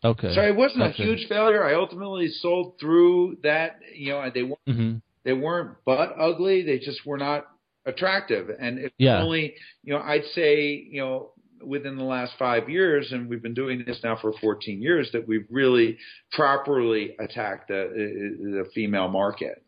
Okay. 0.04 0.34
So 0.34 0.42
it 0.42 0.56
wasn't 0.56 0.84
okay. 0.84 1.04
a 1.04 1.06
huge 1.06 1.28
failure. 1.28 1.64
I 1.64 1.74
ultimately 1.74 2.28
sold 2.28 2.80
through 2.80 3.38
that. 3.44 3.80
You 3.96 4.12
know, 4.14 4.30
they 4.34 4.44
weren't 4.44 4.66
mm-hmm. 4.68 4.98
they 5.24 5.34
weren't 5.34 5.84
butt 5.86 6.16
ugly. 6.18 6.62
They 6.64 6.80
just 6.80 7.06
were 7.06 7.18
not 7.18 7.48
attractive. 7.86 8.50
And 8.60 8.78
it's 8.78 8.96
yeah. 8.98 9.22
only 9.22 9.56
you 9.84 9.94
know 9.94 10.02
I'd 10.02 10.26
say 10.34 10.72
you 10.72 11.02
know 11.02 11.32
within 11.64 11.98
the 11.98 12.04
last 12.04 12.34
five 12.38 12.70
years, 12.70 13.12
and 13.12 13.28
we've 13.28 13.42
been 13.42 13.56
doing 13.56 13.84
this 13.86 14.00
now 14.04 14.16
for 14.16 14.32
14 14.40 14.80
years, 14.82 15.10
that 15.14 15.28
we've 15.28 15.48
really 15.50 15.98
properly 16.32 17.16
attacked 17.20 17.70
the 17.70 18.36
the 18.40 18.70
female 18.76 19.08
market. 19.08 19.64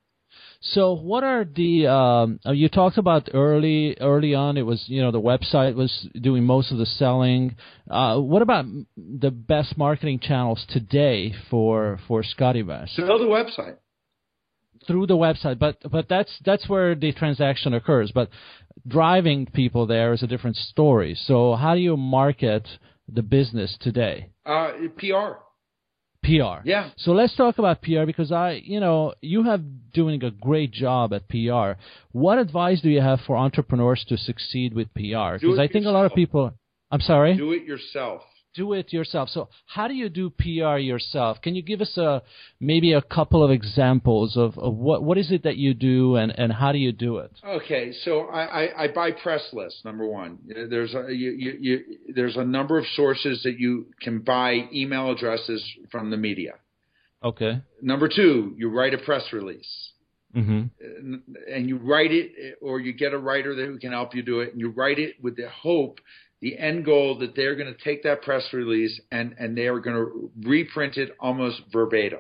So, 0.62 0.94
what 0.94 1.24
are 1.24 1.46
the? 1.46 1.88
Um, 1.88 2.40
uh, 2.46 2.52
you 2.52 2.68
talked 2.68 2.98
about 2.98 3.30
early, 3.34 3.96
early 4.00 4.36
on. 4.36 4.58
It 4.58 4.66
was 4.66 4.84
you 4.88 5.02
know 5.02 5.12
the 5.12 5.22
website 5.22 5.76
was 5.76 6.08
doing 6.20 6.44
most 6.44 6.72
of 6.72 6.78
the 6.78 6.86
selling. 6.86 7.56
Uh, 7.90 8.20
what 8.20 8.42
about 8.42 8.66
the 8.98 9.32
best 9.32 9.78
marketing 9.78 10.20
channels 10.20 10.66
today 10.70 11.34
for 11.50 12.00
for 12.08 12.24
SCOTTeVEST? 12.24 12.96
So 12.96 13.06
the 13.06 13.26
website. 13.26 13.78
Through 14.88 15.08
the 15.08 15.16
website, 15.16 15.60
but 15.60 15.78
but 15.90 16.08
that's 16.10 16.32
that's 16.46 16.68
where 16.68 16.96
the 16.96 17.12
transaction 17.14 17.74
occurs. 17.74 18.12
But 18.14 18.30
driving 18.88 19.46
people 19.46 19.86
there 19.86 20.14
is 20.14 20.24
a 20.24 20.28
different 20.28 20.56
story. 20.56 21.16
So, 21.26 21.56
how 21.56 21.76
do 21.76 21.82
you 21.82 21.96
market 21.96 22.68
the 23.08 23.22
business 23.22 23.78
today? 23.80 24.30
Uh, 24.46 24.72
PR. 24.98 25.40
PR. 26.30 26.68
Yeah. 26.68 26.90
So 26.98 27.12
let's 27.12 27.36
talk 27.36 27.58
about 27.58 27.82
PR 27.82 28.06
because 28.06 28.32
I, 28.32 28.62
you 28.64 28.80
know, 28.80 29.14
you 29.22 29.44
have 29.44 29.62
doing 29.94 30.24
a 30.24 30.32
great 30.32 30.72
job 30.72 31.14
at 31.14 31.28
PR. 31.28 31.80
What 32.12 32.38
advice 32.38 32.82
do 32.82 32.90
you 32.90 33.02
have 33.02 33.20
for 33.22 33.36
entrepreneurs 33.36 34.06
to 34.10 34.18
succeed 34.18 34.74
with 34.74 34.94
PR? 34.94 35.38
Because 35.40 35.60
I 35.60 35.68
think 35.68 35.86
a 35.86 35.90
lot 35.90 36.06
of 36.06 36.14
people. 36.14 36.54
I'm 36.92 37.02
sorry. 37.02 37.38
Do 37.38 37.52
it 37.52 37.66
yourself. 37.66 38.24
Do 38.56 38.74
it 38.74 38.92
yourself. 38.92 39.30
So 39.30 39.50
how 39.68 39.88
do 39.88 39.94
you 39.94 40.10
do 40.10 40.32
PR 40.32 40.78
yourself? 40.78 41.42
Can 41.42 41.56
you 41.56 41.62
give 41.62 41.82
us 41.82 41.98
a 41.98 42.24
maybe 42.60 42.94
a 42.94 43.02
couple 43.02 43.44
of 43.44 43.52
examples 43.52 44.36
of, 44.36 44.58
of 44.58 44.74
what 44.76 45.04
what 45.04 45.18
is 45.18 45.32
it 45.32 45.44
that 45.44 45.58
you 45.58 45.74
do 45.74 46.16
and, 46.16 46.32
and 46.38 46.52
how 46.52 46.72
do 46.72 46.80
you 46.80 46.92
do 46.92 47.18
it? 47.18 47.32
Okay, 47.46 47.94
so 48.04 48.22
I, 48.22 48.64
I, 48.64 48.84
I 48.84 48.88
buy 48.88 49.12
press 49.12 49.48
lists. 49.54 49.82
Number 49.86 50.08
one, 50.08 50.40
there's 50.48 50.96
a 50.96 51.14
you, 51.14 51.32
you, 51.32 51.58
you, 51.60 51.80
there's 52.16 52.38
a 52.38 52.44
number 52.44 52.80
of 52.80 52.86
sources 52.96 53.44
that 53.44 53.60
you 53.60 53.88
can 54.02 54.20
buy 54.20 54.68
email 54.74 55.12
addresses 55.12 55.64
from 55.92 56.10
the 56.10 56.18
media. 56.18 56.54
Okay. 57.24 57.62
Number 57.82 58.08
two, 58.08 58.56
you 58.58 58.70
write 58.70 58.94
a 58.94 58.98
press 58.98 59.24
release. 59.32 59.92
Mm-hmm. 60.36 61.16
And 61.52 61.68
you 61.68 61.78
write 61.78 62.12
it, 62.12 62.58
or 62.62 62.80
you 62.80 62.94
get 62.94 63.14
a 63.14 63.18
writer 63.18 63.56
that 63.56 63.66
who 63.66 63.80
can 63.80 63.92
help 63.92 64.14
you 64.14 64.22
do 64.22 64.42
it, 64.42 64.52
and 64.52 64.62
you 64.62 64.70
write 64.70 65.00
it 65.00 65.16
with 65.22 65.36
the 65.36 65.50
hope 65.50 66.00
the 66.42 66.58
end 66.58 66.86
goal 66.86 67.18
that 67.20 67.36
they're 67.36 67.56
going 67.56 67.74
to 67.74 67.84
take 67.84 68.04
that 68.04 68.22
press 68.22 68.44
release 68.54 69.00
and, 69.12 69.36
and 69.38 69.58
they 69.58 69.68
are 69.68 69.80
going 69.80 69.96
to 69.96 70.32
reprint 70.42 70.98
it 70.98 71.16
almost 71.20 71.62
verbatim. 71.72 72.20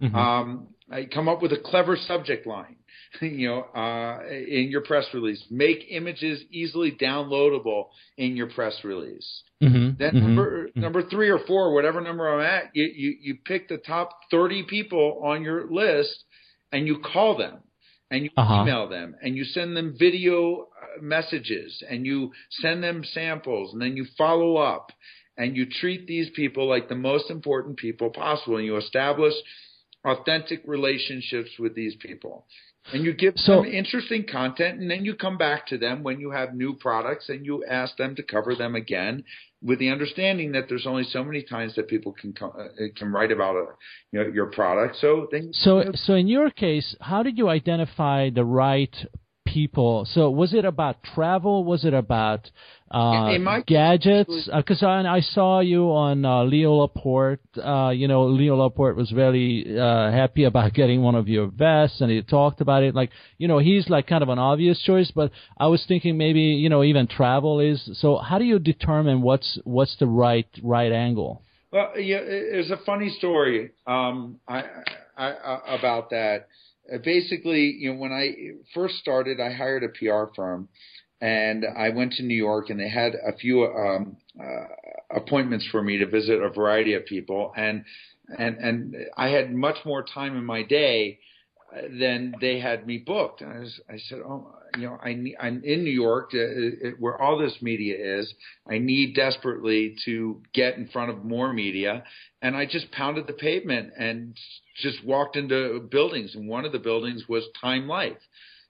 Mm-hmm. 0.00 0.14
Um, 0.14 0.68
I 0.90 1.06
come 1.06 1.28
up 1.28 1.42
with 1.42 1.52
a 1.52 1.58
clever 1.58 1.96
subject 1.96 2.46
line, 2.46 2.76
you 3.20 3.48
know, 3.48 3.62
uh, 3.62 4.22
in 4.28 4.68
your 4.70 4.82
press 4.82 5.06
release. 5.14 5.44
Make 5.50 5.86
images 5.90 6.42
easily 6.50 6.92
downloadable 6.92 7.86
in 8.16 8.36
your 8.36 8.48
press 8.48 8.78
release. 8.84 9.42
Mm-hmm. 9.62 9.96
Then 9.98 10.14
mm-hmm. 10.14 10.18
number 10.18 10.68
number 10.74 11.02
three 11.08 11.30
or 11.30 11.38
four, 11.46 11.72
whatever 11.72 12.00
number 12.00 12.28
I'm 12.28 12.44
at, 12.44 12.74
you, 12.74 12.84
you 12.84 13.16
you 13.20 13.36
pick 13.44 13.68
the 13.68 13.78
top 13.78 14.10
30 14.30 14.64
people 14.68 15.20
on 15.24 15.42
your 15.42 15.70
list 15.70 16.24
and 16.72 16.86
you 16.86 16.98
call 16.98 17.36
them 17.38 17.58
and 18.10 18.24
you 18.24 18.30
uh-huh. 18.36 18.62
email 18.62 18.88
them 18.88 19.14
and 19.22 19.36
you 19.36 19.44
send 19.44 19.76
them 19.76 19.94
video 19.98 20.68
messages 21.00 21.82
and 21.88 22.06
you 22.06 22.32
send 22.50 22.82
them 22.82 23.04
samples 23.04 23.72
and 23.72 23.80
then 23.80 23.96
you 23.96 24.06
follow 24.16 24.56
up 24.56 24.92
and 25.36 25.56
you 25.56 25.66
treat 25.66 26.06
these 26.06 26.30
people 26.34 26.68
like 26.68 26.88
the 26.88 26.94
most 26.94 27.30
important 27.30 27.76
people 27.76 28.10
possible 28.10 28.56
and 28.56 28.66
you 28.66 28.76
establish 28.76 29.34
authentic 30.04 30.62
relationships 30.66 31.50
with 31.58 31.74
these 31.74 31.94
people. 31.96 32.44
And 32.92 33.04
you 33.04 33.14
give 33.14 33.34
so, 33.36 33.62
them 33.62 33.66
interesting 33.66 34.26
content 34.30 34.80
and 34.80 34.90
then 34.90 35.04
you 35.04 35.14
come 35.14 35.38
back 35.38 35.68
to 35.68 35.78
them 35.78 36.02
when 36.02 36.18
you 36.18 36.32
have 36.32 36.54
new 36.54 36.74
products 36.74 37.28
and 37.28 37.46
you 37.46 37.64
ask 37.64 37.96
them 37.96 38.16
to 38.16 38.22
cover 38.24 38.56
them 38.56 38.74
again 38.74 39.22
with 39.62 39.78
the 39.78 39.90
understanding 39.90 40.52
that 40.52 40.64
there's 40.68 40.86
only 40.86 41.04
so 41.04 41.22
many 41.22 41.44
times 41.44 41.76
that 41.76 41.86
people 41.86 42.12
can 42.12 42.34
uh, 42.42 42.64
can 42.96 43.12
write 43.12 43.30
about 43.30 43.54
a, 43.54 43.66
you 44.10 44.18
know, 44.18 44.28
your 44.28 44.46
product. 44.46 44.96
So 44.96 45.28
then 45.30 45.50
so 45.52 45.84
so 45.94 46.14
in 46.14 46.26
your 46.26 46.50
case 46.50 46.96
how 47.00 47.22
did 47.22 47.38
you 47.38 47.48
identify 47.48 48.30
the 48.30 48.44
right 48.44 48.94
people. 49.52 50.06
So 50.10 50.30
was 50.30 50.54
it 50.54 50.64
about 50.64 51.02
travel? 51.14 51.64
Was 51.64 51.84
it 51.84 51.94
about 51.94 52.50
uh, 52.90 53.60
gadgets? 53.66 54.48
Because 54.54 54.82
uh, 54.82 54.86
I, 54.86 55.16
I 55.16 55.20
saw 55.20 55.60
you 55.60 55.84
on 55.92 56.24
uh, 56.24 56.44
Leo 56.44 56.74
Laporte. 56.74 57.40
Uh, 57.56 57.90
you 57.90 58.08
know, 58.08 58.26
Leo 58.26 58.56
Laporte 58.56 58.96
was 58.96 59.10
very 59.10 59.78
uh, 59.78 60.10
happy 60.10 60.44
about 60.44 60.72
getting 60.80 61.02
one 61.02 61.14
of 61.14 61.28
your 61.28 61.46
vests, 61.46 62.00
and 62.00 62.10
he 62.10 62.22
talked 62.22 62.60
about 62.60 62.82
it. 62.82 62.94
Like, 62.94 63.10
you 63.38 63.48
know, 63.48 63.58
he's 63.58 63.88
like 63.88 64.06
kind 64.06 64.22
of 64.22 64.28
an 64.28 64.38
obvious 64.38 64.80
choice, 64.82 65.10
but 65.14 65.30
I 65.58 65.66
was 65.66 65.84
thinking 65.86 66.16
maybe 66.16 66.40
you 66.40 66.68
know 66.68 66.82
even 66.82 67.06
travel 67.06 67.60
is. 67.60 67.90
So 67.94 68.18
how 68.18 68.38
do 68.38 68.44
you 68.44 68.58
determine 68.58 69.22
what's 69.22 69.58
what's 69.64 69.96
the 69.96 70.06
right 70.06 70.48
right 70.62 70.92
angle? 70.92 71.42
Well, 71.72 71.98
yeah, 71.98 72.20
there's 72.20 72.70
a 72.70 72.76
funny 72.84 73.08
story 73.08 73.70
um, 73.86 74.40
I, 74.46 74.62
I, 75.16 75.30
I, 75.30 75.74
about 75.78 76.10
that. 76.10 76.48
Uh, 76.92 76.98
basically, 76.98 77.76
you 77.78 77.92
know, 77.92 77.98
when 77.98 78.12
I 78.12 78.34
first 78.74 78.96
started, 78.96 79.40
I 79.40 79.52
hired 79.52 79.84
a 79.84 79.88
PR 79.88 80.32
firm, 80.34 80.68
and 81.20 81.64
I 81.76 81.90
went 81.90 82.14
to 82.14 82.22
New 82.22 82.36
York, 82.36 82.70
and 82.70 82.80
they 82.80 82.88
had 82.88 83.14
a 83.14 83.36
few 83.36 83.64
um, 83.64 84.16
uh, 84.40 85.16
appointments 85.16 85.66
for 85.70 85.82
me 85.82 85.98
to 85.98 86.06
visit 86.06 86.42
a 86.42 86.48
variety 86.48 86.94
of 86.94 87.06
people, 87.06 87.52
and 87.56 87.84
and 88.38 88.56
and 88.56 88.96
I 89.16 89.28
had 89.28 89.52
much 89.54 89.76
more 89.84 90.02
time 90.02 90.36
in 90.36 90.44
my 90.44 90.62
day 90.62 91.18
than 91.98 92.34
they 92.40 92.60
had 92.60 92.86
me 92.86 92.98
booked. 92.98 93.40
And 93.40 93.52
I, 93.52 93.58
was, 93.60 93.80
I 93.88 93.98
said, 94.08 94.18
oh, 94.18 94.54
you 94.76 94.84
know, 94.84 94.98
I, 95.02 95.10
I'm 95.40 95.62
in 95.64 95.84
New 95.84 95.90
York, 95.90 96.32
uh, 96.34 96.90
where 96.98 97.20
all 97.20 97.38
this 97.38 97.56
media 97.60 98.18
is. 98.18 98.32
I 98.68 98.78
need 98.78 99.14
desperately 99.14 99.96
to 100.04 100.42
get 100.52 100.76
in 100.76 100.88
front 100.88 101.10
of 101.10 101.24
more 101.24 101.52
media, 101.52 102.04
and 102.40 102.56
I 102.56 102.66
just 102.66 102.90
pounded 102.92 103.26
the 103.26 103.32
pavement 103.32 103.92
and 103.98 104.36
just 104.76 105.04
walked 105.04 105.36
into 105.36 105.80
buildings. 105.90 106.34
And 106.34 106.48
one 106.48 106.64
of 106.64 106.72
the 106.72 106.78
buildings 106.78 107.24
was 107.28 107.44
Time 107.60 107.88
Life. 107.88 108.18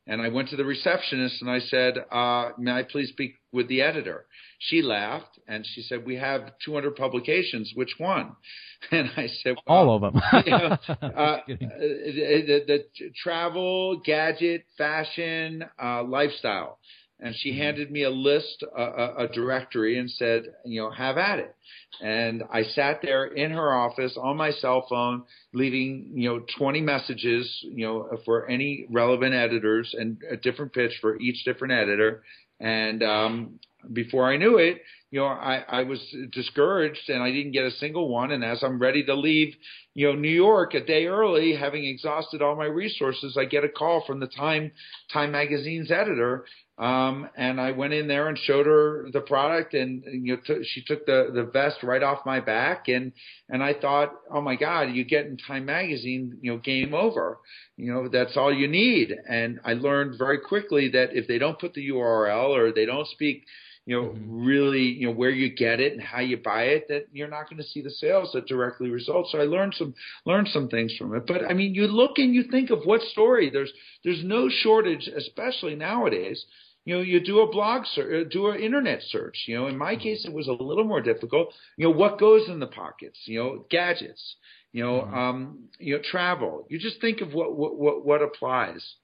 And 0.07 0.21
I 0.21 0.29
went 0.29 0.49
to 0.49 0.57
the 0.57 0.65
receptionist 0.65 1.41
and 1.43 1.51
I 1.51 1.61
said, 1.61 1.95
uh, 2.11 2.51
"May 2.59 2.73
I 2.73 2.83
please 2.83 3.11
speak 3.11 3.35
with 3.53 3.69
the 3.69 3.83
editor?" 3.83 4.27
She 4.59 4.83
laughed 4.83 5.39
and 5.47 5.65
she 5.65 5.83
said, 5.83 6.05
"We 6.05 6.17
have 6.17 6.53
200 6.65 6.97
publications. 6.97 7.73
Which 7.75 7.95
one?" 7.99 8.37
And 8.91 9.11
I 9.17 9.29
said, 9.29 9.55
well, 9.65 9.79
"All 9.79 9.95
of 9.95 10.01
them." 10.13 10.21
you 10.45 10.51
know, 10.51 10.77
uh, 10.89 11.41
the, 11.47 12.65
the, 12.67 12.85
the, 12.99 13.11
travel, 13.23 14.01
gadget, 14.05 14.65
fashion, 14.77 15.65
uh, 15.81 16.03
lifestyle. 16.03 16.81
And 17.23 17.35
she 17.37 17.57
handed 17.57 17.91
me 17.91 18.03
a 18.03 18.11
list, 18.11 18.65
a, 18.77 19.25
a 19.25 19.29
directory, 19.33 19.99
and 19.99 20.11
said, 20.11 20.45
"You 20.65 20.83
know, 20.83 20.91
have 20.91 21.19
at 21.19 21.39
it." 21.39 21.55
And 22.03 22.43
I 22.53 22.65
sat 22.65 23.01
there 23.01 23.27
in 23.27 23.53
her 23.53 23.73
office 23.73 24.19
on 24.21 24.37
my 24.37 24.51
cell 24.51 24.87
phone, 24.89 25.23
leaving 25.55 26.11
you 26.15 26.29
know 26.29 26.45
20 26.59 26.81
messages, 26.81 27.49
you 27.63 27.87
know, 27.87 28.19
for 28.25 28.49
any 28.49 28.87
relevant 28.91 29.35
editors 29.35 29.95
and 29.97 30.19
a 30.31 30.37
different 30.37 30.73
pitch 30.73 30.93
for 31.01 31.21
each 31.21 31.45
different 31.45 31.75
editor. 31.75 32.23
And 32.59 33.03
um, 33.03 33.61
before 33.93 34.31
I 34.31 34.37
knew 34.37 34.59
it, 34.59 34.83
you 35.13 35.21
know, 35.21 35.27
I, 35.27 35.63
I 35.69 35.83
was 35.85 36.01
discouraged 36.33 37.09
and 37.09 37.23
I 37.23 37.31
didn't 37.31 37.53
get 37.53 37.67
a 37.67 37.71
single 37.73 38.09
one. 38.09 38.33
And 38.33 38.43
as 38.43 38.63
I'm 38.65 38.81
ready 38.81 39.05
to 39.05 39.15
leave, 39.15 39.55
you 39.95 40.09
know, 40.09 40.15
New 40.15 40.31
York 40.31 40.73
a 40.73 40.85
day 40.85 41.05
early, 41.05 41.55
having 41.55 41.85
exhausted 41.85 42.41
all 42.41 42.57
my 42.57 42.65
resources, 42.65 43.37
I 43.39 43.45
get 43.45 43.63
a 43.63 43.69
call 43.69 44.03
from 44.07 44.21
the 44.21 44.27
Time 44.27 44.73
Time 45.13 45.31
Magazine's 45.31 45.91
editor 45.91 46.47
um, 46.79 47.29
and 47.37 47.61
I 47.61 47.71
went 47.73 47.93
in 47.93 48.09
there 48.09 48.29
and 48.29 48.37
showed 48.37 48.67
her 48.67 49.07
the 49.13 49.21
product, 49.21 49.75
and, 49.75 50.03
and 50.05 50.27
you 50.27 50.35
know, 50.35 50.43
t- 50.45 50.65
she 50.65 50.83
took 50.83 51.05
the 51.05 51.31
the 51.33 51.45
vest 51.45 51.83
right 51.83 52.03
off 52.03 52.27
my 52.27 52.41
back, 52.41 52.89
and 52.89 53.13
and 53.51 53.63
I 53.63 53.75
thought, 53.75 54.15
oh 54.33 54.41
my 54.41 54.57
God, 54.57 54.91
you 54.93 55.05
get 55.05 55.27
in 55.27 55.37
Time 55.37 55.67
Magazine, 55.67 56.39
you 56.41 56.51
know, 56.51 56.59
game 56.59 56.95
over. 56.95 57.39
You 57.77 57.93
know, 57.93 58.09
that's 58.09 58.37
all 58.37 58.53
you 58.53 58.69
need. 58.69 59.15
And 59.29 59.61
I 59.65 59.75
learned 59.75 60.19
very 60.19 60.41
quickly 60.41 60.89
that 60.91 61.11
if 61.13 61.29
they 61.29 61.39
don't 61.39 61.59
put 61.59 61.75
the 61.75 61.89
URL 61.91 62.49
or 62.49 62.73
they 62.73 62.87
don't 62.87 63.07
speak 63.07 63.45
you 63.85 64.01
know, 64.01 64.09
mm-hmm. 64.09 64.45
really, 64.45 64.83
you 64.83 65.07
know, 65.07 65.13
where 65.13 65.31
you 65.31 65.55
get 65.55 65.81
it 65.81 65.93
and 65.93 66.03
how 66.03 66.21
you 66.21 66.37
buy 66.37 66.65
it, 66.65 66.87
that 66.89 67.07
you're 67.13 67.29
not 67.29 67.51
going 67.51 67.61
to 67.61 67.69
see 67.69 67.83
the 67.83 67.91
sales 67.91 68.31
that 68.33 68.47
directly 68.47 68.91
result. 68.91 69.29
So 69.31 69.41
I 69.41 69.45
learned 69.45 69.75
some 69.77 69.95
learned 70.25 70.49
some 70.49 70.69
things 70.69 70.95
from 70.97 71.15
it. 71.17 71.27
But 71.27 71.51
I 71.51 71.55
mean, 71.55 71.75
you 71.75 71.87
look 71.89 72.19
and 72.19 72.35
you 72.35 72.45
think 72.45 72.71
of 72.71 72.85
what 72.85 73.01
story. 73.03 73.51
There's 73.51 73.73
there's 74.05 74.23
no 74.25 74.49
shortage, 74.49 75.09
especially 75.09 75.75
nowadays. 75.75 76.45
You 76.85 76.97
know, 76.97 77.03
you 77.03 77.21
do 77.21 77.41
a 77.41 77.51
blog 77.51 77.85
search, 77.87 78.27
uh, 78.27 78.29
do 78.29 78.49
an 78.49 78.61
internet 78.61 79.03
search. 79.09 79.45
You 79.47 79.57
know, 79.57 79.67
in 79.69 79.79
my 79.79 79.97
case, 79.97 80.25
it 80.25 80.33
was 80.33 80.49
a 80.49 80.53
little 80.53 80.85
more 80.85 81.01
difficult. 81.01 81.53
You 81.77 81.89
know, 81.89 81.97
what 81.97 82.19
goes 82.19 82.49
in 82.49 82.61
the 82.61 82.67
pockets? 82.67 83.19
You 83.25 83.39
know, 83.39 83.67
gadgets. 83.71 84.37
You 84.73 84.85
know, 84.85 85.01
mm-hmm. 85.03 85.15
um, 85.15 85.59
you 85.79 85.97
know, 85.97 86.03
travel. 86.09 86.67
You 86.69 86.79
just 86.79 87.01
think 87.01 87.21
of 87.21 87.35
what 87.35 87.57
what 87.57 87.77
what, 87.77 88.07
what 88.07 88.23
applies. 88.23 88.95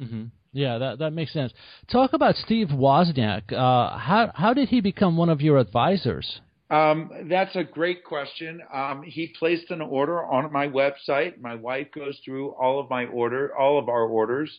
Mm-hmm. 0.00 0.26
Yeah, 0.52 0.78
that 0.78 0.98
that 1.00 1.12
makes 1.12 1.32
sense. 1.32 1.52
Talk 1.90 2.12
about 2.12 2.36
Steve 2.36 2.68
Wozniak. 2.68 3.52
Uh, 3.52 3.98
how 3.98 4.32
how 4.34 4.54
did 4.54 4.68
he 4.68 4.80
become 4.80 5.16
one 5.16 5.28
of 5.28 5.40
your 5.40 5.58
advisors? 5.58 6.40
Um, 6.70 7.10
that's 7.30 7.56
a 7.56 7.64
great 7.64 8.04
question. 8.04 8.60
Um, 8.72 9.02
he 9.02 9.34
placed 9.38 9.70
an 9.70 9.80
order 9.80 10.22
on 10.22 10.52
my 10.52 10.68
website. 10.68 11.40
My 11.40 11.54
wife 11.54 11.88
goes 11.94 12.18
through 12.24 12.50
all 12.50 12.78
of 12.78 12.90
my 12.90 13.06
order, 13.06 13.56
all 13.56 13.78
of 13.78 13.88
our 13.88 14.04
orders, 14.04 14.50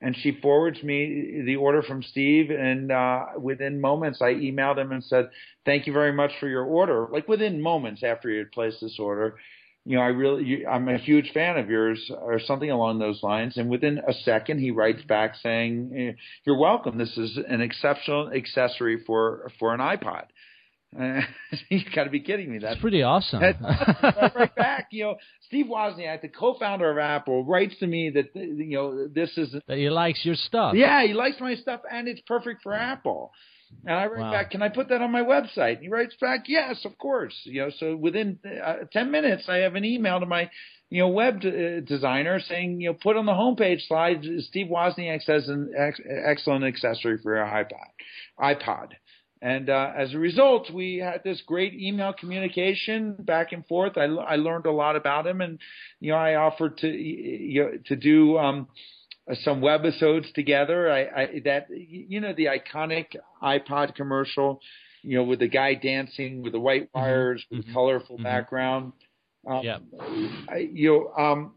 and 0.00 0.16
she 0.16 0.38
forwards 0.40 0.82
me 0.82 1.42
the 1.44 1.56
order 1.56 1.82
from 1.82 2.02
Steve. 2.02 2.50
And 2.50 2.90
uh, 2.90 3.26
within 3.38 3.80
moments, 3.80 4.22
I 4.22 4.34
emailed 4.34 4.78
him 4.78 4.92
and 4.92 5.04
said, 5.04 5.30
"Thank 5.66 5.86
you 5.86 5.92
very 5.92 6.12
much 6.12 6.32
for 6.40 6.48
your 6.48 6.64
order." 6.64 7.06
Like 7.10 7.28
within 7.28 7.60
moments 7.60 8.02
after 8.02 8.30
he 8.30 8.38
had 8.38 8.52
placed 8.52 8.80
this 8.80 8.98
order, 8.98 9.36
you 9.90 9.96
know, 9.96 10.02
I 10.02 10.08
really, 10.08 10.64
I'm 10.64 10.88
a 10.88 10.98
huge 10.98 11.32
fan 11.32 11.58
of 11.58 11.68
yours, 11.68 12.12
or 12.16 12.38
something 12.38 12.70
along 12.70 13.00
those 13.00 13.24
lines. 13.24 13.56
And 13.56 13.68
within 13.68 13.98
a 14.06 14.12
second, 14.12 14.60
he 14.60 14.70
writes 14.70 15.02
back 15.02 15.34
saying, 15.42 15.92
eh, 15.96 16.12
"You're 16.44 16.58
welcome. 16.58 16.96
This 16.96 17.18
is 17.18 17.36
an 17.48 17.60
exceptional 17.60 18.30
accessory 18.32 19.02
for 19.04 19.50
for 19.58 19.74
an 19.74 19.80
iPod." 19.80 20.26
Uh, 20.96 21.22
you 21.70 21.80
got 21.92 22.04
to 22.04 22.10
be 22.10 22.20
kidding 22.20 22.52
me. 22.52 22.58
That's 22.58 22.80
pretty 22.80 23.02
awesome. 23.02 23.40
right 23.40 24.54
back, 24.54 24.86
you 24.92 25.02
know, 25.02 25.16
Steve 25.48 25.66
Wozniak, 25.66 26.22
the 26.22 26.28
co-founder 26.28 26.88
of 26.88 26.98
Apple, 26.98 27.44
writes 27.44 27.76
to 27.80 27.88
me 27.88 28.10
that 28.10 28.26
you 28.36 28.76
know 28.76 29.08
this 29.08 29.36
is 29.36 29.56
that 29.66 29.76
he 29.76 29.90
likes 29.90 30.24
your 30.24 30.36
stuff. 30.36 30.76
Yeah, 30.76 31.04
he 31.04 31.14
likes 31.14 31.40
my 31.40 31.56
stuff, 31.56 31.80
and 31.90 32.06
it's 32.06 32.20
perfect 32.28 32.62
for 32.62 32.74
Apple. 32.74 33.32
And 33.84 33.96
I 33.96 34.06
write 34.06 34.20
wow. 34.20 34.32
back, 34.32 34.50
can 34.50 34.62
I 34.62 34.68
put 34.68 34.88
that 34.90 35.00
on 35.00 35.10
my 35.10 35.22
website? 35.22 35.76
And 35.76 35.82
he 35.82 35.88
writes 35.88 36.14
back, 36.20 36.44
yes, 36.48 36.84
of 36.84 36.98
course. 36.98 37.34
You 37.44 37.62
know, 37.62 37.70
so 37.78 37.96
within 37.96 38.38
uh, 38.44 38.84
ten 38.92 39.10
minutes, 39.10 39.44
I 39.48 39.58
have 39.58 39.74
an 39.74 39.84
email 39.84 40.20
to 40.20 40.26
my 40.26 40.50
you 40.90 41.00
know, 41.00 41.08
web 41.08 41.40
d- 41.40 41.48
uh, 41.48 41.80
designer 41.80 42.40
saying, 42.40 42.80
you 42.80 42.90
know, 42.90 42.98
put 43.00 43.16
on 43.16 43.24
the 43.24 43.32
homepage 43.32 43.86
slide, 43.86 44.24
Steve 44.40 44.66
Wozniak 44.66 45.22
says 45.22 45.48
an 45.48 45.72
ex- 45.76 46.00
excellent 46.06 46.64
accessory 46.64 47.18
for 47.22 47.36
your 47.36 47.46
iPod. 47.46 47.70
iPod. 48.38 48.88
And 49.40 49.70
uh, 49.70 49.92
as 49.96 50.12
a 50.12 50.18
result, 50.18 50.70
we 50.70 50.98
had 50.98 51.22
this 51.24 51.40
great 51.46 51.72
email 51.74 52.12
communication 52.12 53.14
back 53.20 53.52
and 53.52 53.64
forth. 53.66 53.96
I, 53.96 54.02
I 54.04 54.36
learned 54.36 54.66
a 54.66 54.72
lot 54.72 54.96
about 54.96 55.26
him, 55.26 55.40
and 55.40 55.58
you 55.98 56.12
know, 56.12 56.18
I 56.18 56.34
offered 56.34 56.76
to 56.78 56.88
you 56.88 57.62
know, 57.62 57.70
to 57.86 57.96
do 57.96 58.36
um, 58.36 58.66
some 59.42 59.60
webisodes 59.60 60.32
together. 60.34 60.90
I, 60.90 61.00
I 61.22 61.40
that 61.44 61.66
you 61.70 62.20
know 62.20 62.32
the 62.32 62.46
iconic 62.46 63.16
iPod 63.42 63.94
commercial, 63.94 64.60
you 65.02 65.18
know, 65.18 65.24
with 65.24 65.40
the 65.40 65.48
guy 65.48 65.74
dancing 65.74 66.42
with 66.42 66.52
the 66.52 66.60
white 66.60 66.84
mm-hmm. 66.84 67.00
wires 67.00 67.44
mm-hmm. 67.46 67.58
with 67.58 67.72
colorful 67.72 68.16
mm-hmm. 68.16 68.24
background. 68.24 68.92
Um, 69.48 69.60
yeah. 69.62 69.78
I, 70.48 70.68
you 70.72 71.10
know, 71.16 71.22
um, 71.22 71.54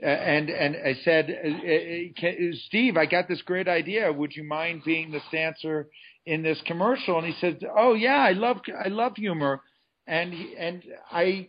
and 0.00 0.48
and 0.48 0.76
I 0.76 0.94
said, 1.04 1.30
uh, 1.30 2.26
uh, 2.26 2.52
Steve, 2.66 2.96
I 2.96 3.06
got 3.06 3.28
this 3.28 3.42
great 3.42 3.68
idea. 3.68 4.10
Would 4.12 4.34
you 4.34 4.44
mind 4.44 4.82
being 4.84 5.10
the 5.10 5.20
dancer 5.30 5.88
in 6.26 6.42
this 6.42 6.60
commercial, 6.66 7.18
and 7.18 7.26
he 7.26 7.34
said, 7.40 7.60
"Oh 7.76 7.94
yeah, 7.94 8.16
I 8.16 8.32
love 8.32 8.60
I 8.82 8.88
love 8.88 9.16
humor," 9.16 9.60
and 10.06 10.32
he, 10.32 10.54
and 10.56 10.82
I 11.10 11.48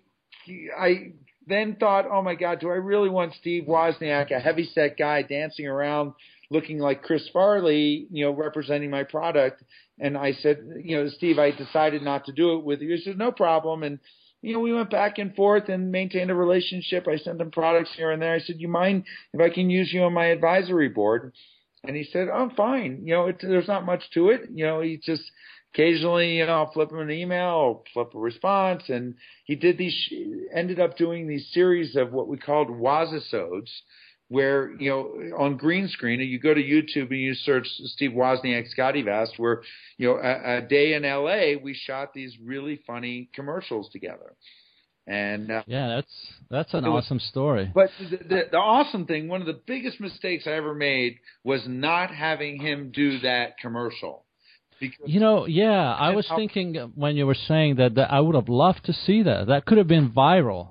I 0.78 1.13
then 1.47 1.75
thought, 1.75 2.06
"Oh 2.10 2.21
my 2.21 2.36
God, 2.36 2.60
do 2.60 2.69
I 2.69 2.75
really 2.75 3.10
want 3.10 3.34
Steve 3.36 3.65
Wozniak, 3.67 4.32
a 4.32 4.39
heavyset 4.39 4.97
guy, 4.97 5.21
dancing 5.23 5.67
around 5.67 6.13
looking 6.49 6.80
like 6.80 7.04
Chris 7.04 7.27
Farley, 7.30 8.08
you 8.12 8.25
know, 8.25 8.32
representing 8.32 8.89
my 8.89 9.04
product?" 9.04 9.63
And 9.99 10.17
I 10.17 10.34
said, 10.34 10.60
"You 10.84 10.97
know, 10.97 11.10
Steve, 11.10 11.39
I 11.39 11.51
decided 11.51 12.01
not 12.01 12.25
to 12.25 12.32
do 12.32 12.54
it 12.54 12.63
with 12.63 12.82
you." 12.82 12.95
He 12.95 13.01
said, 13.01 13.17
"No 13.17 13.32
problem," 13.32 13.84
and 13.84 13.99
you 14.41 14.54
know, 14.54 14.60
we 14.60 14.73
went 14.73 14.89
back 14.89 15.19
and 15.19 15.36
forth 15.36 15.69
and 15.69 15.91
maintained 15.91 16.32
a 16.32 16.36
relationship. 16.36 17.08
I 17.08 17.17
sent 17.17 17.39
him 17.39 17.51
products 17.51 17.93
here 17.95 18.12
and 18.12 18.21
there. 18.21 18.34
I 18.34 18.39
said, 18.39 18.60
"You 18.60 18.67
mind 18.67 19.06
if 19.34 19.39
I 19.39 19.49
can 19.49 19.69
use 19.69 19.93
you 19.93 20.04
on 20.04 20.13
my 20.13 20.27
advisory 20.27 20.89
board?" 20.89 21.34
And 21.84 21.95
he 21.95 22.04
said, 22.04 22.27
"I'm 22.30 22.51
oh, 22.51 22.56
fine. 22.56 23.01
You 23.04 23.13
know, 23.13 23.27
it, 23.27 23.39
there's 23.41 23.67
not 23.67 23.86
much 23.86 24.10
to 24.12 24.30
it. 24.30 24.41
You 24.51 24.65
know, 24.65 24.82
he 24.82 24.97
just 24.97 25.23
occasionally, 25.73 26.38
you 26.38 26.45
know, 26.45 26.53
I'll 26.53 26.71
flip 26.71 26.91
him 26.91 26.99
an 26.99 27.12
email 27.12 27.55
or 27.55 27.84
flip 27.93 28.13
a 28.13 28.19
response." 28.19 28.84
And 28.89 29.15
he 29.45 29.55
did 29.55 29.77
these, 29.77 29.95
ended 30.53 30.79
up 30.79 30.97
doing 30.97 31.27
these 31.27 31.49
series 31.51 31.95
of 31.95 32.12
what 32.12 32.27
we 32.27 32.38
called 32.38 32.69
Wazisodes, 32.69 33.71
where 34.31 34.71
you 34.79 34.89
know 34.89 35.36
on 35.38 35.57
green 35.57 35.89
screen, 35.89 36.21
And 36.21 36.29
you 36.29 36.39
go 36.39 36.53
to 36.53 36.63
YouTube 36.63 37.10
and 37.10 37.19
you 37.19 37.34
search 37.34 37.67
Steve 37.67 38.12
Wozniak 38.12 38.67
SCOTTeVEST, 38.73 39.38
where 39.38 39.62
you 39.97 40.07
know 40.07 40.15
a, 40.15 40.57
a 40.57 40.62
day 40.62 40.93
in 40.93 41.03
L.A. 41.03 41.57
we 41.57 41.73
shot 41.73 42.13
these 42.13 42.34
really 42.41 42.81
funny 42.88 43.29
commercials 43.34 43.89
together. 43.89 44.36
And 45.07 45.51
uh, 45.51 45.63
yeah, 45.67 45.95
that's 45.95 46.34
that's 46.49 46.73
an 46.73 46.86
awesome 46.86 47.17
was, 47.17 47.23
story. 47.25 47.71
But 47.73 47.89
the, 47.99 48.17
the, 48.17 48.41
the 48.51 48.57
awesome 48.57 49.05
thing, 49.05 49.27
one 49.27 49.41
of 49.41 49.47
the 49.47 49.60
biggest 49.65 49.99
mistakes 49.99 50.45
I 50.47 50.51
ever 50.51 50.73
made 50.73 51.17
was 51.43 51.63
not 51.67 52.13
having 52.13 52.62
him 52.62 52.91
do 52.93 53.19
that 53.19 53.57
commercial. 53.60 54.23
Because 54.82 55.06
you 55.06 55.22
know, 55.22 55.46
yeah, 55.46 55.94
I 55.94 56.13
was 56.13 56.28
how, 56.28 56.36
thinking 56.36 56.76
when 56.96 57.15
you 57.15 57.26
were 57.26 57.36
saying 57.36 57.76
that 57.76 57.96
that 57.96 58.12
I 58.12 58.20
would 58.20 58.36
have 58.36 58.50
loved 58.50 58.84
to 58.86 58.94
see 58.94 59.24
that. 59.24 59.48
That 59.48 59.65
could 59.65 59.78
have 59.78 59.88
been 59.88 60.12
viral. 60.12 60.70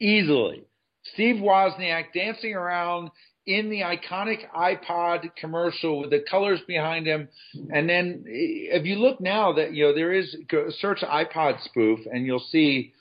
Easily, 0.00 0.64
Steve 1.12 1.36
Wozniak 1.36 2.12
dancing 2.14 2.54
around 2.54 3.10
in 3.46 3.68
the 3.70 3.80
iconic 3.80 4.48
iPod 4.56 5.34
commercial 5.36 6.00
with 6.00 6.10
the 6.10 6.20
colors 6.30 6.60
behind 6.66 7.06
him. 7.06 7.28
And 7.72 7.88
then 7.88 8.24
if 8.26 8.86
you 8.86 8.96
look 8.96 9.20
now 9.20 9.52
that, 9.54 9.72
you 9.72 9.86
know, 9.86 9.94
there 9.94 10.12
is 10.12 10.36
search 10.78 11.00
iPod 11.00 11.62
spoof 11.64 12.00
and 12.10 12.24
you'll 12.24 12.46
see 12.50 12.92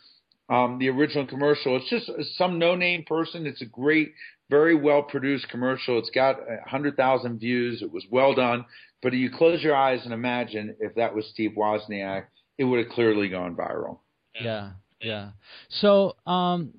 um, 0.49 0.79
the 0.79 0.89
original 0.89 1.27
commercial. 1.27 1.77
It's 1.77 1.89
just 1.89 2.09
some 2.37 2.57
no-name 2.57 3.03
person. 3.05 3.45
It's 3.45 3.61
a 3.61 3.65
great, 3.65 4.13
very 4.49 4.75
well-produced 4.75 5.47
commercial. 5.49 5.99
It's 5.99 6.09
got 6.09 6.39
a 6.39 6.67
hundred 6.67 6.97
thousand 6.97 7.39
views. 7.39 7.81
It 7.81 7.91
was 7.91 8.05
well 8.09 8.33
done. 8.33 8.65
But 9.01 9.13
you 9.13 9.29
close 9.31 9.63
your 9.63 9.75
eyes 9.75 10.01
and 10.03 10.13
imagine 10.13 10.75
if 10.79 10.95
that 10.95 11.15
was 11.15 11.25
Steve 11.27 11.51
Wozniak, 11.57 12.25
it 12.57 12.65
would 12.65 12.79
have 12.79 12.93
clearly 12.93 13.29
gone 13.29 13.55
viral. 13.55 13.99
Yeah, 14.39 14.71
yeah. 15.01 15.29
So, 15.69 16.15
um, 16.25 16.73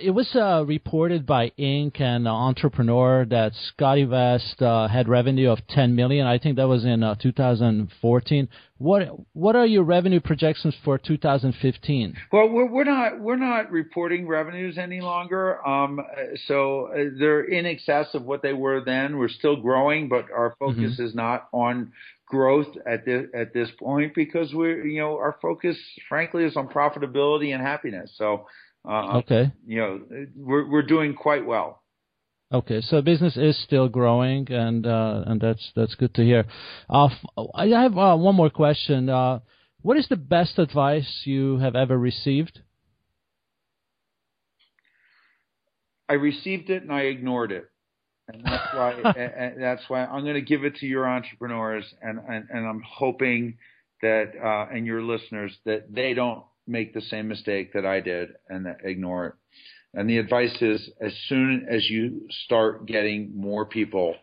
it 0.00 0.10
was 0.10 0.34
uh, 0.34 0.64
reported 0.66 1.26
by 1.26 1.52
Inc. 1.58 2.00
and 2.00 2.26
uh, 2.26 2.32
Entrepreneur 2.32 3.24
that 3.26 3.52
SCOTTeVEST 3.54 4.62
uh, 4.62 4.88
had 4.88 5.08
revenue 5.08 5.50
of 5.50 5.58
10 5.68 5.94
million. 5.94 6.26
I 6.26 6.38
think 6.38 6.56
that 6.56 6.68
was 6.68 6.84
in 6.84 7.02
uh, 7.02 7.14
2014. 7.16 8.48
What 8.78 9.08
what 9.32 9.56
are 9.56 9.66
your 9.66 9.82
revenue 9.82 10.20
projections 10.20 10.74
for 10.84 10.98
2015? 10.98 12.16
Well, 12.30 12.48
we're, 12.48 12.70
we're 12.70 12.84
not 12.84 13.20
we're 13.20 13.36
not 13.36 13.72
reporting 13.72 14.28
revenues 14.28 14.78
any 14.78 15.00
longer. 15.00 15.66
Um, 15.66 16.00
so 16.46 16.86
uh, 16.86 17.10
they're 17.18 17.42
in 17.42 17.66
excess 17.66 18.14
of 18.14 18.22
what 18.22 18.42
they 18.42 18.52
were 18.52 18.80
then. 18.84 19.18
We're 19.18 19.28
still 19.28 19.56
growing, 19.56 20.08
but 20.08 20.26
our 20.30 20.54
focus 20.60 20.94
mm-hmm. 20.94 21.06
is 21.06 21.14
not 21.14 21.48
on 21.52 21.92
growth 22.28 22.68
at 22.86 23.04
this 23.04 23.26
at 23.34 23.52
this 23.54 23.68
point 23.78 24.14
because 24.14 24.52
we're 24.52 24.86
you 24.86 25.00
know 25.00 25.16
our 25.16 25.36
focus, 25.40 25.76
frankly, 26.08 26.44
is 26.44 26.56
on 26.56 26.68
profitability 26.68 27.54
and 27.54 27.62
happiness. 27.62 28.12
So 28.16 28.46
uh, 28.88 29.18
okay. 29.18 29.52
You 29.66 29.80
know, 29.80 30.00
we're 30.36 30.68
we're 30.68 30.82
doing 30.82 31.14
quite 31.14 31.44
well. 31.46 31.82
Okay, 32.50 32.80
so 32.80 33.02
business 33.02 33.36
is 33.36 33.62
still 33.62 33.88
growing, 33.88 34.50
and 34.50 34.86
uh, 34.86 35.24
and 35.26 35.40
that's 35.40 35.70
that's 35.76 35.94
good 35.96 36.14
to 36.14 36.24
hear. 36.24 36.46
Uh, 36.88 37.08
I 37.54 37.66
have 37.66 37.96
uh, 37.98 38.16
one 38.16 38.34
more 38.34 38.48
question. 38.48 39.10
Uh, 39.10 39.40
what 39.82 39.96
is 39.96 40.08
the 40.08 40.16
best 40.16 40.58
advice 40.58 41.22
you 41.24 41.58
have 41.58 41.76
ever 41.76 41.96
received? 41.98 42.60
I 46.08 46.14
received 46.14 46.70
it 46.70 46.82
and 46.82 46.92
I 46.92 47.02
ignored 47.02 47.52
it, 47.52 47.68
and 48.28 48.42
that's 48.44 48.74
why 48.74 48.92
and 49.16 49.62
that's 49.62 49.82
why 49.88 50.04
I'm 50.04 50.22
going 50.22 50.34
to 50.34 50.42
give 50.42 50.64
it 50.64 50.76
to 50.76 50.86
your 50.86 51.08
entrepreneurs, 51.08 51.84
and 52.02 52.18
and, 52.18 52.46
and 52.50 52.66
I'm 52.66 52.82
hoping 52.86 53.58
that 54.02 54.32
uh, 54.42 54.74
and 54.74 54.86
your 54.86 55.02
listeners 55.02 55.56
that 55.64 55.92
they 55.92 56.14
don't 56.14 56.44
make 56.66 56.94
the 56.94 57.00
same 57.00 57.28
mistake 57.28 57.72
that 57.72 57.86
I 57.86 58.00
did 58.00 58.30
and 58.48 58.66
ignore 58.84 59.26
it. 59.26 59.34
And 59.94 60.08
the 60.08 60.18
advice 60.18 60.56
is 60.60 60.90
as 61.00 61.12
soon 61.28 61.66
as 61.68 61.88
you 61.88 62.28
start 62.44 62.86
getting 62.86 63.32
more 63.34 63.64
people, 63.64 64.14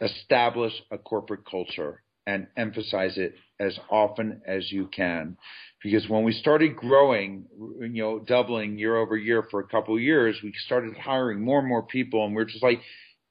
establish 0.00 0.72
a 0.90 0.98
corporate 0.98 1.48
culture 1.50 2.02
and 2.26 2.46
emphasize 2.56 3.16
it 3.16 3.34
as 3.60 3.78
often 3.90 4.42
as 4.46 4.70
you 4.70 4.86
can. 4.86 5.36
Because 5.82 6.08
when 6.08 6.24
we 6.24 6.32
started 6.32 6.76
growing, 6.76 7.46
you 7.80 8.02
know, 8.02 8.18
doubling 8.18 8.78
year 8.78 8.96
over 8.96 9.16
year 9.16 9.46
for 9.50 9.60
a 9.60 9.66
couple 9.66 9.94
of 9.94 10.02
years, 10.02 10.36
we 10.42 10.52
started 10.64 10.96
hiring 10.96 11.40
more 11.40 11.60
and 11.60 11.68
more 11.68 11.82
people, 11.82 12.24
and 12.24 12.34
we're 12.34 12.44
just 12.44 12.62
like, 12.62 12.80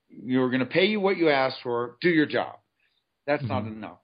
you're 0.10 0.50
going 0.50 0.60
to 0.60 0.66
pay 0.66 0.86
you 0.86 1.00
what 1.00 1.18
you 1.18 1.30
asked 1.30 1.58
for, 1.64 1.98
do 2.02 2.10
your 2.10 2.26
job. 2.26 2.56
That's 3.28 3.44
mm-hmm. 3.44 3.52
not 3.52 3.66
enough 3.66 3.98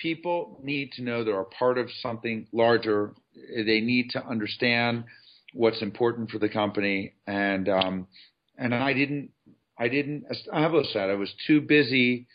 people 0.00 0.58
need 0.62 0.92
to 0.92 1.02
know 1.02 1.22
they're 1.22 1.40
a 1.40 1.44
part 1.44 1.78
of 1.78 1.88
something 2.00 2.46
larger. 2.52 3.12
They 3.34 3.80
need 3.80 4.10
to 4.10 4.26
understand 4.26 5.04
what's 5.52 5.82
important 5.82 6.30
for 6.30 6.38
the 6.38 6.48
company. 6.48 7.14
And 7.26 7.68
um, 7.68 8.06
and 8.58 8.74
I 8.74 8.92
didn't 8.92 9.30
I 9.78 9.88
didn't 9.88 10.24
establish 10.30 10.88
that. 10.94 11.10
I 11.10 11.14
was 11.14 11.32
too 11.46 11.60
busy 11.60 12.26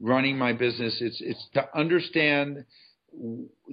running 0.00 0.36
my 0.36 0.52
business. 0.52 0.98
It's 1.00 1.20
it's 1.20 1.48
to 1.54 1.68
understand 1.76 2.64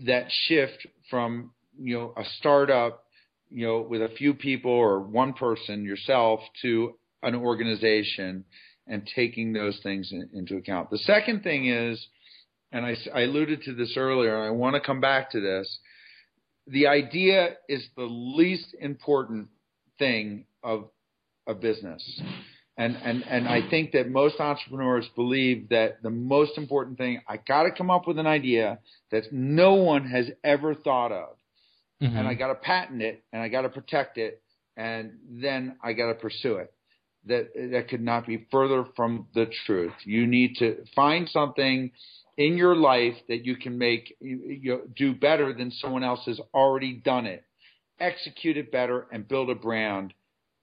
that 0.05 0.25
shift 0.29 0.85
from 1.09 1.51
you 1.79 1.97
know 1.97 2.13
a 2.17 2.23
startup 2.37 3.05
you 3.49 3.65
know 3.65 3.81
with 3.81 4.01
a 4.01 4.09
few 4.09 4.33
people 4.33 4.71
or 4.71 4.99
one 4.99 5.33
person 5.33 5.83
yourself 5.83 6.41
to 6.61 6.95
an 7.23 7.35
organization 7.35 8.45
and 8.87 9.07
taking 9.15 9.53
those 9.53 9.79
things 9.83 10.11
in, 10.11 10.29
into 10.33 10.57
account. 10.57 10.89
The 10.89 10.97
second 10.99 11.43
thing 11.43 11.67
is 11.67 12.07
and 12.71 12.85
I, 12.85 12.95
I 13.13 13.21
alluded 13.21 13.63
to 13.63 13.73
this 13.73 13.95
earlier, 13.97 14.35
and 14.35 14.45
I 14.45 14.51
want 14.51 14.75
to 14.75 14.81
come 14.81 15.01
back 15.01 15.31
to 15.31 15.41
this, 15.41 15.79
the 16.67 16.87
idea 16.87 17.55
is 17.67 17.85
the 17.97 18.03
least 18.03 18.75
important 18.79 19.49
thing 19.99 20.45
of 20.63 20.89
a 21.47 21.53
business. 21.53 22.21
And, 22.77 22.95
and, 23.03 23.23
and 23.27 23.47
I 23.47 23.69
think 23.69 23.91
that 23.91 24.09
most 24.09 24.39
entrepreneurs 24.39 25.07
believe 25.15 25.69
that 25.69 26.01
the 26.01 26.09
most 26.09 26.57
important 26.57 26.97
thing, 26.97 27.21
I 27.27 27.37
got 27.37 27.63
to 27.63 27.71
come 27.71 27.89
up 27.89 28.07
with 28.07 28.17
an 28.17 28.27
idea 28.27 28.79
that 29.11 29.31
no 29.31 29.73
one 29.73 30.07
has 30.07 30.27
ever 30.43 30.73
thought 30.73 31.11
of. 31.11 31.35
Mm-hmm. 32.01 32.17
And 32.17 32.27
I 32.27 32.33
got 32.33 32.47
to 32.47 32.55
patent 32.55 33.01
it 33.01 33.23
and 33.31 33.41
I 33.41 33.49
got 33.49 33.61
to 33.61 33.69
protect 33.69 34.17
it. 34.17 34.41
And 34.77 35.11
then 35.29 35.75
I 35.83 35.93
got 35.93 36.07
to 36.07 36.15
pursue 36.15 36.55
it. 36.55 36.73
That, 37.27 37.49
that 37.53 37.87
could 37.89 38.01
not 38.01 38.25
be 38.25 38.47
further 38.49 38.83
from 38.95 39.27
the 39.35 39.45
truth. 39.67 39.93
You 40.05 40.25
need 40.25 40.55
to 40.57 40.77
find 40.95 41.29
something 41.29 41.91
in 42.37 42.57
your 42.57 42.75
life 42.75 43.13
that 43.27 43.45
you 43.45 43.57
can 43.57 43.77
make 43.77 44.15
you, 44.19 44.57
you 44.59 44.89
do 44.95 45.13
better 45.13 45.53
than 45.53 45.69
someone 45.69 46.03
else 46.03 46.21
has 46.25 46.39
already 46.51 46.93
done 46.93 47.27
it. 47.27 47.43
Execute 47.99 48.57
it 48.57 48.71
better 48.71 49.05
and 49.11 49.27
build 49.27 49.51
a 49.51 49.55
brand 49.55 50.15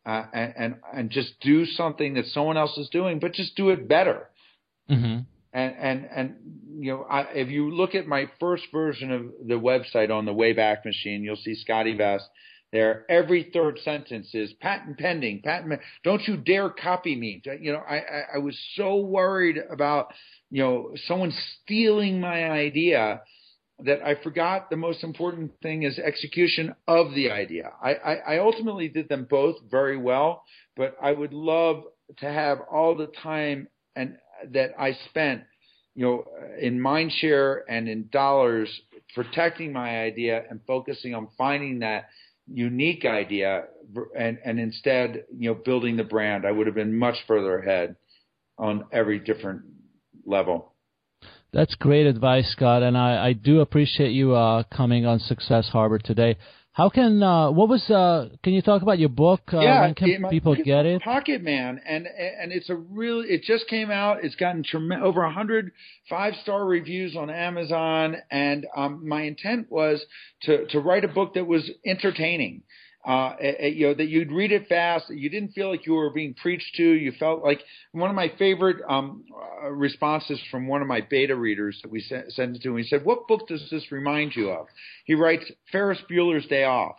uh, 0.09 0.25
and, 0.33 0.55
and, 0.57 0.75
and 0.95 1.11
just 1.11 1.39
do 1.41 1.67
something 1.67 2.15
that 2.15 2.25
someone 2.27 2.57
else 2.57 2.77
is 2.79 2.89
doing, 2.89 3.19
but 3.19 3.35
just 3.35 3.55
do 3.57 3.69
it 3.69 3.87
better. 3.87 4.31
Mm-hmm. 4.91 5.21
And 5.53 5.75
and 5.77 6.09
and 6.15 6.35
you 6.79 6.93
know, 6.93 7.03
I, 7.03 7.23
if 7.35 7.51
you 7.51 7.71
look 7.75 7.95
at 7.95 8.07
my 8.07 8.31
first 8.41 8.65
version 8.73 9.13
of 9.13 9.23
the 9.47 9.55
website 9.55 10.11
on 10.11 10.25
the 10.25 10.33
Wayback 10.33 10.85
Machine, 10.87 11.23
you'll 11.23 11.37
see 11.37 11.55
SCOTTeVEST 11.69 12.23
there. 12.73 13.05
Every 13.11 13.51
third 13.53 13.81
sentence 13.81 14.31
is 14.35 14.53
patent 14.61 14.99
pending, 14.99 15.43
patent. 15.43 15.81
Don't 16.05 16.27
you 16.27 16.39
dare 16.39 16.71
copy 16.71 17.15
me. 17.15 17.43
You 17.61 17.73
know, 17.73 17.83
I, 17.87 17.97
I 17.97 18.23
I 18.37 18.39
was 18.39 18.59
so 18.77 18.97
worried 18.97 19.59
about 19.71 20.13
you 20.51 20.63
know 20.63 20.93
someone 21.07 21.35
stealing 21.65 22.19
my 22.21 22.51
idea 22.51 23.21
that 23.81 24.03
I 24.05 24.17
forgot 24.23 24.71
the 24.71 24.77
most 24.77 25.05
important 25.05 25.53
thing 25.63 25.85
is 25.85 25.99
execution 25.99 26.75
of 26.89 27.15
the 27.15 27.31
idea. 27.31 27.73
I, 27.83 27.95
I, 27.95 28.15
I, 28.15 28.39
ultimately 28.39 28.89
did 28.89 29.09
them 29.09 29.27
both 29.31 29.57
very 29.71 29.97
well, 29.97 30.43
but 30.77 30.97
I 31.01 31.13
would 31.13 31.33
love 31.33 31.85
to 32.19 32.27
have 32.27 32.59
all 32.71 32.97
the 32.97 33.07
time 33.23 33.69
and 33.95 34.17
that 34.53 34.71
I 34.79 34.97
spent, 35.09 35.43
you 35.95 36.05
know, 36.05 36.25
in 36.61 36.81
mind 36.81 37.13
share 37.13 37.65
and 37.71 37.89
in 37.89 38.09
dollars 38.11 38.69
protecting 39.15 39.73
my 39.73 40.03
idea 40.03 40.43
and 40.51 40.61
focusing 40.67 41.15
on 41.15 41.29
finding 41.37 41.81
that 41.81 42.09
unique 42.53 43.05
idea 43.05 43.65
and, 44.17 44.39
and 44.45 44.59
instead, 44.59 45.25
you 45.37 45.51
know, 45.51 45.55
building 45.55 45.97
the 45.97 46.05
brand. 46.05 46.47
I 46.47 46.51
would 46.51 46.67
have 46.67 46.75
been 46.75 46.97
much 46.97 47.17
further 47.27 47.59
ahead 47.59 47.97
on 48.59 48.87
every 48.93 49.19
different 49.19 49.63
level. 50.25 50.75
That's 51.53 51.75
great 51.77 52.07
advice, 52.07 52.51
Scott, 52.53 52.83
and 52.83 52.97
I, 52.97 53.29
I 53.29 53.33
do 53.33 53.61
appreciate 53.61 54.13
you 54.13 54.35
uh, 54.35 54.65
coming 54.65 55.07
on 55.07 55.19
Success 55.19 55.69
Harbor 55.69 55.99
today. 55.99 56.37
How 56.73 56.91
can 56.91 57.23
uh, 57.23 57.51
what 57.51 57.69
was 57.69 57.91
uh, 57.91 58.29
can 58.45 58.53
you 58.53 58.63
talk 58.63 58.83
about 58.83 59.01
your 59.01 59.09
book? 59.09 59.41
Uh, 59.53 59.59
yeah, 59.59 59.81
when 59.81 59.95
can 59.95 60.11
it, 60.11 60.31
people 60.31 60.55
get 60.55 60.87
it? 60.87 61.03
Pocket 61.03 61.43
Man, 61.43 61.81
and 61.85 62.07
and 62.07 62.53
it's 62.53 62.71
a 62.71 62.77
really 62.77 63.27
it 63.31 63.43
just 63.43 63.67
came 63.67 63.91
out. 63.91 64.23
It's 64.23 64.37
gotten 64.37 64.63
trem- 64.63 64.93
over 64.93 65.25
a 65.25 65.33
hundred 65.33 65.73
five 66.09 66.35
star 66.43 66.65
reviews 66.65 67.17
on 67.17 67.31
Amazon, 67.31 68.19
and 68.31 68.65
um, 68.77 69.09
my 69.09 69.23
intent 69.23 69.73
was 69.73 70.05
to 70.43 70.67
to 70.67 70.79
write 70.79 71.05
a 71.05 71.09
book 71.09 71.35
that 71.35 71.49
was 71.49 71.69
entertaining 71.85 72.63
uh, 73.09 73.37
you 73.63 73.87
know, 73.87 73.95
that 73.95 74.09
you'd 74.09 74.31
read 74.31 74.53
it 74.53 74.69
fast. 74.69 75.09
You 75.09 75.31
didn't 75.31 75.53
feel 75.53 75.71
like 75.71 75.87
you 75.87 75.95
were 75.95 76.11
being 76.11 76.35
preached 76.35 76.75
to. 76.77 76.83
You 76.83 77.13
felt 77.13 77.43
like 77.43 77.63
one 77.93 78.11
of 78.11 78.17
my 78.17 78.31
favorite 78.39 78.77
um, 78.87 79.25
uh, 79.65 79.71
responses 79.71 80.39
from 80.51 80.69
one 80.69 80.83
of 80.83 80.89
my 80.89 81.01
beta 81.01 81.35
readers 81.35 81.81
that 81.83 81.91
we 81.91 82.03
sent, 82.03 82.31
sent 82.35 82.57
it 82.57 82.63
to. 82.65 82.77
He 82.77 82.85
said, 82.85 83.07
"What 83.07 83.27
book 83.27 83.49
does 83.49 83.67
this 83.71 83.91
remind 83.91 84.37
you 84.37 84.51
of?" 84.51 84.67
He 85.07 85.15
writes, 85.15 85.51
"Ferris 85.73 85.99
Bueller's 86.11 86.47
Day 86.49 86.65
Off." 86.65 86.97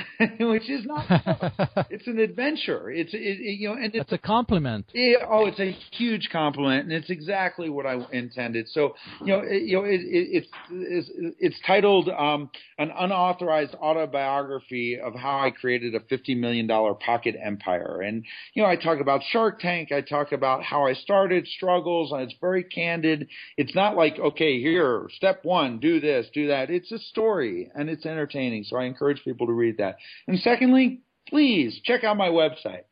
which 0.40 0.68
is 0.70 0.84
not. 0.84 1.04
it's 1.90 2.06
an 2.06 2.18
adventure. 2.18 2.90
It's 2.90 3.12
it, 3.12 3.18
it, 3.18 3.58
you 3.58 3.68
know, 3.68 3.74
and 3.74 3.94
it's, 3.94 4.12
a 4.12 4.18
compliment. 4.18 4.86
Yeah, 4.92 5.16
oh, 5.28 5.46
it's 5.46 5.60
a 5.60 5.76
huge 5.96 6.28
compliment, 6.32 6.84
and 6.84 6.92
it's 6.92 7.10
exactly 7.10 7.68
what 7.68 7.86
I 7.86 7.98
intended. 8.12 8.68
So 8.68 8.94
you 9.20 9.28
know, 9.28 9.40
it, 9.40 9.62
you 9.62 9.76
know, 9.76 9.84
it's, 9.84 10.48
it's 10.70 11.10
it's 11.38 11.56
titled 11.66 12.08
um, 12.08 12.50
"An 12.78 12.90
Unauthorized 12.96 13.74
Autobiography 13.74 14.98
of 14.98 15.14
How 15.14 15.40
I 15.40 15.50
Created 15.50 15.94
a 15.94 16.00
Fifty 16.00 16.34
Million 16.34 16.66
Dollar 16.66 16.94
Pocket 16.94 17.36
Empire," 17.42 18.00
and 18.02 18.24
you 18.54 18.62
know, 18.62 18.68
I 18.68 18.76
talk 18.76 19.00
about 19.00 19.22
Shark 19.30 19.60
Tank. 19.60 19.92
I 19.92 20.00
talk 20.00 20.32
about 20.32 20.62
how 20.62 20.86
I 20.86 20.94
started, 20.94 21.46
struggles, 21.46 22.12
and 22.12 22.22
it's 22.22 22.34
very 22.40 22.64
candid. 22.64 23.28
It's 23.56 23.74
not 23.74 23.96
like 23.96 24.18
okay, 24.18 24.60
here, 24.60 25.08
step 25.16 25.40
one, 25.44 25.78
do 25.78 26.00
this, 26.00 26.26
do 26.32 26.48
that. 26.48 26.70
It's 26.70 26.90
a 26.92 26.98
story, 26.98 27.70
and 27.74 27.90
it's 27.90 28.06
entertaining. 28.06 28.64
So 28.64 28.76
I 28.76 28.84
encourage 28.84 29.22
people 29.24 29.46
to 29.46 29.52
read 29.52 29.76
that 29.78 29.81
that. 29.82 29.96
And 30.26 30.38
secondly, 30.40 31.02
please 31.28 31.80
check 31.84 32.04
out 32.04 32.16
my 32.16 32.28
website, 32.28 32.84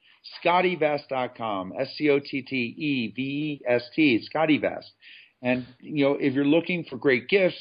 scottevest.com, 0.45 1.73
S-C-O-T-T-E-V-E-S-T, 1.79 2.29
SCOTTeVEST. 4.35 4.91
And, 5.43 5.67
you 5.81 6.05
know, 6.05 6.19
if 6.21 6.35
you're 6.35 6.45
looking 6.45 6.85
for 6.85 6.97
great 6.97 7.29
gifts 7.29 7.57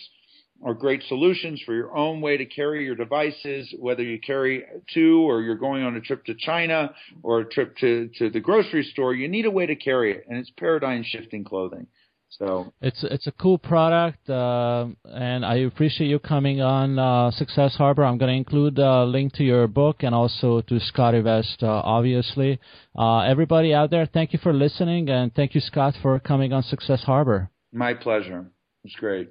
or 0.61 0.73
great 0.73 1.01
solutions 1.03 1.61
for 1.65 1.73
your 1.73 1.95
own 1.95 2.19
way 2.19 2.35
to 2.35 2.45
carry 2.45 2.83
your 2.83 2.95
devices, 2.95 3.73
whether 3.79 4.03
you 4.03 4.19
carry 4.19 4.65
two 4.93 5.21
or 5.21 5.41
you're 5.41 5.55
going 5.55 5.83
on 5.83 5.95
a 5.95 6.01
trip 6.01 6.25
to 6.25 6.35
China 6.35 6.93
or 7.23 7.39
a 7.39 7.45
trip 7.45 7.77
to, 7.77 8.09
to 8.17 8.29
the 8.29 8.41
grocery 8.41 8.83
store, 8.83 9.13
you 9.13 9.29
need 9.29 9.45
a 9.45 9.51
way 9.51 9.65
to 9.65 9.75
carry 9.75 10.11
it. 10.11 10.25
And 10.27 10.37
it's 10.37 10.51
paradigm 10.57 11.03
shifting 11.05 11.45
clothing. 11.45 11.87
So 12.29 12.71
it's 12.81 13.03
it's 13.03 13.27
a 13.27 13.31
cool 13.31 13.57
product, 13.57 14.29
uh, 14.29 14.87
and 15.05 15.45
I 15.45 15.55
appreciate 15.55 16.07
you 16.07 16.19
coming 16.19 16.61
on 16.61 16.99
uh, 16.99 17.31
Success 17.31 17.75
Harbor. 17.75 18.05
I'm 18.05 18.17
going 18.17 18.31
to 18.31 18.37
include 18.37 18.77
a 18.77 19.03
link 19.03 19.33
to 19.33 19.43
your 19.43 19.67
book 19.67 20.03
and 20.03 20.13
also 20.13 20.61
to 20.61 20.79
SCOTTeVEST, 20.79 21.63
uh, 21.63 21.67
obviously. 21.67 22.59
Uh, 22.97 23.21
everybody 23.21 23.73
out 23.73 23.89
there, 23.89 24.05
thank 24.05 24.31
you 24.33 24.39
for 24.39 24.53
listening, 24.53 25.09
and 25.09 25.33
thank 25.33 25.55
you, 25.55 25.61
Scott, 25.61 25.95
for 26.01 26.19
coming 26.19 26.53
on 26.53 26.63
Success 26.63 27.03
Harbor. 27.03 27.49
My 27.73 27.93
pleasure. 27.93 28.45
It's 28.83 28.95
great. 28.95 29.29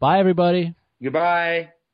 Bye, 0.00 0.18
everybody. 0.18 0.74
Goodbye. 1.02 1.70